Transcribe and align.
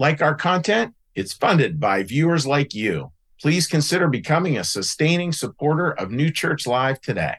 Like 0.00 0.22
our 0.22 0.34
content? 0.34 0.94
It's 1.14 1.34
funded 1.34 1.78
by 1.78 2.04
viewers 2.04 2.46
like 2.46 2.72
you. 2.72 3.12
Please 3.38 3.66
consider 3.66 4.08
becoming 4.08 4.56
a 4.56 4.64
sustaining 4.64 5.30
supporter 5.30 5.90
of 5.90 6.10
New 6.10 6.30
Church 6.30 6.66
Live 6.66 7.02
today. 7.02 7.34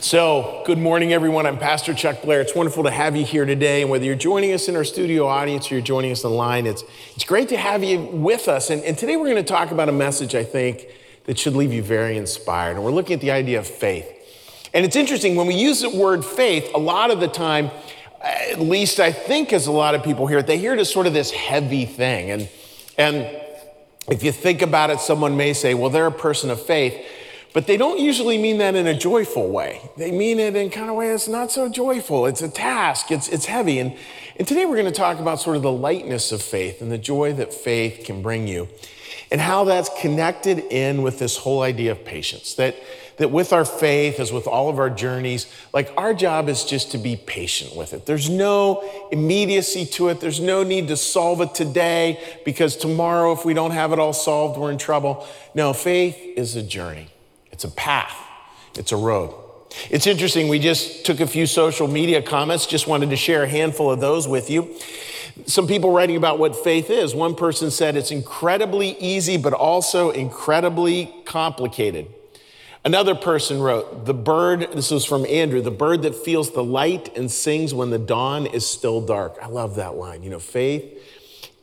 So, 0.00 0.62
good 0.64 0.78
morning, 0.78 1.12
everyone. 1.12 1.44
I'm 1.44 1.58
Pastor 1.58 1.92
Chuck 1.92 2.22
Blair. 2.22 2.40
It's 2.40 2.54
wonderful 2.54 2.84
to 2.84 2.90
have 2.90 3.16
you 3.16 3.26
here 3.26 3.44
today. 3.44 3.82
And 3.82 3.90
whether 3.90 4.06
you're 4.06 4.14
joining 4.14 4.52
us 4.52 4.66
in 4.66 4.76
our 4.76 4.84
studio 4.84 5.26
audience 5.26 5.70
or 5.70 5.74
you're 5.74 5.84
joining 5.84 6.10
us 6.10 6.24
online, 6.24 6.66
it's, 6.66 6.82
it's 7.16 7.24
great 7.24 7.50
to 7.50 7.58
have 7.58 7.84
you 7.84 8.00
with 8.00 8.48
us. 8.48 8.70
And, 8.70 8.82
and 8.82 8.96
today 8.96 9.18
we're 9.18 9.28
going 9.28 9.36
to 9.36 9.42
talk 9.42 9.70
about 9.70 9.90
a 9.90 9.92
message 9.92 10.34
I 10.34 10.42
think 10.42 10.86
that 11.24 11.38
should 11.38 11.54
leave 11.54 11.74
you 11.74 11.82
very 11.82 12.16
inspired. 12.16 12.76
And 12.76 12.84
we're 12.84 12.92
looking 12.92 13.12
at 13.12 13.20
the 13.20 13.30
idea 13.30 13.58
of 13.58 13.66
faith. 13.66 14.10
And 14.72 14.86
it's 14.86 14.96
interesting, 14.96 15.36
when 15.36 15.46
we 15.46 15.54
use 15.54 15.82
the 15.82 15.90
word 15.90 16.24
faith, 16.24 16.68
a 16.74 16.78
lot 16.78 17.10
of 17.10 17.20
the 17.20 17.28
time, 17.28 17.70
at 18.24 18.60
least 18.60 19.00
I 19.00 19.12
think 19.12 19.52
as 19.52 19.66
a 19.66 19.72
lot 19.72 19.94
of 19.94 20.02
people 20.02 20.26
hear 20.26 20.38
it, 20.38 20.46
they 20.46 20.58
hear 20.58 20.72
it 20.72 20.80
as 20.80 20.90
sort 20.90 21.06
of 21.06 21.12
this 21.12 21.30
heavy 21.30 21.84
thing. 21.84 22.30
And, 22.30 22.48
and 22.96 23.16
if 24.08 24.22
you 24.22 24.32
think 24.32 24.62
about 24.62 24.90
it, 24.90 25.00
someone 25.00 25.36
may 25.36 25.52
say, 25.52 25.74
well, 25.74 25.90
they're 25.90 26.06
a 26.06 26.12
person 26.12 26.50
of 26.50 26.60
faith, 26.60 27.06
but 27.52 27.66
they 27.66 27.76
don't 27.76 28.00
usually 28.00 28.38
mean 28.38 28.58
that 28.58 28.74
in 28.74 28.86
a 28.86 28.96
joyful 28.96 29.48
way. 29.50 29.80
They 29.96 30.10
mean 30.10 30.38
it 30.40 30.56
in 30.56 30.70
kind 30.70 30.88
of 30.88 30.96
way 30.96 31.10
that's 31.10 31.28
not 31.28 31.52
so 31.52 31.68
joyful. 31.68 32.26
It's 32.26 32.42
a 32.42 32.48
task, 32.48 33.10
it's, 33.10 33.28
it's 33.28 33.46
heavy. 33.46 33.78
And, 33.78 33.96
and 34.36 34.48
today 34.48 34.64
we're 34.64 34.76
going 34.76 34.86
to 34.86 34.92
talk 34.92 35.18
about 35.18 35.40
sort 35.40 35.56
of 35.56 35.62
the 35.62 35.72
lightness 35.72 36.32
of 36.32 36.42
faith 36.42 36.80
and 36.80 36.90
the 36.90 36.98
joy 36.98 37.34
that 37.34 37.52
faith 37.52 38.04
can 38.04 38.22
bring 38.22 38.48
you 38.48 38.68
and 39.30 39.40
how 39.40 39.64
that's 39.64 39.90
connected 40.00 40.60
in 40.70 41.02
with 41.02 41.18
this 41.18 41.36
whole 41.36 41.62
idea 41.62 41.92
of 41.92 42.04
patience. 42.04 42.54
That 42.54 42.76
that 43.16 43.30
with 43.30 43.52
our 43.52 43.64
faith, 43.64 44.18
as 44.18 44.32
with 44.32 44.46
all 44.46 44.68
of 44.68 44.78
our 44.78 44.90
journeys, 44.90 45.46
like 45.72 45.92
our 45.96 46.14
job 46.14 46.48
is 46.48 46.64
just 46.64 46.92
to 46.92 46.98
be 46.98 47.16
patient 47.16 47.76
with 47.76 47.92
it. 47.92 48.06
There's 48.06 48.28
no 48.28 49.08
immediacy 49.12 49.86
to 49.86 50.08
it. 50.08 50.20
There's 50.20 50.40
no 50.40 50.62
need 50.62 50.88
to 50.88 50.96
solve 50.96 51.40
it 51.40 51.54
today 51.54 52.20
because 52.44 52.76
tomorrow, 52.76 53.32
if 53.32 53.44
we 53.44 53.54
don't 53.54 53.70
have 53.70 53.92
it 53.92 53.98
all 53.98 54.12
solved, 54.12 54.58
we're 54.58 54.72
in 54.72 54.78
trouble. 54.78 55.26
No, 55.54 55.72
faith 55.72 56.16
is 56.36 56.56
a 56.56 56.62
journey, 56.62 57.08
it's 57.52 57.64
a 57.64 57.70
path, 57.70 58.16
it's 58.76 58.92
a 58.92 58.96
road. 58.96 59.34
It's 59.90 60.06
interesting, 60.06 60.48
we 60.48 60.60
just 60.60 61.04
took 61.04 61.20
a 61.20 61.26
few 61.26 61.46
social 61.46 61.88
media 61.88 62.22
comments, 62.22 62.66
just 62.66 62.86
wanted 62.86 63.10
to 63.10 63.16
share 63.16 63.42
a 63.42 63.48
handful 63.48 63.90
of 63.90 64.00
those 64.00 64.28
with 64.28 64.48
you. 64.48 64.72
Some 65.46 65.66
people 65.66 65.90
writing 65.90 66.16
about 66.16 66.38
what 66.38 66.54
faith 66.54 66.90
is. 66.90 67.12
One 67.12 67.34
person 67.34 67.72
said 67.72 67.96
it's 67.96 68.12
incredibly 68.12 68.96
easy, 68.98 69.36
but 69.36 69.52
also 69.52 70.10
incredibly 70.10 71.12
complicated. 71.24 72.06
Another 72.84 73.14
person 73.14 73.60
wrote, 73.60 74.04
The 74.04 74.14
bird, 74.14 74.72
this 74.72 74.90
was 74.90 75.06
from 75.06 75.24
Andrew, 75.26 75.62
the 75.62 75.70
bird 75.70 76.02
that 76.02 76.14
feels 76.14 76.50
the 76.50 76.62
light 76.62 77.16
and 77.16 77.30
sings 77.30 77.72
when 77.72 77.90
the 77.90 77.98
dawn 77.98 78.46
is 78.46 78.66
still 78.66 79.00
dark. 79.00 79.38
I 79.40 79.46
love 79.46 79.76
that 79.76 79.94
line. 79.94 80.22
You 80.22 80.30
know, 80.30 80.38
faith 80.38 81.02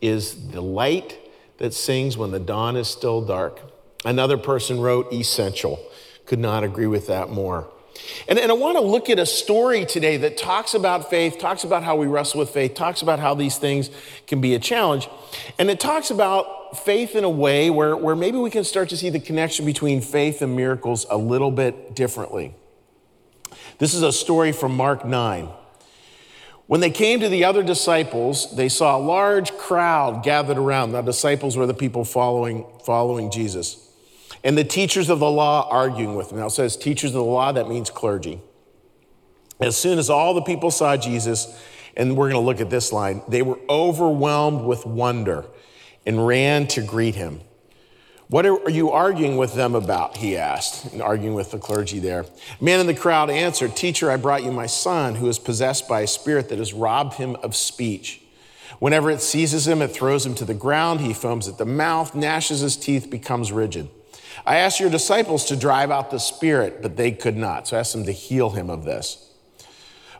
is 0.01 0.49
the 0.49 0.61
light 0.61 1.19
that 1.57 1.75
sings 1.75 2.17
when 2.17 2.31
the 2.31 2.39
dawn 2.39 2.75
is 2.75 2.87
still 2.87 3.21
dark. 3.21 3.59
Another 4.03 4.37
person 4.37 4.79
wrote, 4.79 5.13
Essential. 5.13 5.79
Could 6.25 6.39
not 6.39 6.63
agree 6.63 6.87
with 6.87 7.07
that 7.07 7.29
more. 7.29 7.69
And, 8.27 8.39
and 8.39 8.51
I 8.51 8.55
want 8.55 8.77
to 8.77 8.83
look 8.83 9.09
at 9.09 9.19
a 9.19 9.25
story 9.25 9.85
today 9.85 10.17
that 10.17 10.37
talks 10.37 10.73
about 10.73 11.09
faith, 11.09 11.37
talks 11.37 11.63
about 11.63 11.83
how 11.83 11.97
we 11.97 12.07
wrestle 12.07 12.39
with 12.39 12.49
faith, 12.49 12.73
talks 12.73 13.03
about 13.03 13.19
how 13.19 13.35
these 13.35 13.57
things 13.57 13.91
can 14.25 14.41
be 14.41 14.55
a 14.55 14.59
challenge. 14.59 15.07
And 15.59 15.69
it 15.69 15.79
talks 15.79 16.09
about 16.09 16.60
faith 16.77 17.15
in 17.15 17.23
a 17.23 17.29
way 17.29 17.69
where, 17.69 17.95
where 17.95 18.15
maybe 18.15 18.37
we 18.37 18.49
can 18.49 18.63
start 18.63 18.89
to 18.89 18.97
see 18.97 19.09
the 19.09 19.19
connection 19.19 19.65
between 19.65 20.01
faith 20.01 20.41
and 20.41 20.55
miracles 20.55 21.05
a 21.09 21.17
little 21.17 21.51
bit 21.51 21.95
differently. 21.95 22.55
This 23.77 23.93
is 23.93 24.03
a 24.03 24.11
story 24.11 24.51
from 24.51 24.75
Mark 24.75 25.05
9. 25.05 25.49
When 26.67 26.79
they 26.79 26.91
came 26.91 27.19
to 27.19 27.29
the 27.29 27.43
other 27.43 27.63
disciples, 27.63 28.55
they 28.55 28.69
saw 28.69 28.97
a 28.97 28.99
large 28.99 29.51
crowd 29.57 30.23
gathered 30.23 30.57
around. 30.57 30.91
The 30.91 31.01
disciples 31.01 31.57
were 31.57 31.65
the 31.65 31.73
people 31.73 32.05
following, 32.05 32.65
following 32.85 33.29
Jesus 33.29 33.89
and 34.43 34.57
the 34.57 34.63
teachers 34.63 35.09
of 35.09 35.19
the 35.19 35.29
law 35.29 35.67
arguing 35.69 36.15
with 36.15 36.31
him. 36.31 36.39
Now 36.39 36.47
it 36.47 36.51
says 36.51 36.75
teachers 36.75 37.11
of 37.11 37.15
the 37.15 37.23
law, 37.23 37.51
that 37.51 37.67
means 37.67 37.89
clergy. 37.89 38.41
As 39.59 39.77
soon 39.77 39.99
as 39.99 40.09
all 40.09 40.33
the 40.33 40.41
people 40.41 40.71
saw 40.71 40.97
Jesus, 40.97 41.59
and 41.95 42.17
we're 42.17 42.29
going 42.31 42.41
to 42.41 42.45
look 42.45 42.61
at 42.61 42.69
this 42.69 42.91
line, 42.91 43.21
they 43.27 43.41
were 43.41 43.59
overwhelmed 43.69 44.65
with 44.65 44.85
wonder 44.85 45.45
and 46.05 46.25
ran 46.25 46.67
to 46.67 46.81
greet 46.81 47.15
him. 47.15 47.41
What 48.31 48.45
are 48.45 48.69
you 48.69 48.91
arguing 48.91 49.35
with 49.35 49.55
them 49.55 49.75
about? 49.75 50.15
He 50.15 50.37
asked, 50.37 50.97
arguing 51.01 51.35
with 51.35 51.51
the 51.51 51.59
clergy 51.59 51.99
there. 51.99 52.21
A 52.21 52.63
man 52.63 52.79
in 52.79 52.87
the 52.87 52.93
crowd 52.93 53.29
answered, 53.29 53.75
Teacher, 53.75 54.09
I 54.09 54.15
brought 54.15 54.43
you 54.43 54.53
my 54.53 54.67
son 54.67 55.15
who 55.15 55.27
is 55.27 55.37
possessed 55.37 55.89
by 55.89 56.01
a 56.01 56.07
spirit 56.07 56.47
that 56.47 56.57
has 56.57 56.71
robbed 56.73 57.15
him 57.15 57.35
of 57.43 57.57
speech. 57.57 58.21
Whenever 58.79 59.11
it 59.11 59.21
seizes 59.21 59.67
him, 59.67 59.81
it 59.81 59.89
throws 59.89 60.25
him 60.25 60.33
to 60.35 60.45
the 60.45 60.53
ground. 60.53 61.01
He 61.01 61.13
foams 61.13 61.49
at 61.49 61.57
the 61.57 61.65
mouth, 61.65 62.15
gnashes 62.15 62.61
his 62.61 62.77
teeth, 62.77 63.09
becomes 63.09 63.51
rigid. 63.51 63.89
I 64.45 64.57
asked 64.57 64.79
your 64.79 64.89
disciples 64.89 65.43
to 65.45 65.57
drive 65.57 65.91
out 65.91 66.09
the 66.09 66.17
spirit, 66.17 66.81
but 66.81 66.95
they 66.95 67.11
could 67.11 67.35
not. 67.35 67.67
So 67.67 67.75
I 67.75 67.81
asked 67.81 67.91
them 67.91 68.05
to 68.05 68.13
heal 68.13 68.51
him 68.51 68.69
of 68.69 68.85
this. 68.85 69.29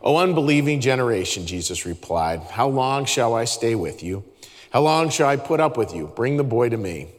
O 0.04 0.18
unbelieving 0.18 0.82
generation, 0.82 1.46
Jesus 1.46 1.86
replied, 1.86 2.42
How 2.42 2.68
long 2.68 3.06
shall 3.06 3.34
I 3.34 3.46
stay 3.46 3.74
with 3.74 4.04
you? 4.04 4.26
How 4.72 4.82
long 4.82 5.10
shall 5.10 5.28
I 5.28 5.36
put 5.36 5.60
up 5.60 5.78
with 5.78 5.94
you? 5.94 6.08
Bring 6.16 6.38
the 6.38 6.44
boy 6.44 6.70
to 6.70 6.78
me. 6.78 7.10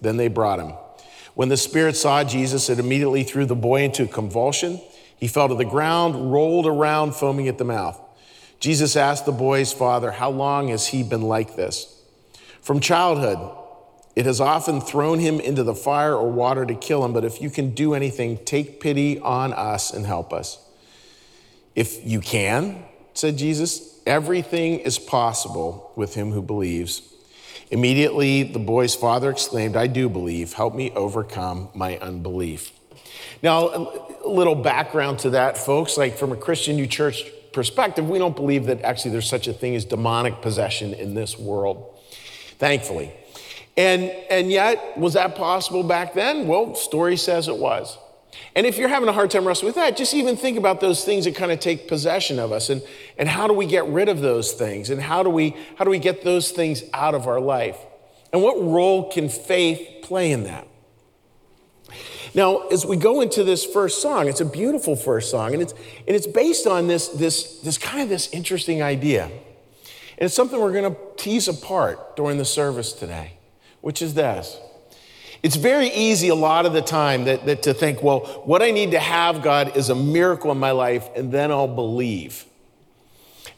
Then 0.00 0.16
they 0.16 0.28
brought 0.28 0.58
him. 0.58 0.74
When 1.34 1.48
the 1.48 1.56
spirit 1.56 1.96
saw 1.96 2.24
Jesus, 2.24 2.68
it 2.68 2.78
immediately 2.78 3.22
threw 3.22 3.44
the 3.44 3.54
boy 3.54 3.82
into 3.82 4.04
a 4.04 4.08
convulsion. 4.08 4.80
He 5.16 5.28
fell 5.28 5.48
to 5.48 5.54
the 5.54 5.64
ground, 5.64 6.32
rolled 6.32 6.66
around, 6.66 7.14
foaming 7.14 7.48
at 7.48 7.58
the 7.58 7.64
mouth. 7.64 8.00
Jesus 8.58 8.96
asked 8.96 9.26
the 9.26 9.32
boy's 9.32 9.72
father, 9.72 10.10
How 10.10 10.30
long 10.30 10.68
has 10.68 10.88
he 10.88 11.02
been 11.02 11.22
like 11.22 11.56
this? 11.56 12.02
From 12.60 12.80
childhood, 12.80 13.38
it 14.16 14.24
has 14.24 14.40
often 14.40 14.80
thrown 14.80 15.18
him 15.18 15.38
into 15.38 15.62
the 15.62 15.74
fire 15.74 16.14
or 16.14 16.30
water 16.30 16.64
to 16.64 16.74
kill 16.74 17.04
him, 17.04 17.12
but 17.12 17.24
if 17.24 17.40
you 17.40 17.50
can 17.50 17.74
do 17.74 17.94
anything, 17.94 18.38
take 18.44 18.80
pity 18.80 19.20
on 19.20 19.52
us 19.52 19.92
and 19.92 20.06
help 20.06 20.32
us. 20.32 20.58
If 21.74 22.04
you 22.06 22.20
can, 22.20 22.82
said 23.12 23.36
Jesus, 23.36 23.95
everything 24.06 24.78
is 24.78 24.98
possible 24.98 25.92
with 25.96 26.14
him 26.14 26.32
who 26.32 26.42
believes. 26.42 27.02
Immediately, 27.70 28.44
the 28.44 28.58
boy's 28.58 28.94
father 28.94 29.30
exclaimed, 29.30 29.76
I 29.76 29.88
do 29.88 30.08
believe. 30.08 30.52
Help 30.52 30.74
me 30.74 30.92
overcome 30.92 31.68
my 31.74 31.98
unbelief. 31.98 32.70
Now, 33.42 33.68
a 34.24 34.28
little 34.28 34.54
background 34.54 35.18
to 35.20 35.30
that, 35.30 35.58
folks. 35.58 35.96
Like 35.96 36.16
from 36.16 36.32
a 36.32 36.36
Christian 36.36 36.76
New 36.76 36.86
Church 36.86 37.24
perspective, 37.52 38.08
we 38.08 38.18
don't 38.18 38.36
believe 38.36 38.66
that 38.66 38.82
actually 38.82 39.10
there's 39.10 39.28
such 39.28 39.48
a 39.48 39.52
thing 39.52 39.74
as 39.74 39.84
demonic 39.84 40.40
possession 40.42 40.94
in 40.94 41.14
this 41.14 41.38
world, 41.38 41.98
thankfully. 42.58 43.12
And, 43.76 44.04
and 44.30 44.50
yet, 44.50 44.96
was 44.96 45.14
that 45.14 45.34
possible 45.34 45.82
back 45.82 46.14
then? 46.14 46.46
Well, 46.46 46.74
story 46.74 47.16
says 47.16 47.48
it 47.48 47.56
was. 47.56 47.98
And 48.54 48.66
if 48.66 48.78
you're 48.78 48.88
having 48.88 49.08
a 49.08 49.12
hard 49.12 49.30
time 49.30 49.46
wrestling 49.46 49.68
with 49.68 49.76
that, 49.76 49.96
just 49.96 50.14
even 50.14 50.36
think 50.36 50.56
about 50.56 50.80
those 50.80 51.04
things 51.04 51.24
that 51.24 51.34
kind 51.34 51.52
of 51.52 51.60
take 51.60 51.88
possession 51.88 52.38
of 52.38 52.52
us 52.52 52.70
and, 52.70 52.82
and 53.18 53.28
how 53.28 53.46
do 53.46 53.52
we 53.52 53.66
get 53.66 53.86
rid 53.86 54.08
of 54.08 54.20
those 54.20 54.52
things 54.52 54.90
and 54.90 55.00
how 55.00 55.22
do 55.22 55.30
we 55.30 55.56
how 55.76 55.84
do 55.84 55.90
we 55.90 55.98
get 55.98 56.24
those 56.24 56.50
things 56.50 56.82
out 56.94 57.14
of 57.14 57.26
our 57.26 57.40
life? 57.40 57.78
And 58.32 58.42
what 58.42 58.60
role 58.60 59.10
can 59.10 59.28
faith 59.28 60.02
play 60.02 60.32
in 60.32 60.44
that? 60.44 60.66
Now, 62.34 62.66
as 62.68 62.84
we 62.84 62.96
go 62.96 63.20
into 63.20 63.44
this 63.44 63.64
first 63.64 64.02
song, 64.02 64.28
it's 64.28 64.40
a 64.40 64.44
beautiful 64.44 64.96
first 64.96 65.30
song, 65.30 65.54
and 65.54 65.62
it's 65.62 65.72
and 65.72 66.16
it's 66.16 66.26
based 66.26 66.66
on 66.66 66.86
this, 66.86 67.08
this, 67.08 67.60
this 67.60 67.78
kind 67.78 68.02
of 68.02 68.08
this 68.08 68.28
interesting 68.30 68.82
idea. 68.82 69.24
And 69.24 70.24
it's 70.24 70.34
something 70.34 70.58
we're 70.58 70.72
going 70.72 70.94
to 70.94 71.00
tease 71.16 71.48
apart 71.48 72.16
during 72.16 72.38
the 72.38 72.44
service 72.44 72.92
today 72.92 73.36
which 73.86 74.02
is 74.02 74.14
this. 74.14 74.58
It's 75.46 75.54
very 75.54 75.90
easy 75.90 76.26
a 76.26 76.34
lot 76.34 76.66
of 76.66 76.72
the 76.72 76.82
time 76.82 77.26
that, 77.26 77.46
that 77.46 77.62
to 77.62 77.72
think, 77.72 78.02
well, 78.02 78.42
what 78.46 78.62
I 78.62 78.72
need 78.72 78.90
to 78.90 78.98
have, 78.98 79.42
God, 79.42 79.76
is 79.76 79.90
a 79.90 79.94
miracle 79.94 80.50
in 80.50 80.58
my 80.58 80.72
life, 80.72 81.08
and 81.14 81.30
then 81.30 81.52
I'll 81.52 81.72
believe. 81.72 82.44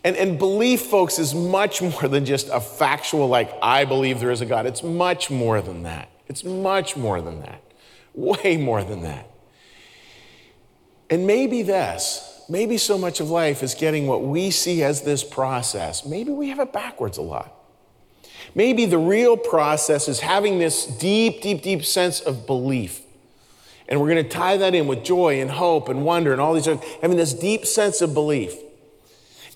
And, 0.05 0.15
and 0.15 0.39
belief, 0.39 0.83
folks, 0.83 1.19
is 1.19 1.35
much 1.35 1.81
more 1.91 2.03
than 2.03 2.27
just 2.27 2.51
a 2.51 2.61
factual, 2.61 3.27
like, 3.29 3.51
I 3.63 3.87
believe 3.87 4.21
there 4.21 4.31
is 4.31 4.43
a 4.43 4.45
God. 4.45 4.67
It's 4.67 4.83
much 4.83 5.31
more 5.31 5.63
than 5.63 5.85
that. 5.85 6.11
It's 6.27 6.45
much 6.45 6.95
more 6.95 7.23
than 7.23 7.41
that. 7.41 7.63
Way 8.13 8.59
more 8.59 8.85
than 8.85 9.01
that. 9.05 9.31
And 11.09 11.27
maybe 11.27 11.63
this, 11.63 12.45
maybe 12.51 12.77
so 12.77 12.99
much 12.99 13.19
of 13.21 13.31
life 13.31 13.63
is 13.63 13.75
getting 13.75 14.07
what 14.07 14.23
we 14.23 14.51
see 14.51 14.83
as 14.83 15.01
this 15.01 15.25
process. 15.25 16.05
Maybe 16.05 16.33
we 16.33 16.51
have 16.51 16.61
it 16.61 16.71
backwards 16.71 17.17
a 17.17 17.23
lot. 17.23 17.58
Maybe 18.55 18.87
the 18.87 18.99
real 18.99 19.37
process 19.37 20.09
is 20.09 20.21
having 20.21 20.59
this 20.59 20.87
deep, 20.87 21.43
deep, 21.43 21.63
deep 21.63 21.85
sense 21.85 22.21
of 22.21 22.47
belief. 22.47 23.03
And 23.89 24.01
we're 24.01 24.11
going 24.11 24.23
to 24.23 24.29
tie 24.29 24.57
that 24.59 24.75
in 24.75 24.87
with 24.87 25.03
joy 25.03 25.41
and 25.41 25.51
hope 25.51 25.89
and 25.89 26.05
wonder 26.05 26.33
and 26.33 26.41
all 26.41 26.55
these 26.55 26.69
other, 26.69 26.85
having 27.01 27.17
this 27.17 27.33
deep 27.33 27.65
sense 27.65 28.01
of 28.01 28.13
belief. 28.13 28.55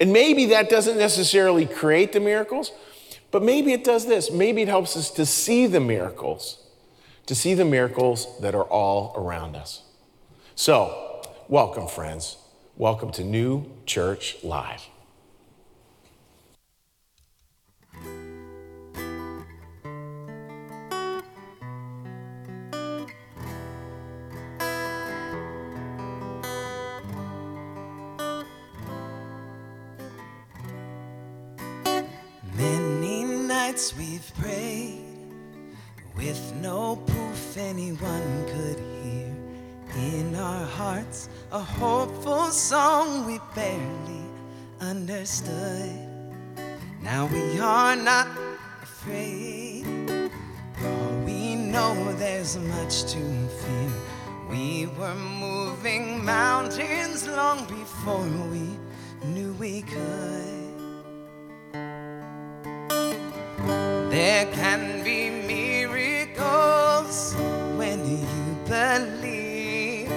And 0.00 0.12
maybe 0.12 0.46
that 0.46 0.70
doesn't 0.70 0.98
necessarily 0.98 1.66
create 1.66 2.12
the 2.12 2.20
miracles, 2.20 2.72
but 3.30 3.42
maybe 3.42 3.72
it 3.72 3.84
does 3.84 4.06
this. 4.06 4.30
Maybe 4.30 4.62
it 4.62 4.68
helps 4.68 4.96
us 4.96 5.10
to 5.12 5.26
see 5.26 5.66
the 5.66 5.80
miracles, 5.80 6.66
to 7.26 7.34
see 7.34 7.54
the 7.54 7.64
miracles 7.64 8.26
that 8.40 8.54
are 8.54 8.64
all 8.64 9.14
around 9.16 9.54
us. 9.54 9.82
So, 10.54 11.22
welcome, 11.48 11.86
friends. 11.86 12.36
Welcome 12.76 13.12
to 13.12 13.24
New 13.24 13.70
Church 13.84 14.36
Live. 14.42 14.91
Nights 33.72 33.96
we've 33.96 34.32
prayed 34.38 35.00
with 36.14 36.54
no 36.60 36.96
proof 37.06 37.56
anyone 37.56 38.44
could 38.44 38.78
hear. 39.02 39.34
In 39.96 40.34
our 40.34 40.66
hearts, 40.66 41.30
a 41.50 41.58
hopeful 41.58 42.50
song 42.50 43.24
we 43.24 43.40
barely 43.54 44.24
understood. 44.78 45.90
Now 47.02 47.24
we 47.32 47.58
are 47.60 47.96
not 47.96 48.28
afraid, 48.82 49.86
for 50.74 51.08
we 51.24 51.54
know 51.54 52.12
there's 52.16 52.58
much 52.58 53.04
to 53.04 53.22
fear. 53.62 53.92
We 54.50 54.86
were 54.98 55.14
moving 55.14 56.22
mountains 56.22 57.26
long 57.26 57.64
before 57.64 58.28
we 58.50 58.68
knew 59.24 59.54
we 59.54 59.80
could. 59.80 60.51
There 64.42 64.54
can 64.54 65.04
be 65.04 65.30
miracles 65.46 67.16
when 67.76 67.98
you 68.10 68.26
believe. 68.66 70.10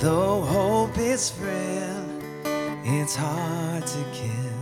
Though 0.00 0.40
hope 0.42 0.98
is 0.98 1.30
frail, 1.30 2.04
it's 2.82 3.14
hard 3.14 3.86
to 3.86 4.04
kill. 4.12 4.58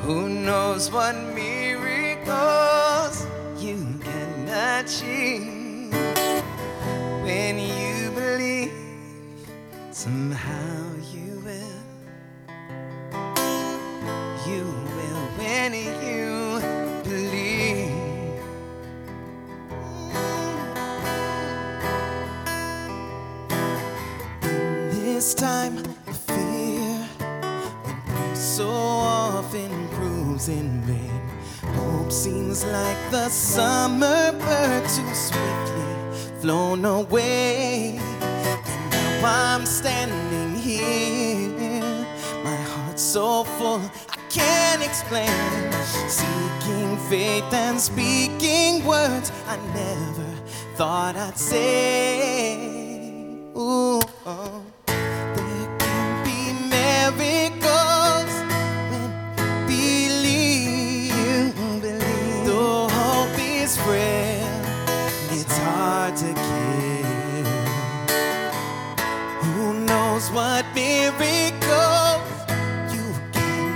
Who 0.00 0.30
knows 0.30 0.90
what 0.90 1.14
miracles 1.34 3.26
you 3.58 4.00
can 4.00 4.48
achieve 4.48 5.92
when 7.22 7.58
you 7.58 8.10
believe 8.12 8.72
somehow 9.90 10.79
the 33.10 33.28
summer 33.28 34.30
bird 34.30 34.84
too 34.84 35.14
swiftly 35.14 36.40
flown 36.40 36.84
away. 36.84 37.98
And 37.98 38.90
now 38.92 39.20
I'm 39.24 39.66
standing 39.66 40.54
here, 40.54 42.06
my 42.44 42.54
heart 42.54 43.00
so 43.00 43.42
full 43.42 43.80
I 44.10 44.16
can't 44.28 44.82
explain. 44.84 45.28
Seeking 46.08 46.96
faith 47.08 47.52
and 47.52 47.80
speaking 47.80 48.84
words 48.84 49.32
I 49.48 49.56
never 49.74 50.30
thought 50.76 51.16
I'd 51.16 51.36
say. 51.36 52.56
Ooh, 53.56 54.00
oh. 54.24 54.69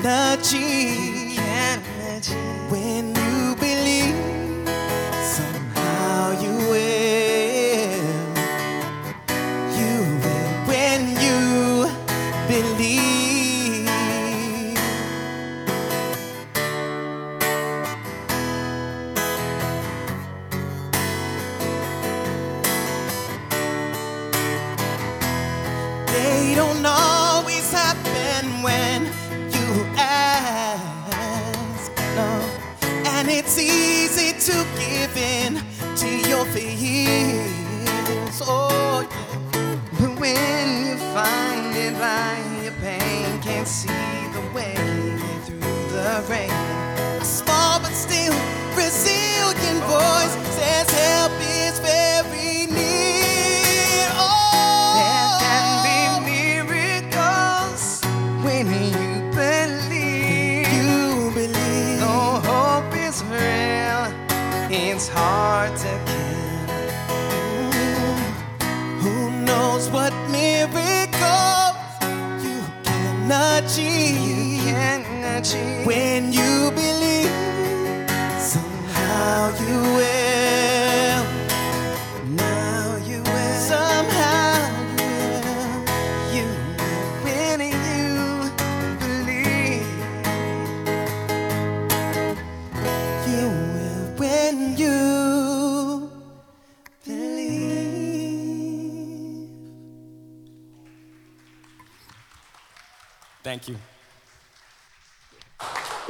Can 0.05 0.39
achieve? 0.39 1.04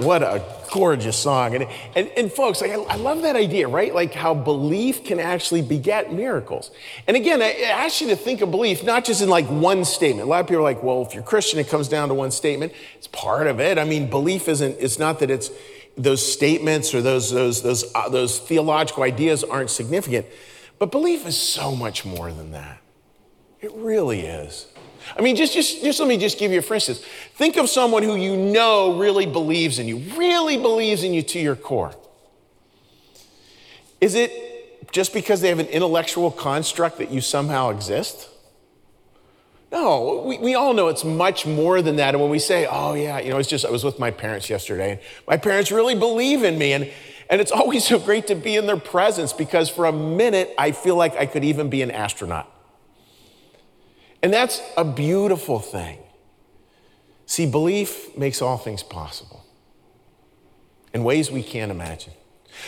What 0.04 0.22
a 0.22 0.44
gorgeous 0.70 1.16
song. 1.16 1.54
And, 1.54 1.66
and, 1.94 2.08
and 2.16 2.30
folks, 2.30 2.60
like, 2.60 2.72
I, 2.72 2.74
I 2.74 2.96
love 2.96 3.22
that 3.22 3.36
idea, 3.36 3.68
right? 3.68 3.94
Like 3.94 4.12
how 4.12 4.34
belief 4.34 5.04
can 5.04 5.18
actually 5.18 5.62
beget 5.62 6.12
miracles. 6.12 6.70
And 7.06 7.16
again, 7.16 7.40
I, 7.40 7.46
I 7.46 7.84
ask 7.84 8.00
you 8.00 8.08
to 8.08 8.16
think 8.16 8.42
of 8.42 8.50
belief 8.50 8.84
not 8.84 9.04
just 9.04 9.22
in 9.22 9.30
like 9.30 9.46
one 9.46 9.84
statement. 9.84 10.26
A 10.26 10.28
lot 10.28 10.40
of 10.40 10.46
people 10.46 10.60
are 10.60 10.62
like, 10.62 10.82
well, 10.82 11.02
if 11.02 11.14
you're 11.14 11.22
Christian, 11.22 11.58
it 11.58 11.68
comes 11.68 11.88
down 11.88 12.08
to 12.08 12.14
one 12.14 12.30
statement. 12.30 12.72
It's 12.96 13.06
part 13.06 13.46
of 13.46 13.60
it. 13.60 13.78
I 13.78 13.84
mean, 13.84 14.10
belief 14.10 14.48
isn't, 14.48 14.76
it's 14.78 14.98
not 14.98 15.20
that 15.20 15.30
it's 15.30 15.50
those 15.96 16.20
statements 16.30 16.94
or 16.94 17.00
those, 17.00 17.30
those, 17.30 17.62
those, 17.62 17.84
uh, 17.94 18.08
those 18.08 18.38
theological 18.38 19.04
ideas 19.04 19.42
aren't 19.42 19.70
significant. 19.70 20.26
But 20.78 20.90
belief 20.90 21.24
is 21.26 21.40
so 21.40 21.74
much 21.74 22.04
more 22.04 22.30
than 22.30 22.50
that. 22.50 22.78
It 23.60 23.72
really 23.72 24.20
is. 24.20 24.66
I 25.16 25.22
mean, 25.22 25.36
just, 25.36 25.52
just, 25.52 25.82
just 25.82 26.00
let 26.00 26.08
me 26.08 26.16
just 26.16 26.38
give 26.38 26.52
you, 26.52 26.62
for 26.62 26.74
instance, 26.74 27.04
think 27.34 27.56
of 27.56 27.68
someone 27.68 28.02
who 28.02 28.16
you 28.16 28.36
know 28.36 28.98
really 28.98 29.26
believes 29.26 29.78
in 29.78 29.86
you, 29.88 29.98
really 30.16 30.56
believes 30.56 31.04
in 31.04 31.14
you 31.14 31.22
to 31.22 31.38
your 31.38 31.56
core. 31.56 31.94
Is 34.00 34.14
it 34.14 34.92
just 34.92 35.12
because 35.12 35.40
they 35.40 35.48
have 35.48 35.58
an 35.58 35.66
intellectual 35.66 36.30
construct 36.30 36.98
that 36.98 37.10
you 37.10 37.20
somehow 37.20 37.70
exist? 37.70 38.28
No, 39.74 40.22
we, 40.24 40.38
we 40.38 40.54
all 40.54 40.72
know 40.72 40.86
it's 40.86 41.04
much 41.04 41.46
more 41.46 41.82
than 41.82 41.96
that. 41.96 42.14
And 42.14 42.22
when 42.22 42.30
we 42.30 42.38
say, 42.38 42.66
oh, 42.70 42.94
yeah, 42.94 43.18
you 43.18 43.30
know, 43.30 43.38
it's 43.38 43.48
just, 43.48 43.64
I 43.64 43.70
was 43.70 43.82
with 43.82 43.98
my 43.98 44.12
parents 44.12 44.48
yesterday, 44.48 44.92
and 44.92 45.00
my 45.26 45.36
parents 45.36 45.72
really 45.72 45.96
believe 45.96 46.44
in 46.44 46.58
me. 46.58 46.72
And, 46.72 46.92
and 47.28 47.40
it's 47.40 47.50
always 47.60 47.84
so 47.84 47.98
great 47.98 48.28
to 48.28 48.36
be 48.36 48.54
in 48.54 48.66
their 48.66 48.76
presence 48.76 49.32
because 49.32 49.68
for 49.68 49.86
a 49.86 49.92
minute, 49.92 50.54
I 50.56 50.70
feel 50.70 50.94
like 50.94 51.16
I 51.16 51.26
could 51.26 51.42
even 51.42 51.70
be 51.70 51.82
an 51.82 51.90
astronaut. 51.90 52.53
And 54.24 54.32
that's 54.32 54.62
a 54.78 54.86
beautiful 54.86 55.58
thing. 55.58 55.98
See, 57.26 57.44
belief 57.44 58.16
makes 58.16 58.40
all 58.40 58.56
things 58.56 58.82
possible 58.82 59.44
in 60.94 61.04
ways 61.04 61.30
we 61.30 61.42
can't 61.42 61.70
imagine. 61.70 62.14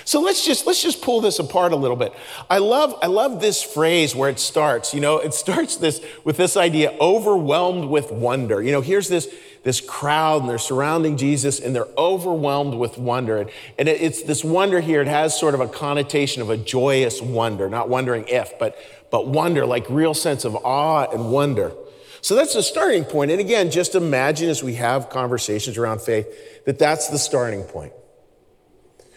So 0.05 0.21
let's 0.21 0.45
just 0.45 0.67
let's 0.67 0.83
just 0.83 1.03
pull 1.03 1.21
this 1.21 1.39
apart 1.39 1.73
a 1.73 1.77
little 1.77 1.97
bit. 1.97 2.13
I 2.51 2.59
love 2.59 2.97
I 3.03 3.07
love 3.07 3.41
this 3.41 3.63
phrase 3.63 4.15
where 4.15 4.29
it 4.29 4.39
starts. 4.39 4.95
You 4.95 5.01
know, 5.01 5.19
it 5.19 5.35
starts 5.35 5.77
this 5.77 6.01
with 6.25 6.37
this 6.37 6.57
idea 6.57 6.97
overwhelmed 7.01 7.89
with 7.89 8.13
wonder. 8.13 8.63
You 8.63 8.73
know, 8.73 8.81
here's 8.81 9.09
this 9.09 9.29
this 9.63 9.81
crowd 9.81 10.43
and 10.43 10.51
they're 10.51 10.59
surrounding 10.59 11.17
Jesus 11.17 11.59
and 11.59 11.75
they're 11.75 11.89
overwhelmed 11.99 12.75
with 12.75 12.99
wonder. 12.99 13.39
And, 13.39 13.51
and 13.79 13.89
it, 13.89 14.01
it's 14.01 14.23
this 14.23 14.45
wonder 14.45 14.81
here. 14.81 15.01
It 15.01 15.09
has 15.09 15.39
sort 15.39 15.55
of 15.55 15.61
a 15.61 15.67
connotation 15.67 16.41
of 16.41 16.51
a 16.51 16.57
joyous 16.57 17.21
wonder, 17.21 17.69
not 17.69 17.89
wondering 17.89 18.27
if, 18.29 18.57
but 18.59 18.79
but 19.11 19.27
wonder, 19.29 19.67
like 19.67 19.89
real 19.89 20.15
sense 20.15 20.45
of 20.45 20.55
awe 20.57 21.07
and 21.11 21.31
wonder. 21.33 21.73
So 22.21 22.35
that's 22.35 22.55
the 22.55 22.63
starting 22.63 23.05
point. 23.05 23.31
And 23.31 23.41
again, 23.41 23.71
just 23.71 23.95
imagine 23.95 24.49
as 24.49 24.63
we 24.63 24.75
have 24.75 25.11
conversations 25.11 25.79
around 25.79 26.01
faith 26.01 26.65
that 26.65 26.79
that's 26.79 27.09
the 27.09 27.19
starting 27.19 27.63
point. 27.63 27.93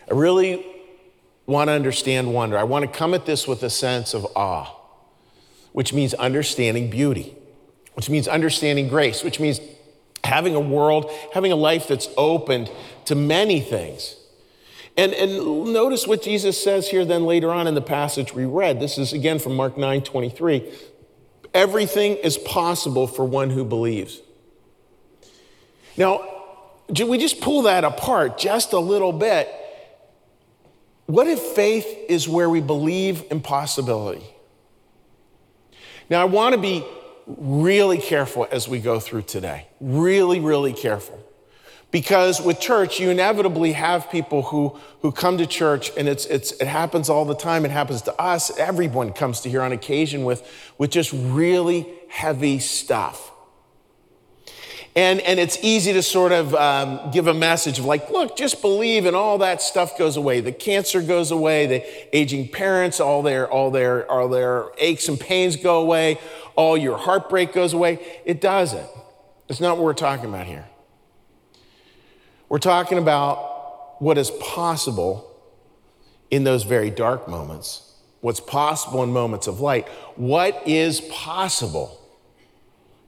I 0.09 0.13
really 0.13 0.65
want 1.45 1.67
to 1.67 1.73
understand 1.73 2.33
wonder. 2.33 2.57
I 2.57 2.63
want 2.63 2.91
to 2.91 2.97
come 2.97 3.13
at 3.13 3.25
this 3.25 3.47
with 3.47 3.63
a 3.63 3.69
sense 3.69 4.13
of 4.13 4.25
awe, 4.35 4.75
which 5.71 5.93
means 5.93 6.13
understanding 6.15 6.89
beauty, 6.89 7.35
which 7.93 8.09
means 8.09 8.27
understanding 8.27 8.87
grace, 8.87 9.23
which 9.23 9.39
means 9.39 9.59
having 10.23 10.55
a 10.55 10.59
world, 10.59 11.11
having 11.33 11.51
a 11.51 11.55
life 11.55 11.87
that's 11.87 12.09
opened 12.17 12.71
to 13.05 13.15
many 13.15 13.59
things. 13.59 14.15
And, 14.97 15.13
and 15.13 15.65
notice 15.73 16.07
what 16.07 16.23
Jesus 16.23 16.61
says 16.61 16.89
here 16.89 17.05
then 17.05 17.25
later 17.25 17.51
on 17.51 17.67
in 17.67 17.75
the 17.75 17.81
passage 17.81 18.33
we 18.33 18.45
read. 18.45 18.79
This 18.79 18.97
is 18.97 19.13
again 19.13 19.39
from 19.39 19.55
Mark 19.55 19.77
9 19.77 20.01
23. 20.01 20.73
Everything 21.53 22.15
is 22.17 22.37
possible 22.37 23.07
for 23.07 23.25
one 23.25 23.49
who 23.49 23.63
believes. 23.63 24.21
Now, 25.97 26.21
we 26.89 27.17
just 27.17 27.41
pull 27.41 27.63
that 27.63 27.83
apart 27.83 28.37
just 28.37 28.73
a 28.73 28.79
little 28.79 29.13
bit 29.13 29.49
what 31.09 31.25
if 31.25 31.39
faith 31.39 31.87
is 32.07 32.29
where 32.29 32.47
we 32.47 32.61
believe 32.61 33.23
in 33.31 33.41
possibility? 33.41 34.23
Now, 36.07 36.21
I 36.21 36.25
want 36.25 36.53
to 36.53 36.61
be 36.61 36.85
really 37.25 37.97
careful 37.97 38.47
as 38.51 38.67
we 38.67 38.79
go 38.79 38.99
through 38.99 39.23
today. 39.23 39.65
Really, 39.81 40.39
really 40.39 40.71
careful. 40.71 41.19
Because 41.89 42.39
with 42.39 42.59
church, 42.59 42.99
you 42.99 43.09
inevitably 43.09 43.71
have 43.71 44.11
people 44.11 44.43
who, 44.43 44.77
who 45.01 45.11
come 45.11 45.39
to 45.39 45.47
church, 45.47 45.91
and 45.97 46.07
it's, 46.07 46.27
it's, 46.27 46.51
it 46.51 46.67
happens 46.67 47.09
all 47.09 47.25
the 47.25 47.33
time. 47.33 47.65
It 47.65 47.71
happens 47.71 48.03
to 48.03 48.21
us. 48.21 48.55
Everyone 48.59 49.11
comes 49.11 49.41
to 49.41 49.49
here 49.49 49.63
on 49.63 49.71
occasion 49.71 50.25
with, 50.25 50.47
with 50.77 50.91
just 50.91 51.11
really 51.11 51.87
heavy 52.09 52.59
stuff. 52.59 53.28
And, 54.96 55.22
and 55.22 55.39
it's 55.39 55.58
easy 55.62 55.93
to 55.93 56.01
sort 56.01 56.31
of 56.31 56.55
um, 56.55 57.12
give 57.12 57.27
a 57.27 57.34
message 57.34 57.79
of 57.79 57.86
like, 57.86 58.10
look, 58.10 58.36
just 58.36 58.62
believe 58.62 59.05
and 59.05 59.15
all 59.15 59.38
that 59.38 59.62
stuff 59.62 59.98
goes 59.98 60.17
away. 60.17 60.41
The 60.41 60.51
cancer 60.51 61.01
goes 61.01 61.31
away, 61.31 61.67
the 61.67 62.17
aging 62.17 62.50
parents, 62.50 63.00
all 63.00 63.22
their, 63.22 63.50
all 63.50 63.72
their, 63.72 64.10
all 64.12 64.27
their 64.27 64.65
aches 64.77 65.08
and 65.08 65.19
pains 65.19 65.55
go 65.55 65.79
away, 65.81 66.19
all 66.55 66.75
your 66.75 66.98
heartbreak 66.98 67.53
goes 67.53 67.74
away. 67.74 68.22
It 68.25 68.41
doesn't. 68.41 68.88
It's 69.48 69.60
not 69.60 69.77
what 69.77 69.86
we're 69.86 69.93
talking 69.93 70.25
about 70.25 70.48
here. 70.48 70.65
We're 72.50 72.58
talking 72.58 72.98
about 72.98 74.01
what 74.01 74.17
is 74.17 74.31
possible 74.31 75.25
in 76.31 76.43
those 76.43 76.63
very 76.63 76.89
dark 76.89 77.27
moments, 77.27 77.93
what's 78.22 78.39
possible 78.39 79.03
in 79.03 79.12
moments 79.12 79.48
of 79.48 79.60
light. 79.60 79.88
What 80.15 80.67
is 80.67 81.01
possible? 81.12 81.98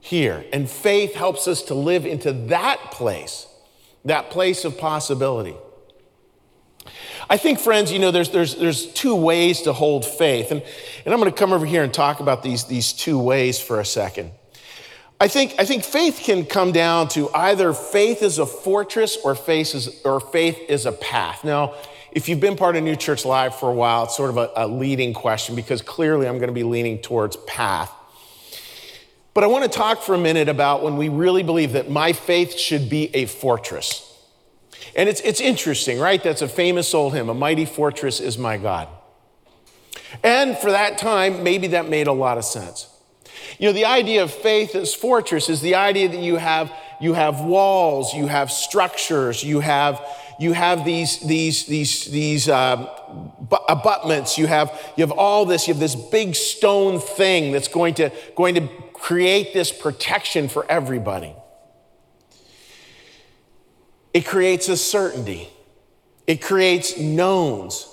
Here. 0.02 0.44
And 0.52 0.68
faith 0.68 1.14
helps 1.14 1.46
us 1.46 1.62
to 1.62 1.74
live 1.74 2.04
into 2.04 2.32
that 2.32 2.90
place, 2.90 3.46
that 4.04 4.30
place 4.30 4.64
of 4.64 4.76
possibility. 4.76 5.54
I 7.30 7.36
think, 7.36 7.60
friends, 7.60 7.92
you 7.92 8.00
know, 8.00 8.10
there's, 8.10 8.30
there's, 8.30 8.56
there's 8.56 8.92
two 8.92 9.14
ways 9.14 9.62
to 9.62 9.72
hold 9.72 10.04
faith. 10.04 10.50
And, 10.50 10.60
and 11.04 11.14
I'm 11.14 11.20
going 11.20 11.30
to 11.30 11.38
come 11.38 11.52
over 11.52 11.64
here 11.64 11.84
and 11.84 11.94
talk 11.94 12.18
about 12.18 12.42
these, 12.42 12.64
these 12.64 12.92
two 12.92 13.16
ways 13.16 13.60
for 13.60 13.78
a 13.78 13.84
second. 13.84 14.32
I 15.20 15.28
think, 15.28 15.54
I 15.56 15.64
think 15.64 15.84
faith 15.84 16.20
can 16.24 16.44
come 16.44 16.72
down 16.72 17.06
to 17.10 17.30
either 17.32 17.72
faith 17.72 18.24
is 18.24 18.40
a 18.40 18.46
fortress 18.46 19.16
or 19.22 19.36
faith 19.36 19.72
is, 19.72 20.02
or 20.04 20.18
faith 20.18 20.58
is 20.68 20.84
a 20.84 20.92
path. 20.92 21.44
Now, 21.44 21.76
if 22.10 22.28
you've 22.28 22.40
been 22.40 22.56
part 22.56 22.74
of 22.74 22.82
New 22.82 22.96
Church 22.96 23.24
Live 23.24 23.54
for 23.54 23.70
a 23.70 23.74
while, 23.74 24.04
it's 24.04 24.16
sort 24.16 24.30
of 24.30 24.36
a, 24.36 24.50
a 24.56 24.66
leading 24.66 25.14
question 25.14 25.54
because 25.54 25.80
clearly 25.80 26.26
I'm 26.26 26.38
going 26.38 26.48
to 26.48 26.54
be 26.54 26.64
leaning 26.64 27.00
towards 27.00 27.36
path. 27.46 27.92
But 29.34 29.44
I 29.44 29.46
want 29.46 29.64
to 29.64 29.70
talk 29.70 30.02
for 30.02 30.14
a 30.14 30.18
minute 30.18 30.48
about 30.48 30.82
when 30.82 30.96
we 30.96 31.08
really 31.08 31.42
believe 31.42 31.72
that 31.72 31.90
my 31.90 32.12
faith 32.12 32.58
should 32.58 32.90
be 32.90 33.14
a 33.14 33.26
fortress. 33.26 34.08
And 34.94 35.08
it's, 35.08 35.20
it's 35.22 35.40
interesting, 35.40 35.98
right? 35.98 36.22
That's 36.22 36.42
a 36.42 36.48
famous 36.48 36.92
old 36.92 37.14
hymn, 37.14 37.28
A 37.28 37.34
Mighty 37.34 37.64
Fortress 37.64 38.20
is 38.20 38.36
My 38.36 38.58
God. 38.58 38.88
And 40.22 40.58
for 40.58 40.70
that 40.70 40.98
time, 40.98 41.42
maybe 41.42 41.68
that 41.68 41.88
made 41.88 42.06
a 42.06 42.12
lot 42.12 42.36
of 42.36 42.44
sense. 42.44 42.88
You 43.58 43.68
know, 43.68 43.72
the 43.72 43.86
idea 43.86 44.22
of 44.22 44.30
faith 44.30 44.74
as 44.74 44.94
fortress 44.94 45.48
is 45.48 45.62
the 45.62 45.76
idea 45.76 46.08
that 46.08 46.20
you 46.20 46.36
have, 46.36 46.72
you 47.00 47.14
have 47.14 47.40
walls, 47.40 48.12
you 48.12 48.26
have 48.26 48.50
structures, 48.50 49.42
you 49.42 49.60
have, 49.60 50.04
you 50.38 50.52
have 50.52 50.84
these, 50.84 51.20
these, 51.20 51.66
these, 51.66 52.04
these 52.06 52.48
um, 52.48 52.88
abutments, 53.68 54.36
you 54.36 54.46
have, 54.46 54.78
you 54.96 55.02
have 55.02 55.12
all 55.12 55.46
this, 55.46 55.66
you 55.66 55.74
have 55.74 55.80
this 55.80 55.94
big 55.94 56.34
stone 56.34 57.00
thing 57.00 57.52
that's 57.52 57.68
going 57.68 57.94
to, 57.94 58.10
going 58.36 58.54
to 58.54 58.68
create 59.02 59.52
this 59.52 59.72
protection 59.72 60.48
for 60.48 60.64
everybody. 60.70 61.34
It 64.14 64.24
creates 64.24 64.68
a 64.68 64.76
certainty, 64.76 65.48
it 66.26 66.40
creates 66.40 66.96
knowns. 66.96 67.88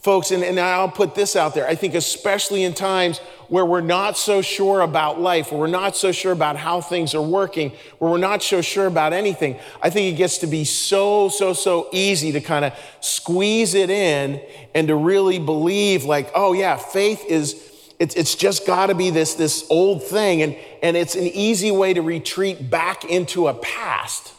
Folks, 0.00 0.32
and, 0.32 0.42
and 0.42 0.58
I'll 0.58 0.88
put 0.88 1.14
this 1.14 1.36
out 1.36 1.54
there. 1.54 1.64
I 1.64 1.76
think, 1.76 1.94
especially 1.94 2.64
in 2.64 2.74
times 2.74 3.18
where 3.46 3.64
we're 3.64 3.80
not 3.80 4.18
so 4.18 4.42
sure 4.42 4.80
about 4.80 5.20
life, 5.20 5.52
where 5.52 5.60
we're 5.60 5.68
not 5.68 5.96
so 5.96 6.10
sure 6.10 6.32
about 6.32 6.56
how 6.56 6.80
things 6.80 7.14
are 7.14 7.22
working, 7.22 7.70
where 7.98 8.10
we're 8.10 8.18
not 8.18 8.42
so 8.42 8.60
sure 8.60 8.86
about 8.86 9.12
anything, 9.12 9.60
I 9.80 9.90
think 9.90 10.12
it 10.12 10.16
gets 10.16 10.38
to 10.38 10.48
be 10.48 10.64
so, 10.64 11.28
so, 11.28 11.52
so 11.52 11.88
easy 11.92 12.32
to 12.32 12.40
kind 12.40 12.64
of 12.64 12.72
squeeze 13.00 13.74
it 13.74 13.90
in 13.90 14.42
and 14.74 14.88
to 14.88 14.96
really 14.96 15.38
believe, 15.38 16.04
like, 16.04 16.32
oh, 16.34 16.52
yeah, 16.52 16.76
faith 16.76 17.24
is 17.26 17.71
it's, 18.02 18.16
it's 18.16 18.34
just 18.34 18.66
got 18.66 18.86
to 18.86 18.96
be 18.96 19.10
this, 19.10 19.34
this 19.34 19.64
old 19.70 20.02
thing, 20.02 20.42
and, 20.42 20.56
and 20.82 20.96
it's 20.96 21.14
an 21.14 21.22
easy 21.22 21.70
way 21.70 21.94
to 21.94 22.02
retreat 22.02 22.68
back 22.68 23.04
into 23.04 23.46
a 23.46 23.54
past. 23.54 24.32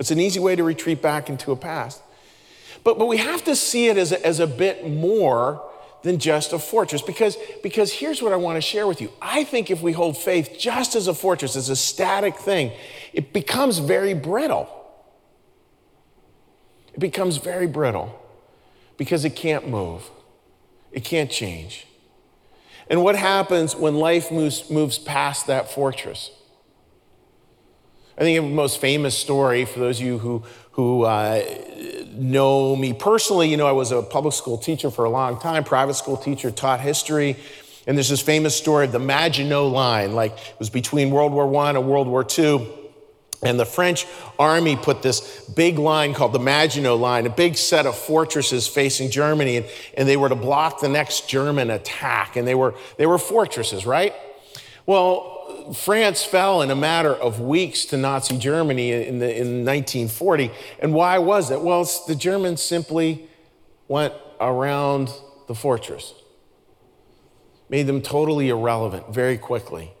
It's 0.00 0.10
an 0.10 0.18
easy 0.18 0.40
way 0.40 0.56
to 0.56 0.64
retreat 0.64 1.00
back 1.00 1.30
into 1.30 1.52
a 1.52 1.56
past. 1.56 2.02
But, 2.82 2.98
but 2.98 3.06
we 3.06 3.18
have 3.18 3.44
to 3.44 3.54
see 3.54 3.86
it 3.86 3.96
as 3.96 4.10
a, 4.10 4.26
as 4.26 4.40
a 4.40 4.48
bit 4.48 4.90
more 4.90 5.64
than 6.02 6.18
just 6.18 6.52
a 6.52 6.58
fortress 6.58 7.00
because, 7.00 7.36
because 7.62 7.92
here's 7.92 8.20
what 8.20 8.32
I 8.32 8.36
want 8.36 8.56
to 8.56 8.60
share 8.60 8.88
with 8.88 9.00
you. 9.00 9.12
I 9.22 9.44
think 9.44 9.70
if 9.70 9.80
we 9.80 9.92
hold 9.92 10.16
faith 10.16 10.56
just 10.58 10.96
as 10.96 11.06
a 11.06 11.14
fortress, 11.14 11.54
as 11.54 11.68
a 11.68 11.76
static 11.76 12.34
thing, 12.34 12.72
it 13.12 13.32
becomes 13.32 13.78
very 13.78 14.14
brittle. 14.14 14.68
It 16.92 16.98
becomes 16.98 17.36
very 17.36 17.68
brittle 17.68 18.20
because 18.96 19.24
it 19.24 19.36
can't 19.36 19.68
move, 19.68 20.10
it 20.90 21.04
can't 21.04 21.30
change. 21.30 21.86
And 22.90 23.04
what 23.04 23.14
happens 23.14 23.76
when 23.76 23.94
life 23.94 24.32
moves, 24.32 24.68
moves 24.68 24.98
past 24.98 25.46
that 25.46 25.70
fortress? 25.70 26.32
I 28.18 28.22
think 28.22 28.36
the 28.36 28.52
most 28.52 28.80
famous 28.80 29.16
story 29.16 29.64
for 29.64 29.78
those 29.78 30.00
of 30.00 30.06
you 30.06 30.18
who, 30.18 30.42
who 30.72 31.04
uh, 31.04 31.42
know 32.12 32.74
me 32.74 32.92
personally, 32.92 33.48
you 33.48 33.56
know, 33.56 33.68
I 33.68 33.72
was 33.72 33.92
a 33.92 34.02
public 34.02 34.34
school 34.34 34.58
teacher 34.58 34.90
for 34.90 35.04
a 35.04 35.08
long 35.08 35.38
time, 35.38 35.62
private 35.62 35.94
school 35.94 36.16
teacher, 36.16 36.50
taught 36.50 36.80
history. 36.80 37.36
And 37.86 37.96
there's 37.96 38.08
this 38.08 38.20
famous 38.20 38.56
story 38.56 38.86
of 38.86 38.92
the 38.92 38.98
Maginot 38.98 39.72
Line, 39.72 40.12
like 40.12 40.32
it 40.32 40.56
was 40.58 40.68
between 40.68 41.12
World 41.12 41.32
War 41.32 41.54
I 41.64 41.70
and 41.70 41.88
World 41.88 42.08
War 42.08 42.26
II. 42.38 42.68
And 43.42 43.58
the 43.58 43.64
French 43.64 44.06
army 44.38 44.76
put 44.76 45.02
this 45.02 45.44
big 45.48 45.78
line 45.78 46.12
called 46.12 46.34
the 46.34 46.38
Maginot 46.38 46.98
Line, 46.98 47.26
a 47.26 47.30
big 47.30 47.56
set 47.56 47.86
of 47.86 47.96
fortresses 47.96 48.68
facing 48.68 49.10
Germany, 49.10 49.58
and, 49.58 49.66
and 49.94 50.08
they 50.08 50.16
were 50.16 50.28
to 50.28 50.34
block 50.34 50.80
the 50.80 50.88
next 50.88 51.28
German 51.28 51.70
attack. 51.70 52.36
And 52.36 52.46
they 52.46 52.54
were, 52.54 52.74
they 52.98 53.06
were 53.06 53.18
fortresses, 53.18 53.86
right? 53.86 54.14
Well, 54.84 55.72
France 55.74 56.22
fell 56.22 56.62
in 56.62 56.70
a 56.70 56.76
matter 56.76 57.14
of 57.14 57.40
weeks 57.40 57.86
to 57.86 57.96
Nazi 57.96 58.36
Germany 58.36 58.92
in, 58.92 59.20
the, 59.20 59.30
in 59.30 59.64
1940. 59.64 60.50
And 60.80 60.92
why 60.92 61.18
was 61.18 61.50
it? 61.50 61.60
Well, 61.60 61.88
the 62.06 62.14
Germans 62.14 62.62
simply 62.62 63.28
went 63.88 64.14
around 64.40 65.10
the 65.48 65.54
fortress, 65.54 66.14
made 67.68 67.86
them 67.86 68.02
totally 68.02 68.48
irrelevant 68.48 69.14
very 69.14 69.38
quickly. 69.38 69.92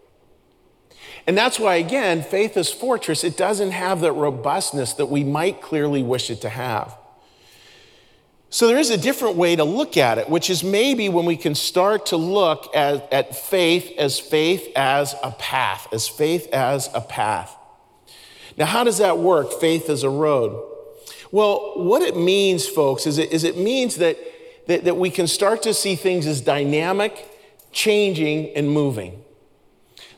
And 1.26 1.36
that's 1.36 1.58
why, 1.60 1.76
again, 1.76 2.22
faith 2.22 2.56
is 2.56 2.72
fortress. 2.72 3.24
It 3.24 3.36
doesn't 3.36 3.72
have 3.72 4.00
that 4.00 4.12
robustness 4.12 4.94
that 4.94 5.06
we 5.06 5.24
might 5.24 5.60
clearly 5.60 6.02
wish 6.02 6.30
it 6.30 6.40
to 6.42 6.48
have. 6.48 6.96
So 8.52 8.66
there 8.66 8.78
is 8.78 8.90
a 8.90 8.98
different 8.98 9.36
way 9.36 9.54
to 9.54 9.62
look 9.62 9.96
at 9.96 10.18
it, 10.18 10.28
which 10.28 10.50
is 10.50 10.64
maybe 10.64 11.08
when 11.08 11.24
we 11.24 11.36
can 11.36 11.54
start 11.54 12.06
to 12.06 12.16
look 12.16 12.74
at, 12.74 13.12
at 13.12 13.36
faith 13.36 13.92
as 13.96 14.18
faith 14.18 14.72
as 14.74 15.14
a 15.22 15.30
path, 15.30 15.86
as 15.92 16.08
faith 16.08 16.48
as 16.52 16.90
a 16.92 17.00
path. 17.00 17.56
Now, 18.56 18.66
how 18.66 18.82
does 18.82 18.98
that 18.98 19.18
work? 19.18 19.52
Faith 19.60 19.88
as 19.88 20.02
a 20.02 20.10
road. 20.10 20.66
Well, 21.30 21.74
what 21.76 22.02
it 22.02 22.16
means, 22.16 22.66
folks, 22.66 23.06
is 23.06 23.18
it, 23.18 23.30
is 23.30 23.44
it 23.44 23.56
means 23.56 23.96
that, 23.96 24.18
that, 24.66 24.84
that 24.84 24.96
we 24.96 25.10
can 25.10 25.28
start 25.28 25.62
to 25.62 25.72
see 25.72 25.94
things 25.94 26.26
as 26.26 26.40
dynamic, 26.40 27.28
changing, 27.70 28.56
and 28.56 28.68
moving. 28.68 29.22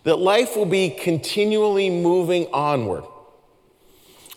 That 0.05 0.19
life 0.19 0.57
will 0.57 0.67
be 0.67 0.91
continually 0.91 1.91
moving 1.91 2.47
onward. 2.53 3.05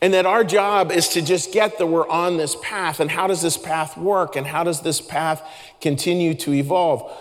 And 0.01 0.13
that 0.13 0.25
our 0.25 0.43
job 0.43 0.91
is 0.91 1.07
to 1.09 1.21
just 1.21 1.51
get 1.51 1.79
that 1.79 1.87
we're 1.87 2.07
on 2.07 2.37
this 2.37 2.55
path. 2.61 2.99
And 2.99 3.09
how 3.09 3.27
does 3.27 3.41
this 3.41 3.57
path 3.57 3.97
work? 3.97 4.35
And 4.35 4.45
how 4.45 4.63
does 4.63 4.81
this 4.81 5.01
path 5.01 5.41
continue 5.81 6.35
to 6.35 6.53
evolve? 6.53 7.11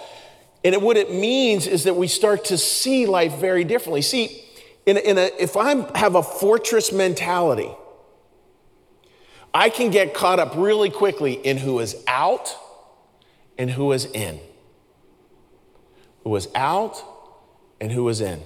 And 0.64 0.82
what 0.82 0.96
it 0.96 1.10
means 1.10 1.66
is 1.66 1.84
that 1.84 1.96
we 1.96 2.08
start 2.08 2.44
to 2.46 2.58
see 2.58 3.06
life 3.06 3.36
very 3.36 3.64
differently. 3.64 4.02
See, 4.02 4.44
in 4.86 4.96
a, 4.96 5.00
in 5.00 5.18
a, 5.18 5.30
if 5.38 5.56
I 5.56 5.74
have 5.98 6.14
a 6.14 6.22
fortress 6.22 6.92
mentality, 6.92 7.70
I 9.52 9.70
can 9.70 9.90
get 9.90 10.14
caught 10.14 10.40
up 10.40 10.54
really 10.56 10.90
quickly 10.90 11.34
in 11.34 11.58
who 11.58 11.78
is 11.78 12.02
out 12.08 12.54
and 13.56 13.70
who 13.70 13.92
is 13.92 14.06
in. 14.06 14.40
Who 16.24 16.34
is 16.34 16.48
out 16.54 17.02
and 17.80 17.92
who 17.92 18.08
is 18.08 18.20
in. 18.20 18.42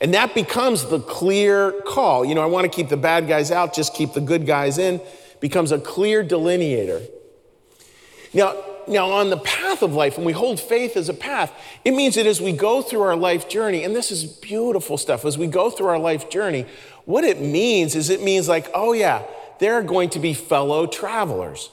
And 0.00 0.14
that 0.14 0.34
becomes 0.34 0.86
the 0.86 1.00
clear 1.00 1.72
call. 1.82 2.24
You 2.24 2.34
know, 2.34 2.42
I 2.42 2.46
want 2.46 2.70
to 2.70 2.74
keep 2.74 2.88
the 2.88 2.96
bad 2.96 3.28
guys 3.28 3.50
out, 3.50 3.74
just 3.74 3.94
keep 3.94 4.12
the 4.12 4.20
good 4.20 4.46
guys 4.46 4.78
in, 4.78 5.00
becomes 5.40 5.72
a 5.72 5.78
clear 5.78 6.24
delineator. 6.24 7.06
Now, 8.32 8.62
now 8.88 9.10
on 9.10 9.30
the 9.30 9.36
path 9.36 9.82
of 9.82 9.94
life, 9.94 10.16
when 10.16 10.26
we 10.26 10.32
hold 10.32 10.58
faith 10.58 10.96
as 10.96 11.08
a 11.08 11.14
path, 11.14 11.52
it 11.84 11.92
means 11.92 12.14
that 12.14 12.26
as 12.26 12.40
we 12.40 12.52
go 12.52 12.82
through 12.82 13.02
our 13.02 13.16
life 13.16 13.48
journey, 13.48 13.84
and 13.84 13.94
this 13.94 14.10
is 14.10 14.24
beautiful 14.24 14.96
stuff, 14.96 15.24
as 15.24 15.36
we 15.36 15.46
go 15.46 15.70
through 15.70 15.88
our 15.88 15.98
life 15.98 16.30
journey, 16.30 16.66
what 17.04 17.24
it 17.24 17.40
means 17.40 17.94
is 17.94 18.10
it 18.10 18.22
means 18.22 18.48
like, 18.48 18.70
oh 18.74 18.92
yeah, 18.92 19.22
there 19.58 19.74
are 19.74 19.82
going 19.82 20.10
to 20.10 20.18
be 20.18 20.34
fellow 20.34 20.86
travelers. 20.86 21.70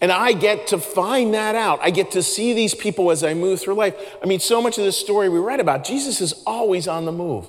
And 0.00 0.12
I 0.12 0.32
get 0.32 0.66
to 0.68 0.78
find 0.78 1.32
that 1.34 1.54
out. 1.54 1.78
I 1.82 1.90
get 1.90 2.10
to 2.12 2.22
see 2.22 2.52
these 2.52 2.74
people 2.74 3.10
as 3.10 3.24
I 3.24 3.34
move 3.34 3.60
through 3.60 3.74
life. 3.74 3.94
I 4.22 4.26
mean, 4.26 4.40
so 4.40 4.60
much 4.60 4.76
of 4.76 4.84
this 4.84 4.98
story 4.98 5.28
we 5.28 5.38
read 5.38 5.60
about, 5.60 5.84
Jesus 5.84 6.20
is 6.20 6.42
always 6.46 6.86
on 6.86 7.04
the 7.04 7.12
move. 7.12 7.46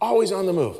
Always 0.00 0.30
on 0.30 0.46
the 0.46 0.52
move. 0.52 0.76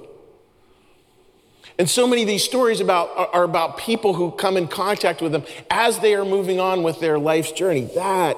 And 1.79 1.88
so 1.88 2.07
many 2.09 2.23
of 2.23 2.29
these 2.29 2.43
stories 2.43 2.81
about, 2.81 3.09
are 3.33 3.45
about 3.45 3.79
people 3.79 4.15
who 4.15 4.33
come 4.33 4.57
in 4.57 4.67
contact 4.67 5.23
with 5.23 5.33
them 5.33 5.45
as 5.71 6.00
they 6.00 6.15
are 6.15 6.25
moving 6.25 6.59
on 6.59 6.83
with 6.83 6.99
their 6.99 7.19
life's 7.19 7.53
journey. 7.53 7.88
That 7.95 8.37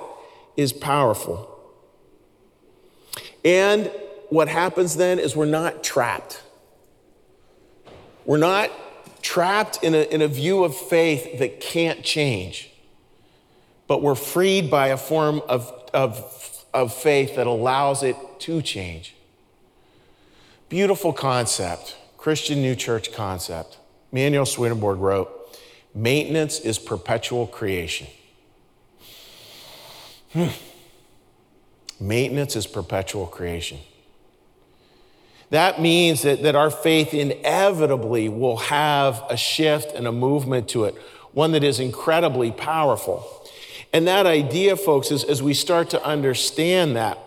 is 0.57 0.73
powerful. 0.73 1.49
And 3.45 3.91
what 4.29 4.49
happens 4.49 4.97
then 4.97 5.19
is 5.19 5.35
we're 5.35 5.47
not 5.47 5.83
trapped. 5.83 6.43
We're 8.27 8.37
not 8.37 8.71
trapped 9.23 9.83
in 9.83 9.95
a, 9.95 10.03
in 10.13 10.23
a 10.23 10.29
view 10.29 10.65
of 10.65 10.77
faith 10.77 11.39
that 11.39 11.61
can't 11.61 12.03
change, 12.03 12.71
but 13.87 14.03
we're 14.03 14.15
freed 14.15 14.71
by 14.71 14.89
a 14.89 14.97
form 14.97 15.43
of, 15.49 15.73
of, 15.93 16.65
of 16.73 16.95
faith 16.95 17.37
that 17.37 17.47
allows 17.47 18.03
it 18.03 18.17
to 18.41 18.63
change. 18.63 19.15
Beautiful 20.69 21.13
concept, 21.13 21.97
Christian 22.17 22.63
New 22.63 22.75
Church 22.75 23.13
concept. 23.13 23.79
Emanuel 24.13 24.47
Swedenborg 24.47 24.99
wrote, 24.99 25.37
Maintenance 25.95 26.61
is 26.61 26.79
perpetual 26.79 27.47
creation. 27.47 28.07
Hmm. 30.33 30.49
Maintenance 31.99 32.55
is 32.55 32.67
perpetual 32.67 33.27
creation. 33.27 33.79
That 35.51 35.81
means 35.81 36.23
that, 36.23 36.43
that 36.45 36.55
our 36.55 36.71
faith 36.71 37.13
inevitably 37.13 38.29
will 38.29 38.57
have 38.57 39.23
a 39.29 39.37
shift 39.37 39.93
and 39.95 40.07
a 40.07 40.13
movement 40.13 40.69
to 40.71 40.85
it, 40.85 40.95
one 41.33 41.53
that 41.53 41.65
is 41.65 41.81
incredibly 41.81 42.53
powerful. 42.53 43.27
And 43.93 44.07
that 44.07 44.27
idea, 44.27 44.77
folks, 44.77 45.11
is 45.11 45.25
as 45.25 45.43
we 45.43 45.55
start 45.55 45.91
to 45.91 46.05
understand 46.05 46.95
that, 46.97 47.19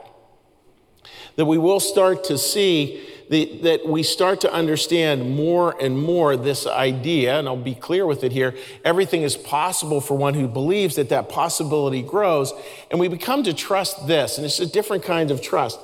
that 1.36 1.45
we 1.45 1.58
will 1.58 1.82
start 1.82 2.24
to 2.26 2.38
see 2.38 3.10
the, 3.30 3.60
that 3.63 3.88
we 3.88 4.04
start 4.04 4.41
to 4.41 4.54
understand 4.54 5.36
more 5.36 5.76
and 5.82 5.98
more 5.98 6.38
this 6.38 6.67
idea, 6.67 7.39
and 7.39 7.48
I'll 7.48 7.58
be 7.58 7.76
clear 7.76 8.06
with 8.06 8.24
it 8.24 8.32
here 8.32 8.56
everything 8.86 9.24
is 9.24 9.36
possible 9.36 10.02
for 10.02 10.15
one 10.15 10.34
who 10.34 10.48
believes 10.48 10.95
that 10.95 11.10
that 11.10 11.30
possibility 11.30 12.02
grows, 12.02 12.54
and 12.91 13.00
we 13.00 13.08
become 13.08 13.43
to 13.43 13.54
trust 13.54 14.08
this, 14.08 14.38
and 14.38 14.45
it's 14.45 14.60
a 14.60 14.65
different 14.65 15.04
kind 15.04 15.32
of 15.32 15.41
trust. 15.41 15.80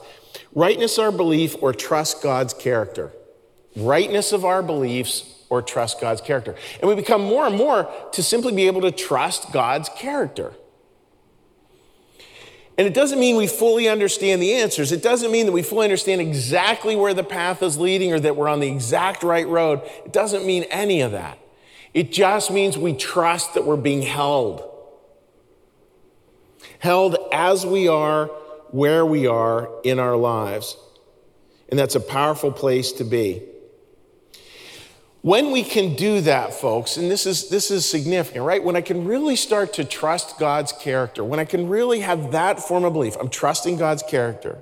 Rightness 0.55 0.97
of 0.97 1.05
our 1.05 1.11
belief 1.11 1.55
or 1.61 1.73
trust 1.73 2.23
God's 2.23 2.53
character. 2.53 3.11
Rightness 3.75 4.31
of 4.31 4.45
our 4.45 4.63
beliefs 4.63 5.43
or 5.49 5.61
trust 5.61 5.99
God's 5.99 6.21
character. 6.21 6.55
And 6.79 6.89
we 6.89 6.95
become 6.95 7.21
more 7.21 7.45
and 7.45 7.55
more 7.55 7.91
to 8.13 8.23
simply 8.23 8.53
be 8.53 8.67
able 8.67 8.81
to 8.81 8.91
trust 8.91 9.51
God's 9.51 9.89
character. 9.89 10.53
And 12.77 12.87
it 12.87 12.93
doesn't 12.93 13.19
mean 13.19 13.35
we 13.35 13.47
fully 13.47 13.89
understand 13.89 14.41
the 14.41 14.53
answers. 14.53 14.93
It 14.93 15.03
doesn't 15.03 15.31
mean 15.31 15.45
that 15.47 15.51
we 15.51 15.61
fully 15.61 15.83
understand 15.83 16.21
exactly 16.21 16.95
where 16.95 17.13
the 17.13 17.25
path 17.25 17.61
is 17.61 17.77
leading 17.77 18.13
or 18.13 18.21
that 18.21 18.37
we're 18.37 18.47
on 18.47 18.61
the 18.61 18.69
exact 18.69 19.21
right 19.21 19.45
road. 19.45 19.81
It 20.05 20.13
doesn't 20.13 20.45
mean 20.45 20.63
any 20.63 21.01
of 21.01 21.11
that. 21.11 21.37
It 21.93 22.11
just 22.11 22.51
means 22.51 22.77
we 22.77 22.93
trust 22.93 23.55
that 23.55 23.65
we're 23.65 23.75
being 23.75 24.01
held. 24.01 24.63
Held 26.79 27.17
as 27.33 27.65
we 27.65 27.89
are 27.89 28.31
where 28.71 29.05
we 29.05 29.27
are 29.27 29.69
in 29.83 29.99
our 29.99 30.15
lives. 30.15 30.77
And 31.69 31.77
that's 31.77 31.95
a 31.95 31.99
powerful 31.99 32.51
place 32.51 32.91
to 32.93 33.03
be. 33.03 33.43
When 35.21 35.51
we 35.51 35.63
can 35.63 35.95
do 35.95 36.21
that, 36.21 36.53
folks, 36.53 36.95
and 36.95 37.11
this 37.11 37.25
is, 37.25 37.49
this 37.49 37.71
is 37.71 37.85
significant, 37.85 38.45
right? 38.45 38.63
When 38.63 38.77
I 38.77 38.81
can 38.81 39.05
really 39.05 39.35
start 39.35 39.73
to 39.73 39.83
trust 39.83 40.39
God's 40.39 40.71
character, 40.71 41.25
when 41.25 41.41
I 41.41 41.45
can 41.45 41.67
really 41.67 41.99
have 41.99 42.31
that 42.31 42.59
form 42.59 42.85
of 42.85 42.93
belief, 42.93 43.17
I'm 43.19 43.29
trusting 43.29 43.75
God's 43.77 44.01
character, 44.01 44.59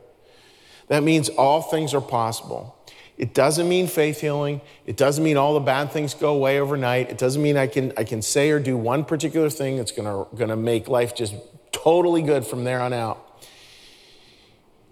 that 0.88 1.04
means 1.04 1.30
all 1.30 1.62
things 1.62 1.93
are 1.93 2.02
possible. 2.02 2.76
It 3.17 3.34
doesn't 3.34 3.67
mean 3.67 3.88
faith 3.88 4.22
healing. 4.22 4.62
It 4.86 4.96
doesn't 4.98 5.24
mean 5.24 5.38
all 5.38 5.54
the 5.54 5.60
bad 5.60 5.91
things 5.91 6.13
go 6.13 6.34
away 6.34 6.60
overnight. 6.60 7.10
It 7.10 7.17
doesn't 7.17 7.41
mean 7.41 7.58
I 7.58 7.67
can, 7.67 7.91
I 7.98 8.04
can 8.04 8.22
say 8.22 8.50
or 8.52 8.60
do 8.60 8.78
one 8.78 9.06
particular 9.06 9.50
thing 9.50 9.78
that's 9.78 9.91
gonna, 9.91 10.26
gonna 10.36 10.56
make 10.56 10.88
life 10.88 11.15
just 11.15 11.36
totally 11.72 12.22
good 12.22 12.46
from 12.46 12.63
there 12.63 12.80
on 12.80 12.93
out. 12.93 13.27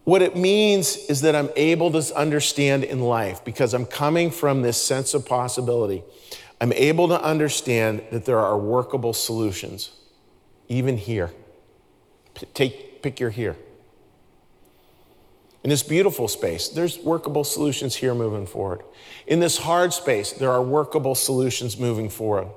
What 0.05 0.21
it 0.21 0.35
means 0.35 0.95
is 0.95 1.21
that 1.21 1.35
I'm 1.35 1.49
able 1.55 1.91
to 1.91 2.15
understand 2.15 2.83
in 2.83 3.01
life 3.01 3.43
because 3.43 3.73
I'm 3.73 3.87
coming 3.87 4.29
from 4.29 4.61
this 4.61 4.81
sense 4.81 5.15
of 5.15 5.25
possibility. 5.25 6.03
I'm 6.61 6.71
able 6.73 7.07
to 7.07 7.21
understand 7.21 8.03
that 8.11 8.25
there 8.25 8.39
are 8.39 8.57
workable 8.57 9.13
solutions, 9.13 9.91
even 10.69 10.97
here. 10.97 11.31
P- 12.35 12.45
take, 12.53 13.01
pick 13.01 13.19
your 13.19 13.31
here. 13.31 13.57
In 15.63 15.71
this 15.71 15.81
beautiful 15.81 16.27
space, 16.27 16.69
there's 16.69 16.99
workable 16.99 17.43
solutions 17.43 17.95
here 17.95 18.13
moving 18.13 18.45
forward. 18.45 18.83
In 19.25 19.39
this 19.39 19.57
hard 19.57 19.91
space, 19.91 20.31
there 20.31 20.51
are 20.51 20.61
workable 20.61 21.15
solutions 21.15 21.79
moving 21.79 22.09
forward. 22.09 22.49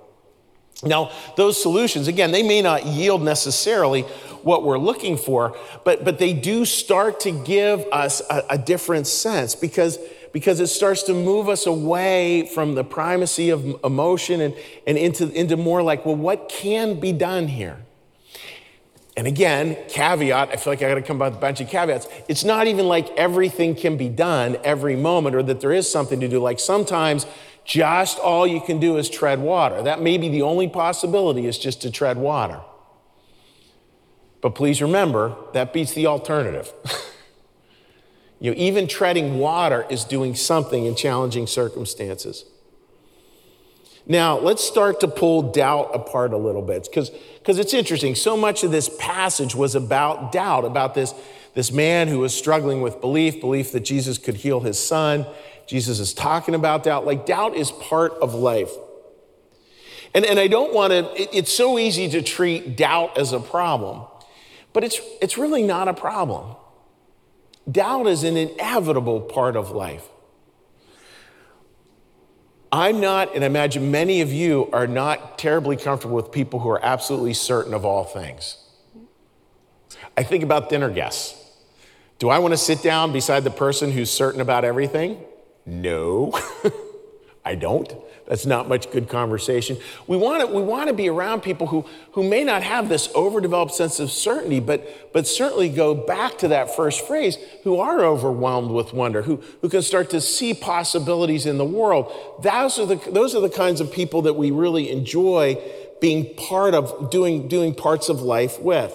Now, 0.84 1.10
those 1.36 1.60
solutions, 1.60 2.06
again, 2.06 2.30
they 2.30 2.42
may 2.42 2.62
not 2.62 2.86
yield 2.86 3.22
necessarily 3.22 4.02
what 4.42 4.62
we're 4.62 4.78
looking 4.78 5.16
for, 5.16 5.56
but, 5.84 6.04
but 6.04 6.18
they 6.18 6.32
do 6.32 6.64
start 6.64 7.20
to 7.20 7.32
give 7.32 7.84
us 7.90 8.22
a, 8.30 8.44
a 8.50 8.58
different 8.58 9.08
sense 9.08 9.56
because, 9.56 9.98
because 10.32 10.60
it 10.60 10.68
starts 10.68 11.02
to 11.04 11.14
move 11.14 11.48
us 11.48 11.66
away 11.66 12.46
from 12.54 12.76
the 12.76 12.84
primacy 12.84 13.50
of 13.50 13.80
emotion 13.82 14.40
and, 14.40 14.54
and 14.86 14.96
into, 14.96 15.28
into 15.32 15.56
more 15.56 15.82
like, 15.82 16.06
well, 16.06 16.14
what 16.14 16.48
can 16.48 17.00
be 17.00 17.10
done 17.10 17.48
here? 17.48 17.78
And 19.16 19.26
again, 19.26 19.76
caveat, 19.88 20.50
I 20.50 20.56
feel 20.56 20.72
like 20.72 20.80
I 20.80 20.88
gotta 20.88 21.02
come 21.02 21.20
up 21.20 21.32
with 21.32 21.38
a 21.38 21.40
bunch 21.40 21.60
of 21.60 21.68
caveats. 21.68 22.06
It's 22.28 22.44
not 22.44 22.68
even 22.68 22.86
like 22.86 23.10
everything 23.16 23.74
can 23.74 23.96
be 23.96 24.08
done 24.08 24.56
every 24.62 24.94
moment 24.94 25.34
or 25.34 25.42
that 25.42 25.60
there 25.60 25.72
is 25.72 25.90
something 25.90 26.20
to 26.20 26.28
do. 26.28 26.38
Like 26.38 26.60
sometimes 26.60 27.26
just 27.68 28.18
all 28.18 28.46
you 28.46 28.62
can 28.62 28.80
do 28.80 28.96
is 28.96 29.10
tread 29.10 29.40
water. 29.40 29.82
That 29.82 30.00
may 30.00 30.16
be 30.16 30.30
the 30.30 30.40
only 30.40 30.68
possibility 30.68 31.46
is 31.46 31.58
just 31.58 31.82
to 31.82 31.90
tread 31.90 32.16
water. 32.16 32.62
But 34.40 34.54
please 34.54 34.80
remember, 34.80 35.36
that 35.52 35.74
beats 35.74 35.92
the 35.92 36.06
alternative. 36.06 36.72
you 38.40 38.50
know, 38.50 38.56
even 38.56 38.88
treading 38.88 39.38
water 39.38 39.84
is 39.90 40.04
doing 40.04 40.34
something 40.34 40.86
in 40.86 40.94
challenging 40.94 41.46
circumstances. 41.46 42.46
Now, 44.06 44.38
let's 44.38 44.64
start 44.64 45.00
to 45.00 45.08
pull 45.08 45.52
doubt 45.52 45.90
apart 45.92 46.32
a 46.32 46.38
little 46.38 46.62
bit 46.62 46.88
because 46.90 47.10
it's 47.58 47.74
interesting. 47.74 48.14
So 48.14 48.34
much 48.34 48.64
of 48.64 48.70
this 48.70 48.88
passage 48.98 49.54
was 49.54 49.74
about 49.74 50.32
doubt, 50.32 50.64
about 50.64 50.94
this, 50.94 51.12
this 51.52 51.70
man 51.70 52.08
who 52.08 52.20
was 52.20 52.34
struggling 52.34 52.80
with 52.80 53.02
belief, 53.02 53.42
belief 53.42 53.72
that 53.72 53.80
Jesus 53.80 54.16
could 54.16 54.36
heal 54.36 54.60
his 54.60 54.82
son. 54.82 55.26
Jesus 55.68 56.00
is 56.00 56.14
talking 56.14 56.54
about 56.54 56.84
doubt. 56.84 57.04
Like, 57.06 57.26
doubt 57.26 57.54
is 57.54 57.70
part 57.70 58.12
of 58.22 58.34
life. 58.34 58.72
And, 60.14 60.24
and 60.24 60.38
I 60.40 60.48
don't 60.48 60.72
want 60.72 60.92
to, 60.92 61.20
it, 61.20 61.28
it's 61.32 61.52
so 61.52 61.78
easy 61.78 62.08
to 62.08 62.22
treat 62.22 62.76
doubt 62.76 63.18
as 63.18 63.32
a 63.32 63.40
problem. 63.40 64.06
But 64.72 64.84
it's, 64.84 64.98
it's 65.20 65.36
really 65.36 65.62
not 65.62 65.86
a 65.86 65.94
problem. 65.94 66.56
Doubt 67.70 68.06
is 68.06 68.24
an 68.24 68.36
inevitable 68.36 69.20
part 69.20 69.56
of 69.56 69.70
life. 69.70 70.06
I'm 72.72 73.00
not, 73.00 73.34
and 73.34 73.44
I 73.44 73.46
imagine 73.46 73.90
many 73.90 74.20
of 74.20 74.32
you 74.32 74.68
are 74.72 74.86
not 74.86 75.38
terribly 75.38 75.76
comfortable 75.76 76.16
with 76.16 76.32
people 76.32 76.60
who 76.60 76.68
are 76.70 76.84
absolutely 76.84 77.34
certain 77.34 77.74
of 77.74 77.84
all 77.84 78.04
things. 78.04 78.56
I 80.16 80.22
think 80.22 80.42
about 80.42 80.68
dinner 80.68 80.90
guests. 80.90 81.34
Do 82.18 82.28
I 82.28 82.38
want 82.38 82.52
to 82.52 82.58
sit 82.58 82.82
down 82.82 83.12
beside 83.12 83.44
the 83.44 83.50
person 83.50 83.92
who's 83.92 84.10
certain 84.10 84.40
about 84.40 84.64
everything? 84.64 85.22
No, 85.68 86.32
I 87.44 87.54
don't. 87.54 87.94
That's 88.26 88.46
not 88.46 88.68
much 88.68 88.90
good 88.90 89.08
conversation. 89.08 89.78
We 90.06 90.16
want 90.16 90.42
to, 90.42 90.54
we 90.54 90.62
want 90.62 90.88
to 90.88 90.94
be 90.94 91.08
around 91.08 91.42
people 91.42 91.66
who, 91.66 91.84
who 92.12 92.22
may 92.22 92.42
not 92.42 92.62
have 92.62 92.88
this 92.88 93.08
overdeveloped 93.14 93.74
sense 93.74 94.00
of 94.00 94.10
certainty, 94.10 94.60
but, 94.60 95.12
but 95.12 95.26
certainly 95.26 95.68
go 95.68 95.94
back 95.94 96.38
to 96.38 96.48
that 96.48 96.74
first 96.74 97.06
phrase, 97.06 97.36
who 97.64 97.80
are 97.80 98.04
overwhelmed 98.04 98.70
with 98.70 98.92
wonder, 98.92 99.22
who, 99.22 99.42
who 99.60 99.68
can 99.68 99.82
start 99.82 100.10
to 100.10 100.20
see 100.20 100.52
possibilities 100.52 101.46
in 101.46 101.58
the 101.58 101.64
world. 101.64 102.12
Those 102.42 102.78
are, 102.78 102.86
the, 102.86 102.96
those 103.10 103.34
are 103.34 103.40
the 103.40 103.50
kinds 103.50 103.80
of 103.80 103.92
people 103.92 104.22
that 104.22 104.34
we 104.34 104.50
really 104.50 104.90
enjoy 104.90 105.58
being 106.00 106.34
part 106.34 106.74
of, 106.74 107.10
doing, 107.10 107.48
doing 107.48 107.74
parts 107.74 108.08
of 108.08 108.20
life 108.20 108.60
with. 108.60 108.94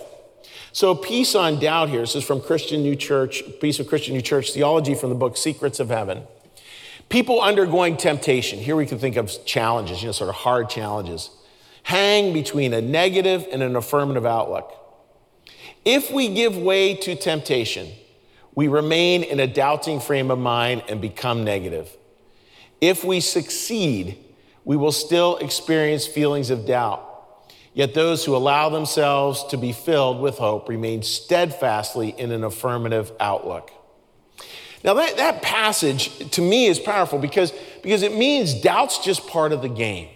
So, 0.72 0.96
Piece 0.96 1.36
on 1.36 1.60
Doubt 1.60 1.90
here, 1.90 2.02
this 2.02 2.16
is 2.16 2.24
from 2.24 2.42
Christian 2.42 2.82
New 2.82 2.96
Church, 2.96 3.44
Piece 3.62 3.80
of 3.80 3.88
Christian 3.88 4.16
New 4.16 4.22
Church 4.22 4.52
Theology 4.52 4.96
from 4.96 5.10
the 5.10 5.16
book 5.16 5.38
Secrets 5.38 5.80
of 5.80 5.90
Heaven. 5.90 6.24
People 7.14 7.40
undergoing 7.40 7.96
temptation, 7.96 8.58
here 8.58 8.76
we 8.76 8.88
can 8.88 8.98
think 8.98 9.18
of 9.18 9.32
challenges, 9.46 10.02
you 10.02 10.08
know, 10.08 10.14
sort 10.14 10.32
of 10.32 10.36
hard 10.36 10.68
challenges, 10.68 11.30
hang 11.84 12.34
between 12.34 12.74
a 12.74 12.82
negative 12.82 13.46
and 13.52 13.62
an 13.62 13.76
affirmative 13.76 14.26
outlook. 14.26 14.74
If 15.86 16.10
we 16.10 16.34
give 16.34 16.58
way 16.58 16.96
to 16.96 17.16
temptation, 17.16 17.92
we 18.56 18.68
remain 18.68 19.22
in 19.22 19.40
a 19.40 19.46
doubting 19.46 20.00
frame 20.00 20.32
of 20.32 20.40
mind 20.40 20.86
and 20.90 21.00
become 21.00 21.44
negative. 21.44 21.96
If 22.82 23.04
we 23.04 23.20
succeed, 23.20 24.18
we 24.66 24.76
will 24.76 24.92
still 24.92 25.38
experience 25.38 26.08
feelings 26.08 26.50
of 26.50 26.66
doubt. 26.66 27.08
Yet 27.76 27.94
those 27.94 28.26
who 28.26 28.36
allow 28.36 28.70
themselves 28.70 29.44
to 29.52 29.58
be 29.58 29.72
filled 29.72 30.20
with 30.20 30.40
hope 30.40 30.68
remain 30.68 31.04
steadfastly 31.04 32.16
in 32.18 32.32
an 32.32 32.44
affirmative 32.44 33.12
outlook. 33.20 33.70
Now, 34.84 34.94
that, 34.96 35.18
that 35.18 35.42
passage 35.42 36.30
to 36.32 36.42
me 36.42 36.66
is 36.66 36.78
powerful 36.78 37.18
because, 37.18 37.54
because 37.82 38.04
it 38.04 38.16
means 38.16 38.54
doubt's 38.54 38.98
just 39.00 39.28
part 39.28 39.54
of 39.54 39.62
the 39.62 39.70
game. 39.70 40.10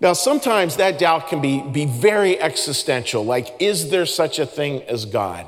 Now, 0.00 0.12
sometimes 0.12 0.76
that 0.76 0.98
doubt 0.98 1.28
can 1.28 1.40
be, 1.40 1.60
be 1.60 1.86
very 1.86 2.40
existential, 2.40 3.24
like, 3.24 3.54
is 3.60 3.90
there 3.90 4.06
such 4.06 4.38
a 4.38 4.46
thing 4.46 4.82
as 4.82 5.04
God? 5.04 5.46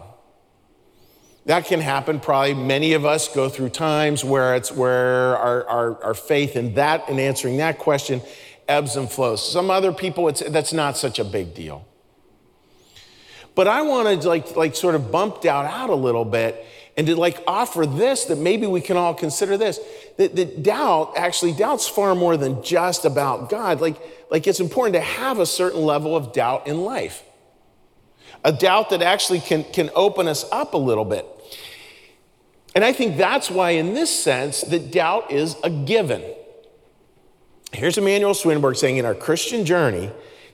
That 1.47 1.67
can 1.67 1.81
happen. 1.81 2.21
Probably 2.21 2.55
many 2.55 2.95
of 2.95 3.05
us 3.05 3.33
go 3.33 3.49
through 3.49 3.71
times 3.71 4.25
where 4.25 4.55
it's 4.55 4.73
where 4.73 5.37
our, 5.37 5.67
our, 5.67 6.05
our 6.05 6.15
faith 6.15 6.57
in 6.57 6.75
that 6.75 7.09
and 7.09 7.21
answering 7.21 7.59
that 7.59 7.79
question 7.79 8.23
ebbs 8.67 8.97
and 8.97 9.11
flows. 9.11 9.47
Some 9.47 9.71
other 9.71 9.93
people, 9.93 10.29
it's, 10.29 10.41
that's 10.41 10.73
not 10.73 10.97
such 10.97 11.19
a 11.19 11.25
big 11.25 11.55
deal. 11.55 11.87
But 13.55 13.69
I 13.69 13.83
want 13.83 14.23
to 14.23 14.29
like, 14.29 14.57
like 14.57 14.75
sort 14.75 14.95
of 14.95 15.13
bump 15.13 15.43
doubt 15.43 15.67
out 15.67 15.91
a 15.91 15.95
little 15.95 16.25
bit 16.25 16.65
and 16.97 17.07
to 17.07 17.17
like 17.17 17.43
offer 17.47 17.87
this 17.87 18.27
that 18.27 18.39
maybe 18.39 18.67
we 18.67 18.81
can 18.81 18.97
all 18.97 19.15
consider 19.15 19.57
this 19.57 19.81
that, 20.17 20.37
that 20.37 20.63
doubt 20.63 21.15
actually 21.17 21.53
doubt's 21.53 21.89
far 21.89 22.15
more 22.15 22.37
than 22.37 22.63
just 22.63 23.05
about 23.05 23.51
god. 23.51 23.81
Like 23.81 24.01
like 24.31 24.47
it's 24.47 24.61
important 24.61 24.95
to 24.95 25.01
have 25.01 25.39
a 25.39 25.47
certain 25.47 25.83
level 25.83 26.17
of 26.17 26.33
doubt 26.33 26.67
in 26.67 26.83
life. 26.83 27.23
A 28.45 28.53
doubt 28.53 28.91
that 28.91 29.03
actually 29.03 29.41
can 29.41 29.65
can 29.65 29.91
open 29.95 30.29
us 30.29 30.45
up 30.53 30.75
a 30.75 30.79
little 30.79 31.05
bit. 31.05 31.27
And 32.75 32.85
i 32.85 32.93
think 32.93 33.17
that's 33.17 33.51
why 33.51 33.71
in 33.71 33.95
this 33.95 34.11
sense 34.11 34.63
that 34.63 34.93
doubt 34.93 35.33
is 35.33 35.57
a 35.65 35.71
given. 35.71 36.23
Here's 37.73 37.99
emanuel 37.99 38.35
swedenborg 38.35 38.77
saying 38.77 38.99
in 38.99 39.05
our 39.05 39.15
christian 39.15 39.65
journey 39.65 40.11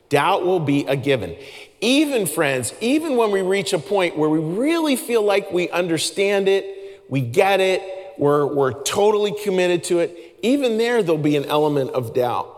doubt 0.09 0.45
will 0.45 0.61
be 0.61 0.87
a 0.87 0.97
given 0.97 1.37
even, 1.81 2.27
friends, 2.27 2.75
even 2.81 3.17
when 3.17 3.31
we 3.31 3.41
reach 3.41 3.73
a 3.73 3.79
point 3.79 4.17
where 4.17 4.29
we 4.29 4.39
really 4.39 4.97
feel 4.97 5.23
like 5.23 5.51
we 5.51 5.71
understand 5.71 6.49
it, 6.49 7.05
we 7.09 7.21
get 7.21 7.61
it, 7.61 7.83
we're, 8.19 8.47
we're 8.47 8.83
totally 8.83 9.35
committed 9.43 9.85
to 9.85 10.01
it, 10.01 10.39
even 10.43 10.79
there, 10.79 11.03
there'll 11.03 11.19
be 11.19 11.37
an 11.37 11.47
element 11.47 11.91
of 11.91 12.15
doubt. 12.15 12.57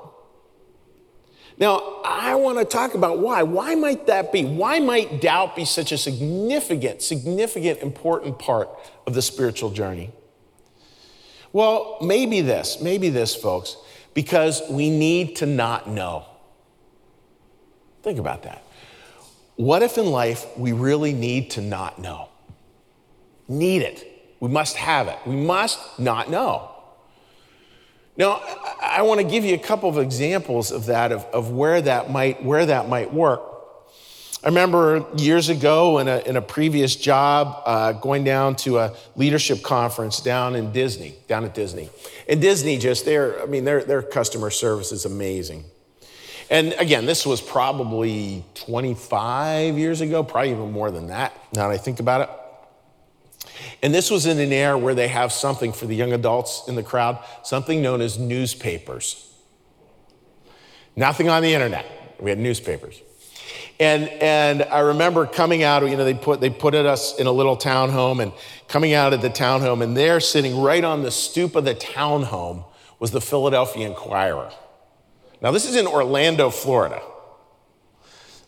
Now, 1.59 2.01
I 2.05 2.35
want 2.35 2.59
to 2.59 2.65
talk 2.65 2.95
about 2.95 3.19
why. 3.19 3.45
Why 3.45 3.75
might 3.75 4.07
that 4.07 4.33
be? 4.33 4.45
Why 4.45 4.81
might 4.81 5.21
doubt 5.21 5.55
be 5.55 5.65
such 5.65 5.93
a 5.93 5.99
significant, 5.99 7.03
significant, 7.03 7.81
important 7.81 8.39
part 8.39 8.69
of 9.07 9.15
the 9.15 9.23
spiritual 9.23 9.71
journey? 9.71 10.11
Well, 11.53 11.99
maybe 12.01 12.41
this, 12.41 12.81
maybe 12.81 13.11
this, 13.11 13.37
folks, 13.37 13.77
because 14.15 14.63
we 14.71 14.91
need 14.91 15.37
to 15.37 15.47
not 15.47 15.89
know. 15.89 16.25
Think 18.03 18.19
about 18.19 18.43
that. 18.45 18.65
What 19.57 19.83
if 19.83 19.99
in 19.99 20.07
life 20.07 20.47
we 20.57 20.73
really 20.73 21.13
need 21.13 21.51
to 21.53 21.61
not 21.61 22.01
know? 22.01 22.29
Need 23.49 23.83
it. 23.83 24.09
We 24.41 24.49
must 24.49 24.77
have 24.77 25.09
it. 25.09 25.19
We 25.27 25.37
must 25.37 25.99
not 25.99 26.31
know. 26.31 26.71
Now, 28.17 28.43
I 28.83 29.03
want 29.03 29.21
to 29.21 29.27
give 29.27 29.45
you 29.45 29.55
a 29.55 29.59
couple 29.59 29.89
of 29.89 29.99
examples 29.99 30.71
of 30.71 30.87
that, 30.87 31.13
of, 31.13 31.25
of 31.27 31.51
where, 31.51 31.81
that 31.81 32.11
might, 32.11 32.43
where 32.43 32.67
that 32.67 32.89
might 32.89 33.13
work. 33.13 33.41
I 34.45 34.49
remember 34.49 35.07
years 35.17 35.49
ago 35.49 35.99
in 35.99 36.09
a, 36.09 36.19
in 36.19 36.37
a 36.37 36.43
previous 36.43 36.97
job 36.97 37.63
uh, 37.65 37.93
going 37.93 38.25
down 38.25 38.57
to 38.57 38.79
a 38.79 38.95
leadership 39.15 39.63
conference 39.63 40.21
down 40.21 40.57
in 40.57 40.73
Disney, 40.73 41.15
down 41.29 41.45
at 41.45 41.55
Disney. 41.55 41.89
And 42.29 42.41
Disney 42.41 42.77
just, 42.77 43.05
their, 43.05 43.41
I 43.41 43.47
mean, 43.47 43.65
their, 43.65 43.85
their 43.85 44.03
customer 44.03 44.51
service 44.51 44.91
is 44.91 45.05
amazing. 45.05 45.65
And 46.51 46.75
again, 46.79 47.07
this 47.07 47.25
was 47.25 47.41
probably 47.41 48.45
25 48.55 49.79
years 49.79 50.01
ago, 50.01 50.23
probably 50.23 50.51
even 50.51 50.73
more 50.73 50.91
than 50.91 51.09
that, 51.09 51.33
now 51.55 51.69
that 51.69 51.75
I 51.75 51.79
think 51.79 52.01
about 52.01 52.23
it. 52.23 52.31
And 53.83 53.93
this 53.93 54.11
was 54.11 54.27
in 54.27 54.39
an 54.39 54.53
era 54.53 54.79
where 54.79 54.95
they 54.95 55.09
have 55.09 55.33
something 55.33 55.73
for 55.73 55.87
the 55.87 55.95
young 55.95 56.13
adults 56.13 56.65
in 56.69 56.75
the 56.75 56.83
crowd, 56.83 57.19
something 57.43 57.83
known 57.83 58.01
as 58.01 58.19
newspapers. 58.19 59.29
Nothing 60.95 61.29
on 61.29 61.43
the 61.43 61.53
internet. 61.55 61.87
We 62.21 62.31
had 62.31 62.39
newspapers. 62.39 63.01
And, 63.81 64.09
and 64.09 64.63
I 64.63 64.81
remember 64.81 65.27
coming 65.27 65.63
out, 65.63 65.83
you 65.89 65.97
know, 65.97 66.05
they 66.05 66.15
put, 66.15 66.41
they 66.41 66.51
put 66.51 66.75
us 66.75 67.19
in 67.19 67.27
a 67.27 67.33
little 67.33 67.57
townhome 67.57 68.23
and 68.23 68.33
coming 68.69 68.93
out 68.93 69.13
of 69.13 69.23
the 69.23 69.31
townhome, 69.31 69.83
and 69.83 69.97
there 69.97 70.21
sitting 70.21 70.61
right 70.61 70.85
on 70.85 71.03
the 71.03 71.11
stoop 71.11 71.57
of 71.57 71.65
the 71.65 71.75
townhome 71.75 72.65
was 73.01 73.11
the 73.11 73.21
Philadelphia 73.21 73.89
Inquirer. 73.89 74.53
Now, 75.43 75.51
this 75.51 75.69
is 75.69 75.75
in 75.75 75.89
Orlando, 75.89 76.51
Florida. 76.51 77.03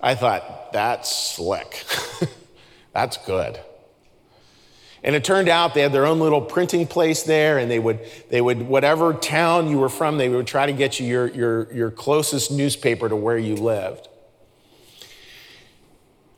I 0.00 0.14
thought, 0.14 0.72
that's 0.72 1.14
slick. 1.14 1.85
that's 2.92 3.16
good. 3.16 3.59
And 5.02 5.16
it 5.16 5.24
turned 5.24 5.48
out 5.48 5.74
they 5.74 5.83
had 5.83 5.92
their 5.92 6.07
own 6.07 6.20
little 6.20 6.40
printing 6.40 6.87
place 6.87 7.24
there, 7.24 7.59
and 7.59 7.68
they 7.70 7.80
would, 7.80 7.98
they 8.30 8.40
would, 8.40 8.62
whatever 8.62 9.12
town 9.12 9.68
you 9.68 9.78
were 9.78 9.88
from, 9.88 10.18
they 10.18 10.28
would 10.28 10.46
try 10.46 10.66
to 10.66 10.72
get 10.72 11.00
you 11.00 11.07
your, 11.07 11.26
your, 11.28 11.74
your 11.74 11.90
closest 11.90 12.52
newspaper 12.52 13.09
to 13.09 13.16
where 13.16 13.37
you 13.37 13.57
lived. 13.57 14.09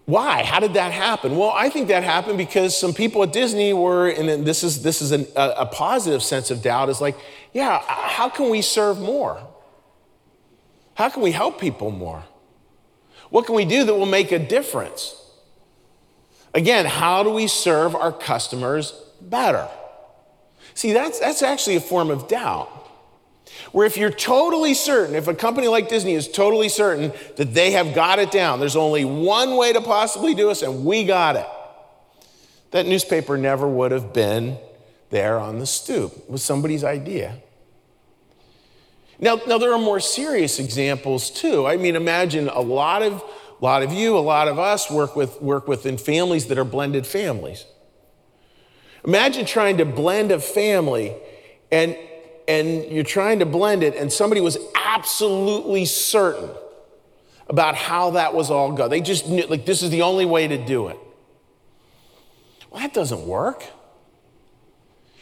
Why? 0.07 0.43
How 0.43 0.59
did 0.59 0.75
that 0.75 0.93
happen? 0.93 1.37
Well, 1.37 1.53
I 1.55 1.69
think 1.69 1.89
that 1.89 2.03
happened 2.03 2.39
because 2.39 2.79
some 2.79 2.95
people 2.95 3.23
at 3.25 3.33
Disney 3.33 3.75
were, 3.75 4.09
and 4.09 4.47
this 4.47 4.65
is, 4.65 4.83
this 4.83 5.03
is 5.03 5.13
an, 5.13 5.27
a, 5.37 5.51
a 5.59 5.67
positive 5.67 6.23
sense 6.23 6.51
of 6.51 6.63
doubt, 6.63 6.89
is 6.89 7.01
like, 7.01 7.17
yeah, 7.53 7.83
how 7.87 8.29
can 8.29 8.49
we 8.49 8.63
serve 8.63 8.99
more? 8.99 9.47
How 10.97 11.11
can 11.11 11.23
we 11.23 11.31
help 11.31 11.61
people 11.61 11.91
more? 11.91 12.25
What 13.31 13.47
can 13.47 13.55
we 13.55 13.65
do 13.65 13.85
that 13.85 13.95
will 13.95 14.07
make 14.07 14.33
a 14.33 14.39
difference? 14.39 15.15
Again, 16.55 16.87
how 16.87 17.23
do 17.23 17.31
we 17.31 17.47
serve 17.47 17.95
our 17.95 18.13
customers 18.13 18.93
better? 19.21 19.69
See, 20.75 20.93
that's, 20.93 21.21
that's 21.21 21.43
actually 21.43 21.77
a 21.77 21.81
form 21.81 22.11
of 22.11 22.29
doubt. 22.29 22.71
Where 23.73 23.87
if 23.87 23.99
you're 23.99 24.11
totally 24.11 24.73
certain, 24.73 25.15
if 25.15 25.29
a 25.29 25.35
company 25.35 25.69
like 25.69 25.89
Disney 25.89 26.15
is 26.15 26.29
totally 26.29 26.71
certain 26.71 27.13
that 27.37 27.53
they 27.53 27.73
have 27.73 27.95
got 27.95 28.19
it 28.19 28.31
down, 28.31 28.59
there's 28.59 28.77
only 28.77 29.05
one 29.05 29.57
way 29.57 29.73
to 29.75 29.83
possibly 29.83 30.35
do 30.35 30.49
this, 30.49 30.63
and 30.63 30.85
we 30.85 31.05
got 31.05 31.37
it, 31.37 31.47
that 32.71 32.87
newspaper 32.87 33.37
never 33.37 33.69
would 33.69 33.93
have 33.93 34.15
been 34.15 34.59
there 35.11 35.39
on 35.39 35.59
the 35.59 35.67
stoop. 35.67 36.17
It 36.17 36.31
was 36.31 36.43
somebody's 36.43 36.85
idea. 36.85 37.37
Now, 39.19 39.41
now 39.47 39.59
there 39.59 39.73
are 39.73 39.79
more 39.79 40.01
serious 40.01 40.59
examples 40.59 41.31
too. 41.31 41.67
I 41.67 41.77
mean, 41.77 41.97
imagine 41.97 42.49
a 42.49 42.61
lot 42.61 43.03
of, 43.03 43.25
lot 43.61 43.83
of 43.83 43.93
you, 43.93 44.17
a 44.17 44.21
lot 44.21 44.49
of 44.49 44.59
us 44.59 44.91
work 44.91 45.17
with 45.17 45.41
work 45.41 45.67
within 45.69 45.97
families 45.97 46.47
that 46.47 46.59
are 46.59 46.65
blended 46.65 47.07
families. 47.07 47.65
Imagine 49.05 49.47
trying 49.47 49.79
to 49.79 49.85
blend 49.85 50.33
a 50.33 50.41
family 50.41 51.15
and 51.71 51.97
and 52.49 52.85
you're 52.85 53.05
trying 53.05 53.41
to 53.41 53.47
blend 53.47 53.83
it, 53.83 53.97
and 53.97 54.13
somebody 54.13 54.41
was 54.41 54.57
absolutely 54.75 55.85
certain 55.85 56.51
about 57.49 57.75
how 57.75 58.11
that 58.11 58.35
was 58.35 58.51
all 58.51 58.73
go. 58.73 58.89
They 58.89 59.01
just 59.01 59.29
knew, 59.29 59.47
like, 59.47 59.67
this 59.67 59.83
is 59.83 59.91
the 59.91 60.03
only 60.03 60.25
way 60.25 60.47
to 60.49 60.65
do 60.65 60.89
it. 60.89 60.99
Well, 62.71 62.81
that 62.81 62.95
doesn't 62.95 63.27
work. 63.27 63.65